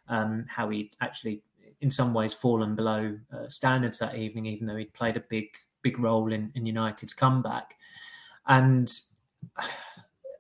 um, 0.10 0.46
how 0.50 0.70
he 0.70 0.92
actually 1.02 1.42
in 1.82 1.92
some 1.92 2.14
ways 2.14 2.34
fallen 2.34 2.76
below 2.76 3.18
uh, 3.32 3.48
standards 3.48 4.00
that 4.00 4.16
evening, 4.16 4.46
even 4.46 4.66
though 4.68 4.76
he'd 4.76 4.94
played 4.94 5.18
a 5.18 5.24
big 5.30 5.50
big 5.84 6.00
role 6.00 6.34
in, 6.34 6.52
in 6.56 6.66
United's 6.66 7.14
comeback. 7.14 7.76
And 8.48 8.92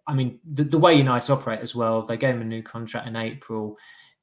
I 0.07 0.13
mean, 0.13 0.39
the, 0.45 0.63
the 0.63 0.77
way 0.77 0.95
United 0.95 1.31
operate 1.31 1.59
as 1.59 1.75
well, 1.75 2.01
they 2.01 2.17
gave 2.17 2.35
him 2.35 2.41
a 2.41 2.45
new 2.45 2.63
contract 2.63 3.07
in 3.07 3.15
April. 3.15 3.77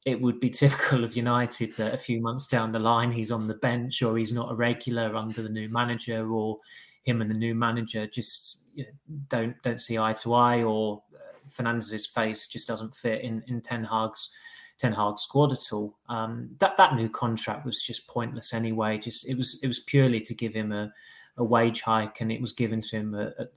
It 0.04 0.20
would 0.20 0.40
be 0.40 0.50
typical 0.62 1.04
of 1.04 1.16
United 1.16 1.76
that 1.76 1.94
a 1.94 1.98
few 1.98 2.20
months 2.20 2.46
down 2.46 2.72
the 2.72 2.78
line 2.78 3.12
he's 3.12 3.30
on 3.30 3.46
the 3.46 3.54
bench 3.54 4.02
or 4.02 4.16
he's 4.16 4.32
not 4.32 4.50
a 4.50 4.54
regular 4.54 5.14
under 5.14 5.42
the 5.42 5.48
new 5.48 5.68
manager 5.68 6.30
or 6.32 6.58
him 7.02 7.20
and 7.20 7.30
the 7.30 7.34
new 7.34 7.54
manager 7.54 8.06
just 8.06 8.62
you 8.74 8.84
know, 8.84 8.90
don't 9.28 9.62
don't 9.62 9.80
see 9.80 9.98
eye 9.98 10.14
to 10.14 10.32
eye 10.32 10.62
or 10.62 11.02
uh, 11.14 11.38
Fernandes's 11.48 12.06
face 12.06 12.46
just 12.46 12.66
doesn't 12.66 12.94
fit 12.94 13.20
in 13.20 13.42
in 13.46 13.60
Ten 13.60 13.84
Hag's 13.84 14.30
Ten 14.78 14.92
Hag 14.92 15.18
squad 15.18 15.52
at 15.52 15.72
all. 15.72 15.96
Um, 16.08 16.50
that 16.58 16.76
that 16.76 16.96
new 16.96 17.08
contract 17.08 17.64
was 17.64 17.82
just 17.82 18.08
pointless 18.08 18.52
anyway. 18.52 18.98
Just 18.98 19.28
it 19.28 19.36
was 19.36 19.58
it 19.62 19.68
was 19.68 19.80
purely 19.80 20.20
to 20.20 20.34
give 20.34 20.54
him 20.54 20.72
a, 20.72 20.92
a 21.36 21.44
wage 21.44 21.82
hike, 21.82 22.20
and 22.20 22.32
it 22.32 22.40
was 22.40 22.52
given 22.52 22.80
to 22.80 22.96
him 22.96 23.14
at, 23.14 23.34
at 23.38 23.52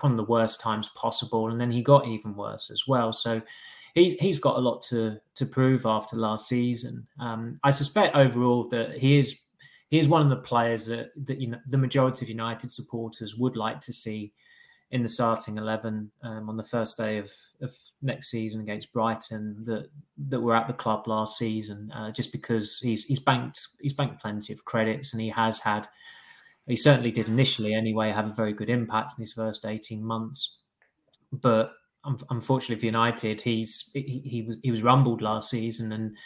one 0.00 0.12
of 0.12 0.16
the 0.16 0.24
worst 0.24 0.60
times 0.60 0.90
possible, 0.90 1.48
and 1.48 1.58
then 1.58 1.70
he 1.70 1.82
got 1.82 2.06
even 2.06 2.34
worse 2.34 2.70
as 2.70 2.84
well. 2.86 3.12
So 3.12 3.42
he 3.94 4.16
he's 4.20 4.38
got 4.38 4.56
a 4.56 4.60
lot 4.60 4.82
to 4.82 5.18
to 5.36 5.46
prove 5.46 5.86
after 5.86 6.16
last 6.16 6.48
season. 6.48 7.06
Um, 7.18 7.58
I 7.62 7.70
suspect 7.70 8.16
overall 8.16 8.68
that 8.68 8.98
he 8.98 9.18
is 9.18 9.40
he 9.90 9.98
is 9.98 10.08
one 10.08 10.22
of 10.22 10.28
the 10.28 10.36
players 10.36 10.86
that, 10.86 11.12
that 11.26 11.40
you 11.40 11.48
know 11.48 11.58
the 11.68 11.78
majority 11.78 12.24
of 12.24 12.28
United 12.28 12.70
supporters 12.70 13.36
would 13.36 13.56
like 13.56 13.80
to 13.80 13.92
see 13.92 14.32
in 14.90 15.02
the 15.02 15.08
starting 15.08 15.56
eleven 15.56 16.10
um, 16.22 16.48
on 16.48 16.56
the 16.56 16.62
first 16.62 16.96
day 16.96 17.18
of, 17.18 17.30
of 17.62 17.70
next 18.02 18.30
season 18.30 18.60
against 18.60 18.92
Brighton 18.92 19.64
that 19.64 19.88
that 20.28 20.40
were 20.40 20.56
at 20.56 20.66
the 20.66 20.72
club 20.72 21.06
last 21.06 21.38
season. 21.38 21.92
Uh, 21.92 22.10
just 22.10 22.32
because 22.32 22.80
he's 22.80 23.04
he's 23.04 23.20
banked 23.20 23.68
he's 23.80 23.94
banked 23.94 24.20
plenty 24.20 24.52
of 24.52 24.64
credits 24.64 25.12
and 25.12 25.22
he 25.22 25.28
has 25.28 25.60
had 25.60 25.88
he 26.66 26.76
certainly 26.76 27.12
did 27.12 27.28
initially 27.28 27.74
anyway 27.74 28.10
have 28.10 28.30
a 28.30 28.34
very 28.34 28.52
good 28.52 28.70
impact 28.70 29.14
in 29.16 29.22
his 29.22 29.32
first 29.32 29.66
eighteen 29.66 30.04
months, 30.04 30.60
but 31.32 31.72
unfortunately 32.30 32.76
for 32.76 32.86
United, 32.86 33.40
he's 33.40 33.90
he, 33.94 34.22
he 34.24 34.42
was 34.42 34.56
he 34.62 34.70
was 34.70 34.82
rumbled 34.82 35.22
last 35.22 35.50
season. 35.50 35.92
And 35.92 36.16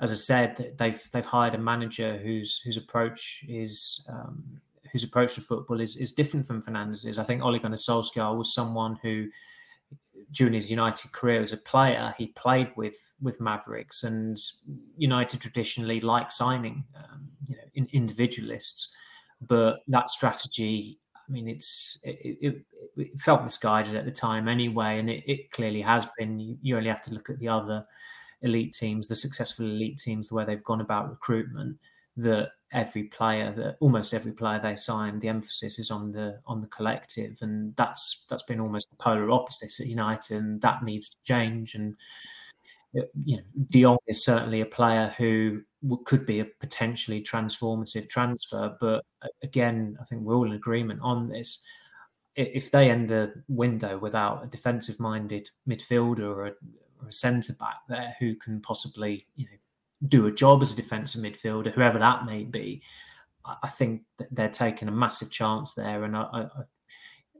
as 0.00 0.12
I 0.12 0.14
said, 0.14 0.74
they've 0.78 1.10
they've 1.12 1.26
hired 1.26 1.54
a 1.54 1.58
manager 1.58 2.18
whose 2.18 2.60
whose 2.60 2.76
approach 2.76 3.44
is 3.48 4.06
um, 4.08 4.60
whose 4.92 5.04
approach 5.04 5.34
to 5.34 5.40
football 5.40 5.80
is, 5.80 5.96
is 5.96 6.12
different 6.12 6.46
from 6.46 6.62
Fernandes's. 6.62 7.18
I 7.18 7.24
think 7.24 7.42
Ole 7.42 7.58
Gunnar 7.58 7.76
Solskjaer 7.76 8.36
was 8.36 8.54
someone 8.54 8.98
who, 9.02 9.28
during 10.32 10.54
his 10.54 10.70
United 10.70 11.12
career 11.12 11.40
as 11.40 11.52
a 11.52 11.56
player, 11.56 12.14
he 12.18 12.28
played 12.28 12.70
with 12.76 13.14
with 13.20 13.40
Mavericks, 13.40 14.04
and 14.04 14.38
United 14.96 15.40
traditionally 15.40 16.00
like 16.00 16.30
signing 16.30 16.84
um, 16.96 17.28
you 17.48 17.56
know 17.56 17.62
in, 17.74 17.88
individualists, 17.92 18.94
but 19.40 19.80
that 19.88 20.08
strategy. 20.08 20.98
I 21.28 21.32
mean, 21.32 21.48
it's 21.48 21.98
it, 22.04 22.38
it, 22.40 22.62
it, 22.96 23.20
felt 23.20 23.42
misguided 23.42 23.96
at 23.96 24.04
the 24.04 24.12
time 24.12 24.46
anyway, 24.46 25.00
and 25.00 25.10
it, 25.10 25.24
it 25.26 25.50
clearly 25.50 25.82
has 25.82 26.06
been. 26.18 26.38
You, 26.38 26.58
you 26.62 26.76
only 26.76 26.88
have 26.88 27.02
to 27.02 27.14
look 27.14 27.30
at 27.30 27.40
the 27.40 27.48
other 27.48 27.84
elite 28.42 28.72
teams, 28.72 29.08
the 29.08 29.16
successful 29.16 29.66
elite 29.66 29.98
teams, 29.98 30.28
the 30.28 30.36
way 30.36 30.44
they've 30.44 30.62
gone 30.62 30.80
about 30.80 31.10
recruitment 31.10 31.78
that 32.16 32.50
every 32.72 33.04
player 33.04 33.52
that 33.52 33.76
almost 33.80 34.12
every 34.12 34.32
player 34.32 34.60
they 34.60 34.74
sign 34.74 35.18
the 35.20 35.28
emphasis 35.28 35.78
is 35.78 35.90
on 35.90 36.10
the 36.10 36.40
on 36.46 36.60
the 36.60 36.66
collective 36.66 37.38
and 37.42 37.74
that's 37.76 38.24
that's 38.28 38.42
been 38.42 38.58
almost 38.58 38.90
the 38.90 38.96
polar 38.96 39.30
opposite 39.30 39.72
at 39.78 39.86
united 39.86 40.36
and 40.36 40.60
that 40.60 40.82
needs 40.82 41.08
to 41.08 41.16
change 41.24 41.74
and 41.74 41.94
you 43.24 43.36
know 43.36 43.42
de 43.68 43.82
Jong 43.82 43.98
is 44.08 44.24
certainly 44.24 44.60
a 44.60 44.66
player 44.66 45.14
who 45.16 45.62
could 46.04 46.26
be 46.26 46.40
a 46.40 46.44
potentially 46.44 47.22
transformative 47.22 48.08
transfer 48.08 48.76
but 48.80 49.04
uh, 49.22 49.28
again 49.42 49.96
i 50.00 50.04
think 50.04 50.22
we're 50.22 50.34
all 50.34 50.46
in 50.46 50.52
agreement 50.52 51.00
on 51.02 51.28
this 51.28 51.62
if 52.34 52.70
they 52.70 52.90
end 52.90 53.08
the 53.08 53.32
window 53.48 53.96
without 53.98 54.44
a 54.44 54.46
defensive 54.46 55.00
minded 55.00 55.50
midfielder 55.68 56.20
or 56.20 56.46
a, 56.46 56.52
a 57.06 57.12
centre 57.12 57.54
back 57.58 57.76
there 57.88 58.14
who 58.18 58.34
can 58.34 58.60
possibly 58.60 59.26
you 59.36 59.44
know 59.44 59.58
do 60.06 60.26
a 60.26 60.32
job 60.32 60.62
as 60.62 60.72
a 60.72 60.76
defensive 60.76 61.22
midfielder, 61.22 61.72
whoever 61.72 61.98
that 61.98 62.26
may 62.26 62.44
be, 62.44 62.82
I 63.62 63.68
think 63.68 64.02
they're 64.30 64.48
taking 64.48 64.88
a 64.88 64.92
massive 64.92 65.30
chance 65.30 65.74
there, 65.74 66.04
and 66.04 66.16
I, 66.16 66.22
I, 66.22 66.46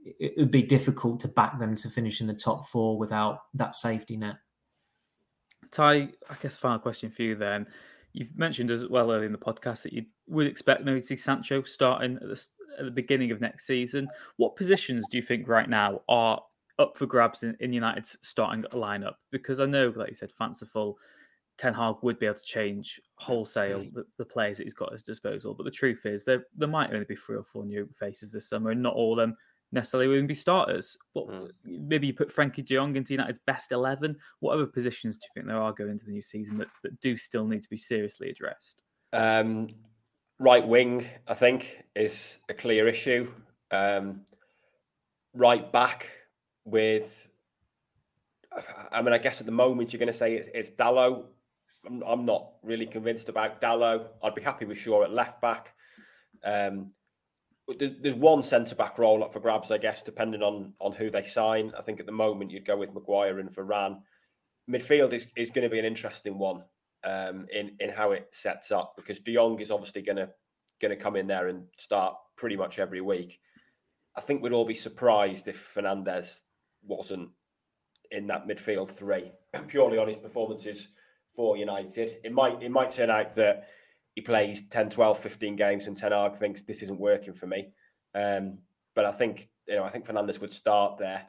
it 0.05 0.33
would 0.37 0.51
be 0.51 0.63
difficult 0.63 1.19
to 1.21 1.27
back 1.27 1.59
them 1.59 1.75
to 1.75 1.89
finish 1.89 2.21
in 2.21 2.27
the 2.27 2.33
top 2.33 2.65
four 2.67 2.97
without 2.97 3.39
that 3.55 3.75
safety 3.75 4.15
net. 4.15 4.37
Ty, 5.69 6.09
I 6.29 6.35
guess 6.41 6.55
final 6.55 6.79
question 6.79 7.11
for 7.11 7.23
you 7.23 7.35
then. 7.35 7.67
You've 8.17 8.35
mentioned 8.35 8.71
as 8.71 8.87
well 8.87 9.11
earlier 9.11 9.27
in 9.27 9.31
the 9.31 9.37
podcast 9.37 9.83
that 9.83 9.93
you 9.93 10.05
would 10.27 10.47
expect 10.47 10.83
maybe 10.83 11.01
to 11.01 11.05
see 11.05 11.15
Sancho 11.15 11.61
starting 11.61 12.15
at 12.15 12.27
the, 12.27 12.47
at 12.79 12.85
the 12.85 12.91
beginning 12.91 13.29
of 13.29 13.41
next 13.41 13.67
season. 13.67 14.09
What 14.37 14.55
positions 14.55 15.05
do 15.07 15.17
you 15.17 15.23
think 15.23 15.47
right 15.47 15.69
now 15.69 16.01
are 16.09 16.41
up 16.79 16.97
for 16.97 17.05
grabs 17.05 17.43
in, 17.43 17.55
in 17.59 17.73
United's 17.73 18.17
starting 18.23 18.63
lineup? 18.73 19.13
Because 19.31 19.59
I 19.59 19.67
know, 19.67 19.93
like 19.95 20.09
you 20.09 20.15
said, 20.15 20.31
fanciful 20.31 20.97
Ten 21.59 21.75
Hag 21.75 21.97
would 22.01 22.17
be 22.17 22.25
able 22.25 22.37
to 22.37 22.43
change 22.43 22.99
wholesale 23.17 23.81
mm. 23.81 23.93
the, 23.93 24.05
the, 24.17 24.25
players 24.25 24.57
that 24.57 24.63
he's 24.63 24.73
got 24.73 24.89
at 24.89 24.93
his 24.93 25.03
disposal. 25.03 25.53
But 25.53 25.65
the 25.65 25.71
truth 25.71 26.05
is, 26.05 26.23
there 26.23 26.45
there 26.55 26.67
might 26.67 26.91
only 26.91 27.05
be 27.05 27.15
three 27.15 27.37
or 27.37 27.43
four 27.43 27.65
new 27.65 27.87
faces 27.99 28.31
this 28.31 28.49
summer, 28.49 28.71
and 28.71 28.81
not 28.81 28.95
all 28.95 29.13
of 29.13 29.17
them 29.17 29.37
necessarily 29.71 30.07
wouldn't 30.07 30.27
be 30.27 30.33
starters. 30.33 30.97
But 31.13 31.27
mm. 31.27 31.49
maybe 31.65 32.07
you 32.07 32.13
put 32.13 32.35
Frenkie 32.35 32.65
De 32.65 32.75
Jong 32.75 32.95
into 32.95 33.13
United's 33.13 33.39
best 33.45 33.71
eleven. 33.71 34.17
What 34.39 34.53
other 34.53 34.65
positions 34.65 35.17
do 35.17 35.25
you 35.25 35.29
think 35.33 35.47
there 35.47 35.61
are 35.61 35.73
going 35.73 35.91
into 35.91 36.05
the 36.05 36.11
new 36.11 36.21
season 36.21 36.57
that, 36.57 36.67
that 36.83 36.99
do 37.01 37.17
still 37.17 37.45
need 37.47 37.63
to 37.63 37.69
be 37.69 37.77
seriously 37.77 38.29
addressed? 38.29 38.81
Um, 39.13 39.67
right 40.39 40.67
wing, 40.67 41.05
I 41.27 41.33
think, 41.33 41.83
is 41.95 42.37
a 42.49 42.53
clear 42.53 42.87
issue. 42.87 43.31
Um, 43.71 44.21
right 45.33 45.71
back 45.71 46.09
with 46.65 47.27
I 48.91 49.01
mean, 49.01 49.13
I 49.13 49.17
guess 49.17 49.39
at 49.39 49.45
the 49.45 49.51
moment 49.51 49.93
you're 49.93 49.99
going 49.99 50.11
to 50.11 50.17
say 50.17 50.35
it's, 50.35 50.49
it's 50.53 50.69
Dalot. 50.71 51.25
I'm, 51.85 52.01
I'm 52.03 52.25
not 52.25 52.53
really 52.63 52.85
convinced 52.85 53.29
about 53.29 53.61
Dalot. 53.61 54.07
I'd 54.23 54.35
be 54.35 54.41
happy 54.41 54.65
with 54.65 54.77
Shaw 54.77 55.03
at 55.03 55.11
left 55.11 55.41
back. 55.41 55.73
Um, 56.43 56.87
there's 57.67 58.15
one 58.15 58.43
centre 58.43 58.75
back 58.75 58.97
role 58.97 59.23
up 59.23 59.33
for 59.33 59.39
grabs, 59.39 59.71
I 59.71 59.77
guess, 59.77 60.01
depending 60.01 60.41
on 60.41 60.73
on 60.79 60.93
who 60.93 61.09
they 61.09 61.23
sign. 61.23 61.73
I 61.77 61.81
think 61.81 61.99
at 61.99 62.05
the 62.05 62.11
moment 62.11 62.51
you'd 62.51 62.65
go 62.65 62.77
with 62.77 62.93
Maguire 62.93 63.39
and 63.39 63.53
Varane. 63.53 64.01
Midfield 64.69 65.13
is, 65.13 65.27
is 65.35 65.49
going 65.49 65.63
to 65.63 65.69
be 65.69 65.79
an 65.79 65.85
interesting 65.85 66.37
one 66.37 66.63
um, 67.03 67.45
in 67.51 67.75
in 67.79 67.89
how 67.89 68.11
it 68.11 68.27
sets 68.31 68.71
up 68.71 68.93
because 68.95 69.19
De 69.19 69.33
Jong 69.33 69.59
is 69.59 69.71
obviously 69.71 70.01
going 70.01 70.17
to 70.17 70.29
going 70.81 70.95
to 70.95 71.01
come 71.01 71.15
in 71.15 71.27
there 71.27 71.47
and 71.47 71.65
start 71.77 72.15
pretty 72.35 72.55
much 72.55 72.79
every 72.79 73.01
week. 73.01 73.39
I 74.15 74.21
think 74.21 74.41
we'd 74.41 74.53
all 74.53 74.65
be 74.65 74.75
surprised 74.75 75.47
if 75.47 75.73
Fernandes 75.73 76.41
wasn't 76.83 77.29
in 78.11 78.27
that 78.27 78.47
midfield 78.47 78.89
three 78.89 79.31
purely 79.67 79.97
on 79.97 80.07
his 80.07 80.17
performances 80.17 80.89
for 81.33 81.57
United. 81.57 82.17
It 82.23 82.31
might 82.31 82.63
it 82.63 82.71
might 82.71 82.91
turn 82.91 83.09
out 83.09 83.35
that 83.35 83.67
he 84.17 84.21
plays 84.21 84.63
10, 84.71 84.89
12, 84.89 85.19
15 85.19 85.55
games 85.55 85.85
and 85.85 85.95
Ten 85.95 86.11
Hag 86.11 86.37
thinks 86.37 86.63
this 86.63 86.81
isn't 86.81 86.99
working 86.99 87.35
for 87.35 87.45
me. 87.45 87.67
Um, 88.15 88.57
but 88.95 89.05
I 89.05 89.11
think 89.11 89.47
you 89.67 89.75
know 89.75 89.83
I 89.83 89.91
think 89.91 90.07
Fernandes 90.07 90.41
would 90.41 90.51
start 90.51 90.97
there, 90.97 91.23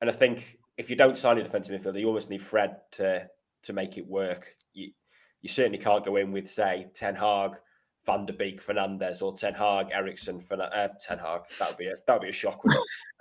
and 0.00 0.08
I 0.08 0.12
think 0.12 0.56
if 0.78 0.90
you 0.90 0.94
don't 0.94 1.18
sign 1.18 1.38
a 1.38 1.42
defensive 1.42 1.74
midfielder, 1.74 1.98
you 1.98 2.06
almost 2.06 2.30
need 2.30 2.40
Fred 2.40 2.76
to 2.92 3.26
to 3.64 3.72
make 3.72 3.98
it 3.98 4.06
work. 4.06 4.46
You 4.74 4.92
you 5.42 5.48
certainly 5.48 5.78
can't 5.78 6.04
go 6.04 6.14
in 6.14 6.30
with 6.30 6.48
say 6.48 6.86
Ten 6.94 7.16
Hag, 7.16 7.56
Van 8.06 8.26
der 8.26 8.34
Beek, 8.34 8.64
Fernandes, 8.64 9.22
or 9.22 9.36
Ten 9.36 9.54
Hag, 9.54 9.88
Eriksen, 9.90 10.40
uh, 10.52 10.88
Ten 11.04 11.18
Hag. 11.18 11.40
That 11.58 11.70
would 11.70 11.78
be 11.78 11.88
a 11.88 11.96
that 12.06 12.12
would 12.12 12.22
be 12.22 12.28
a 12.28 12.32
shock. 12.32 12.62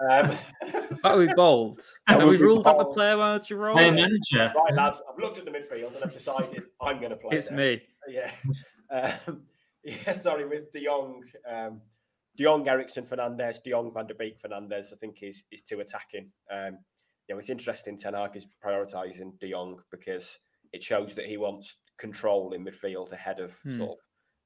Um, 0.08 0.38
that 1.02 1.17
would 1.17 1.30
be 1.30 1.34
bold. 1.34 1.82
Have 2.08 2.28
we 2.28 2.38
ruled 2.38 2.67
out 2.67 2.78
the 2.78 2.86
player 2.86 3.17
manager 3.17 3.58
role? 3.58 3.76
Hey, 3.76 3.89
manager. 3.89 4.54
Right, 4.56 4.76
lads. 4.76 5.02
I've 5.12 5.19
looked 5.19 5.39
at 5.39 5.45
the 5.45 5.52
midfield 5.52 5.95
and 5.95 6.04
I've 6.04 6.13
decided 6.13 6.63
I'm 6.80 7.00
going 7.00 7.10
to 7.10 7.17
play. 7.17 7.36
It's 7.36 7.48
there. 7.48 7.58
me. 7.58 7.82
Yeah. 8.08 8.32
Um, 8.91 9.43
yeah. 9.84 10.13
Sorry, 10.13 10.45
with 10.45 10.71
De 10.71 10.86
Jong, 10.86 11.23
um, 11.47 11.82
De 12.36 12.43
Jong, 12.43 12.67
Eriksen, 12.67 13.04
Fernandes, 13.04 13.62
De 13.63 13.71
Jong, 13.71 13.91
Van 13.93 14.08
der 14.08 14.15
Beek, 14.15 14.41
Fernandes. 14.41 14.93
I 14.93 14.95
think 14.99 15.21
is 15.21 15.43
is 15.52 15.62
too 15.62 15.80
attacking. 15.80 16.32
Um, 16.52 16.80
you 17.28 17.36
know, 17.36 17.39
it's 17.39 17.49
interesting. 17.49 17.97
Ten 17.97 18.13
Hag 18.13 18.36
is 18.36 18.47
prioritising 18.63 19.39
De 19.39 19.52
Jong 19.52 19.80
because 19.91 20.39
it 20.73 20.84
shows 20.84 21.13
that 21.15 21.25
he 21.25 21.38
wants 21.38 21.78
control 21.97 22.54
in 22.54 22.65
midfield 22.65 23.12
ahead 23.12 23.39
of 23.39 23.58
hmm. 23.63 23.78
sort 23.78 23.91
of 23.91 23.97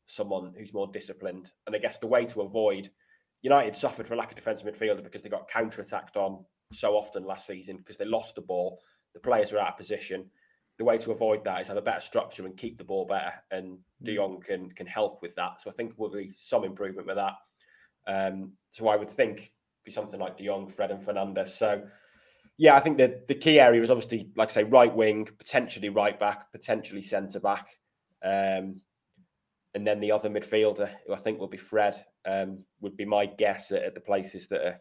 someone 0.08 0.53
who's 0.58 0.73
more 0.73 0.89
disciplined. 0.91 1.51
And 1.65 1.76
I 1.76 1.80
guess 1.80 1.97
the 1.97 2.07
way 2.07 2.26
to 2.26 2.41
avoid 2.41 2.89
United 3.41 3.76
suffered 3.76 4.07
for 4.07 4.15
lack 4.15 4.32
of 4.32 4.36
defensive 4.36 4.68
midfielder 4.68 5.03
because 5.03 5.22
they 5.22 5.30
got 5.30 5.49
counter 5.49 5.82
attacked 5.82 6.18
on 6.18 6.45
so 6.72 6.93
often 6.93 7.26
last 7.26 7.45
season 7.45 7.78
because 7.78 7.97
they 7.97 8.05
lost 8.05 8.36
the 8.36 8.41
ball. 8.41 8.80
The 9.13 9.20
players 9.20 9.51
were 9.51 9.59
out 9.59 9.74
of 9.74 9.78
position. 9.78 10.32
The 10.80 10.86
way 10.86 10.97
to 10.97 11.11
avoid 11.11 11.43
that 11.43 11.61
is 11.61 11.67
have 11.67 11.78
a 11.78 11.82
better 11.82 12.01
structure 12.01 12.45
and 12.45 12.57
keep 12.57 12.78
the 12.78 12.84
ball 12.84 13.05
better. 13.05 13.34
And 13.51 13.80
De 14.01 14.13
mm. 14.13 14.15
Jong 14.15 14.41
can 14.41 14.71
can 14.71 14.88
help 14.88 15.21
with 15.21 15.36
that. 15.36 15.61
So 15.61 15.69
I 15.69 15.74
think 15.74 15.91
there 15.91 15.97
will 15.99 16.09
be 16.09 16.34
some 16.38 16.63
improvement 16.63 17.07
with 17.07 17.17
that. 17.17 17.34
Um, 18.07 18.53
so 18.71 18.88
I 18.88 18.95
would 18.95 19.09
think 19.09 19.51
be 19.86 19.91
something 19.91 20.19
like 20.19 20.38
De 20.38 20.45
Jong, 20.45 20.67
Fred, 20.67 20.91
and 20.91 21.01
Fernandes. 21.01 21.49
So 21.49 21.84
yeah, 22.57 22.76
I 22.76 22.80
think 22.80 22.97
the 22.97 23.24
the 23.28 23.36
key 23.36 23.59
area 23.59 23.82
is 23.82 23.91
obviously 23.91 24.30
like 24.36 24.49
I 24.51 24.53
say 24.53 24.63
right 24.63 24.93
wing, 24.93 25.26
potentially 25.38 25.89
right 25.89 26.19
back, 26.19 26.51
potentially 26.51 27.01
centre 27.01 27.39
back. 27.39 27.67
Um, 28.24 28.82
and 29.76 29.86
then 29.88 29.99
the 29.99 30.11
other 30.11 30.30
midfielder, 30.30 30.89
who 31.05 31.13
I 31.13 31.17
think 31.17 31.39
will 31.39 31.47
be 31.47 31.57
Fred, 31.57 32.05
um, 32.26 32.63
would 32.80 32.95
be 32.95 33.05
my 33.05 33.26
guess 33.26 33.71
at, 33.71 33.84
at, 33.84 33.95
the 33.95 33.99
places 33.99 34.47
that 34.49 34.61
are 34.61 34.80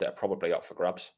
that 0.00 0.08
are 0.08 0.12
probably 0.12 0.52
up 0.52 0.64
for 0.64 0.74
grabs. 0.74 1.12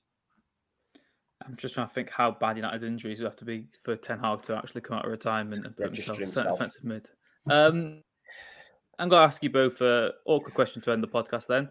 I'm 1.45 1.57
just 1.57 1.75
trying 1.75 1.89
to 1.89 1.95
think 1.95 2.11
how 2.11 2.31
bad 2.31 2.57
United's 2.57 2.83
injuries 2.83 3.19
would 3.19 3.27
have 3.27 3.37
to 3.37 3.45
be 3.45 3.67
for 3.83 3.97
Ten 3.97 4.19
Hag 4.19 4.43
to 4.43 4.57
actually 4.57 4.81
come 4.81 4.99
out 4.99 5.05
of 5.05 5.11
retirement 5.11 5.67
and 5.67 5.77
put 5.77 5.95
himself, 5.95 6.19
himself. 6.19 6.61
offensive 6.61 6.85
mid. 6.85 7.11
Um, 7.51 8.03
I'm 8.99 9.09
going 9.09 9.21
to 9.21 9.27
ask 9.27 9.43
you 9.43 9.51
both 9.51 9.81
an 9.81 10.13
awkward 10.25 10.55
question 10.55 10.81
to 10.83 10.93
end 10.93 11.03
the 11.03 11.09
podcast. 11.09 11.47
Then, 11.47 11.69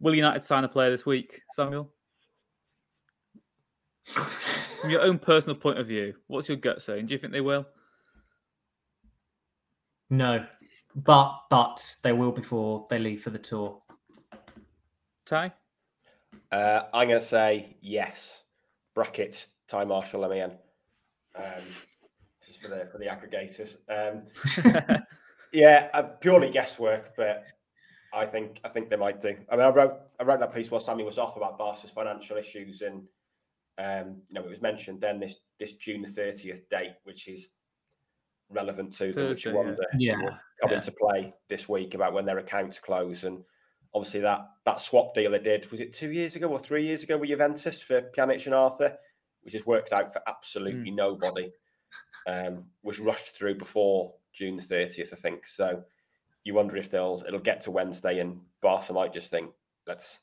will 0.00 0.14
United 0.14 0.44
sign 0.44 0.64
a 0.64 0.68
player 0.68 0.90
this 0.90 1.04
week, 1.04 1.42
Samuel? 1.52 1.90
From 4.04 4.90
your 4.90 5.02
own 5.02 5.18
personal 5.18 5.56
point 5.56 5.78
of 5.78 5.86
view, 5.86 6.14
what's 6.28 6.48
your 6.48 6.56
gut 6.56 6.80
saying? 6.80 7.06
Do 7.06 7.14
you 7.14 7.18
think 7.18 7.32
they 7.32 7.40
will? 7.40 7.66
No, 10.10 10.46
but 10.94 11.40
but 11.50 11.96
they 12.04 12.12
will 12.12 12.30
before 12.30 12.86
they 12.90 12.98
leave 12.98 13.22
for 13.22 13.30
the 13.30 13.38
tour. 13.38 13.82
Ty, 15.26 15.52
uh, 16.52 16.82
I'm 16.92 17.08
going 17.08 17.20
to 17.20 17.26
say 17.26 17.76
yes. 17.80 18.43
Brackets 18.94 19.48
Ty 19.68 19.84
Marshall. 19.84 20.20
Let 20.20 20.30
me 20.30 20.40
in. 20.40 20.50
Um, 21.36 21.64
this 22.40 22.50
is 22.50 22.56
for 22.56 22.68
the 22.68 22.86
for 22.86 22.98
the 22.98 23.06
aggregators. 23.06 23.76
Um, 23.88 25.02
yeah, 25.52 25.88
uh, 25.92 26.02
purely 26.02 26.50
guesswork, 26.50 27.14
but 27.16 27.44
I 28.12 28.26
think 28.26 28.60
I 28.64 28.68
think 28.68 28.90
they 28.90 28.96
might 28.96 29.20
do. 29.20 29.36
I 29.50 29.56
mean, 29.56 29.64
I 29.64 29.70
wrote 29.70 29.94
I 30.20 30.24
wrote 30.24 30.40
that 30.40 30.54
piece 30.54 30.70
while 30.70 30.80
Sammy 30.80 31.04
was 31.04 31.18
off 31.18 31.36
about 31.36 31.58
Barca's 31.58 31.90
financial 31.90 32.36
issues, 32.36 32.82
and 32.82 33.02
um, 33.78 34.22
you 34.28 34.34
know, 34.34 34.42
it 34.42 34.50
was 34.50 34.62
mentioned 34.62 35.00
then 35.00 35.18
this 35.18 35.36
this 35.58 35.74
June 35.74 36.06
thirtieth 36.06 36.68
date, 36.68 36.94
which 37.04 37.28
is 37.28 37.50
relevant 38.50 38.92
to 38.92 39.06
you 39.06 39.54
wonder 39.54 39.84
yeah. 39.98 40.16
will 40.16 40.30
come 40.60 40.70
yeah. 40.70 40.76
into 40.76 40.92
play 40.92 41.34
this 41.48 41.68
week 41.68 41.94
about 41.94 42.12
when 42.12 42.24
their 42.24 42.38
accounts 42.38 42.78
close. 42.78 43.24
And 43.24 43.42
obviously 43.94 44.20
that 44.20 44.48
that 44.64 44.80
swap 44.80 45.14
deal 45.14 45.30
they 45.30 45.38
did 45.38 45.70
was 45.70 45.80
it 45.80 45.92
two 45.92 46.10
years 46.10 46.36
ago 46.36 46.48
or 46.48 46.58
three 46.58 46.84
years 46.84 47.02
ago 47.02 47.16
with 47.16 47.28
Juventus 47.28 47.80
for 47.80 48.02
Pjanic 48.16 48.44
and 48.46 48.54
Arthur, 48.54 48.96
which 49.42 49.54
has 49.54 49.66
worked 49.66 49.92
out 49.92 50.12
for 50.12 50.20
absolutely 50.26 50.90
mm. 50.90 50.96
nobody. 50.96 51.50
Um, 52.26 52.64
was 52.82 52.98
rushed 52.98 53.36
through 53.36 53.56
before 53.56 54.14
June 54.32 54.58
thirtieth, 54.58 55.12
I 55.12 55.16
think. 55.16 55.46
So 55.46 55.84
you 56.42 56.54
wonder 56.54 56.76
if 56.76 56.90
they'll 56.90 57.22
it'll 57.26 57.40
get 57.40 57.62
to 57.62 57.70
Wednesday 57.70 58.20
and 58.20 58.40
Barca 58.62 58.92
might 58.92 59.12
just 59.12 59.30
think 59.30 59.50
let's 59.86 60.20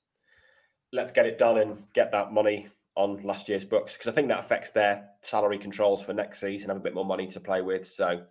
let's 0.92 1.12
get 1.12 1.26
it 1.26 1.38
done 1.38 1.58
and 1.58 1.84
get 1.94 2.12
that 2.12 2.34
money 2.34 2.70
on 2.96 3.22
last 3.24 3.48
year's 3.48 3.66
books 3.66 3.94
because 3.94 4.08
I 4.08 4.12
think 4.12 4.28
that 4.28 4.40
affects 4.40 4.72
their 4.72 5.10
salary 5.22 5.58
controls 5.58 6.04
for 6.04 6.14
next 6.14 6.42
season, 6.42 6.70
have 6.70 6.78
a 6.78 6.82
bit 6.82 6.94
more 6.94 7.06
money 7.06 7.28
to 7.28 7.40
play 7.40 7.62
with. 7.62 7.88
So 7.88 8.24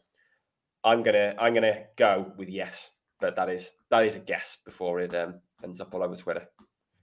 I'm 0.85 1.03
gonna 1.03 1.35
I'm 1.39 1.55
gonna 1.55 1.85
go 1.97 2.33
with 2.37 2.49
yes, 2.49 2.91
but 3.21 3.37
that 3.37 3.49
is 3.49 3.73
that 3.91 4.05
is 4.07 4.17
a 4.17 4.21
guess 4.21 4.59
before 4.65 5.01
it 5.01 5.15
um, 5.15 5.41
ends 5.63 5.81
up 5.81 5.95
all 5.95 6.03
over 6.03 6.17
Twitter. 6.17 6.47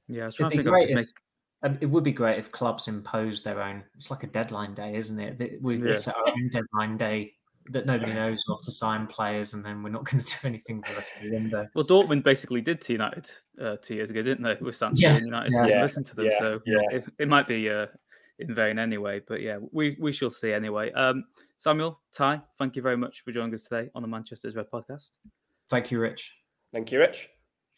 Yeah, 0.07 0.24
I 0.24 0.26
was 0.28 0.36
trying 0.36 0.51
It'd 0.51 0.65
to 0.65 0.72
think 0.72 0.89
if, 0.89 0.95
make... 0.95 1.05
um, 1.63 1.78
it 1.82 1.86
would 1.86 2.03
be 2.03 2.11
great 2.11 2.39
if 2.39 2.51
clubs 2.51 2.88
impose 2.88 3.43
their 3.43 3.61
own. 3.61 3.84
It's 3.95 4.09
like 4.09 4.24
a 4.24 4.28
deadline 4.28 4.74
day, 4.74 4.95
isn't 4.95 5.20
it? 5.20 5.61
We, 5.61 5.78
yeah. 5.78 5.93
It's 5.93 6.07
our 6.07 6.28
own 6.28 6.49
deadline 6.49 6.97
day 6.97 7.34
that 7.72 7.86
nobody 7.86 8.13
knows 8.13 8.41
what 8.47 8.63
to 8.63 8.72
sign 8.72 9.07
players, 9.07 9.53
and 9.53 9.63
then 9.63 9.84
we're 9.84 9.89
not 9.89 10.03
going 10.09 10.24
to 10.24 10.26
do 10.26 10.47
anything 10.47 10.82
for 10.82 10.91
the 10.91 10.97
rest 10.97 11.15
of 11.18 11.24
the 11.24 11.32
window. 11.32 11.68
Well, 11.76 11.86
Dortmund 11.86 12.24
basically 12.24 12.61
did 12.61 12.82
to 12.82 12.93
United 12.93 13.30
uh, 13.61 13.76
two 13.82 13.95
years 13.95 14.11
ago, 14.11 14.22
didn't 14.22 14.43
they? 14.43 14.55
With 14.61 14.76
Sancho 14.76 15.07
yeah. 15.07 15.18
United 15.18 15.53
yeah. 15.53 15.65
yeah. 15.68 15.82
listen 15.82 16.03
to 16.05 16.15
them, 16.15 16.26
yeah. 16.26 16.39
so 16.39 16.61
yeah. 16.65 16.78
It, 16.91 17.05
it, 17.20 17.28
might 17.28 17.47
be 17.47 17.70
uh, 17.70 17.88
in 18.39 18.55
vain 18.55 18.80
anyway. 18.80 19.22
But 19.28 19.41
yeah, 19.41 19.57
we 19.72 19.97
we 19.99 20.13
shall 20.13 20.32
see 20.32 20.53
anyway. 20.53 20.91
Um, 20.93 21.26
Samuel, 21.57 21.99
Ty, 22.13 22.41
thank 22.59 22.76
you 22.76 22.82
very 22.82 22.97
much 22.97 23.24
for 23.24 23.32
joining 23.32 23.53
us 23.53 23.63
today 23.63 23.89
on 23.95 24.03
the 24.03 24.07
Manchester's 24.07 24.55
Red 24.55 24.68
podcast. 24.72 25.09
Thank 25.70 25.91
you, 25.91 25.99
Rich. 25.99 26.34
Thank 26.74 26.91
you, 26.91 26.99
Rich. 26.99 27.30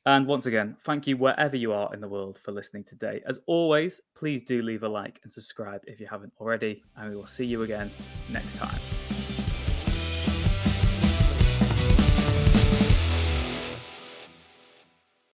And 0.06 0.26
once 0.26 0.46
again, 0.46 0.78
thank 0.86 1.08
you 1.08 1.18
wherever 1.18 1.56
you 1.56 1.74
are 1.74 1.94
in 1.94 2.02
the 2.02 2.08
world 2.08 2.40
for 2.44 2.52
listening 2.52 2.84
today. 2.84 3.22
As 3.28 3.40
always, 3.48 4.02
please 4.16 4.42
do 4.42 4.62
leave 4.62 4.84
a 4.84 4.90
like 4.90 5.20
and 5.24 5.32
subscribe 5.32 5.82
if 5.86 6.00
you 6.00 6.08
haven't 6.08 6.34
already, 6.40 6.84
and 6.96 7.10
we 7.10 7.16
will 7.16 7.28
see 7.28 7.46
you 7.46 7.64
again 7.64 7.92
next 8.32 8.58
time. 8.58 8.80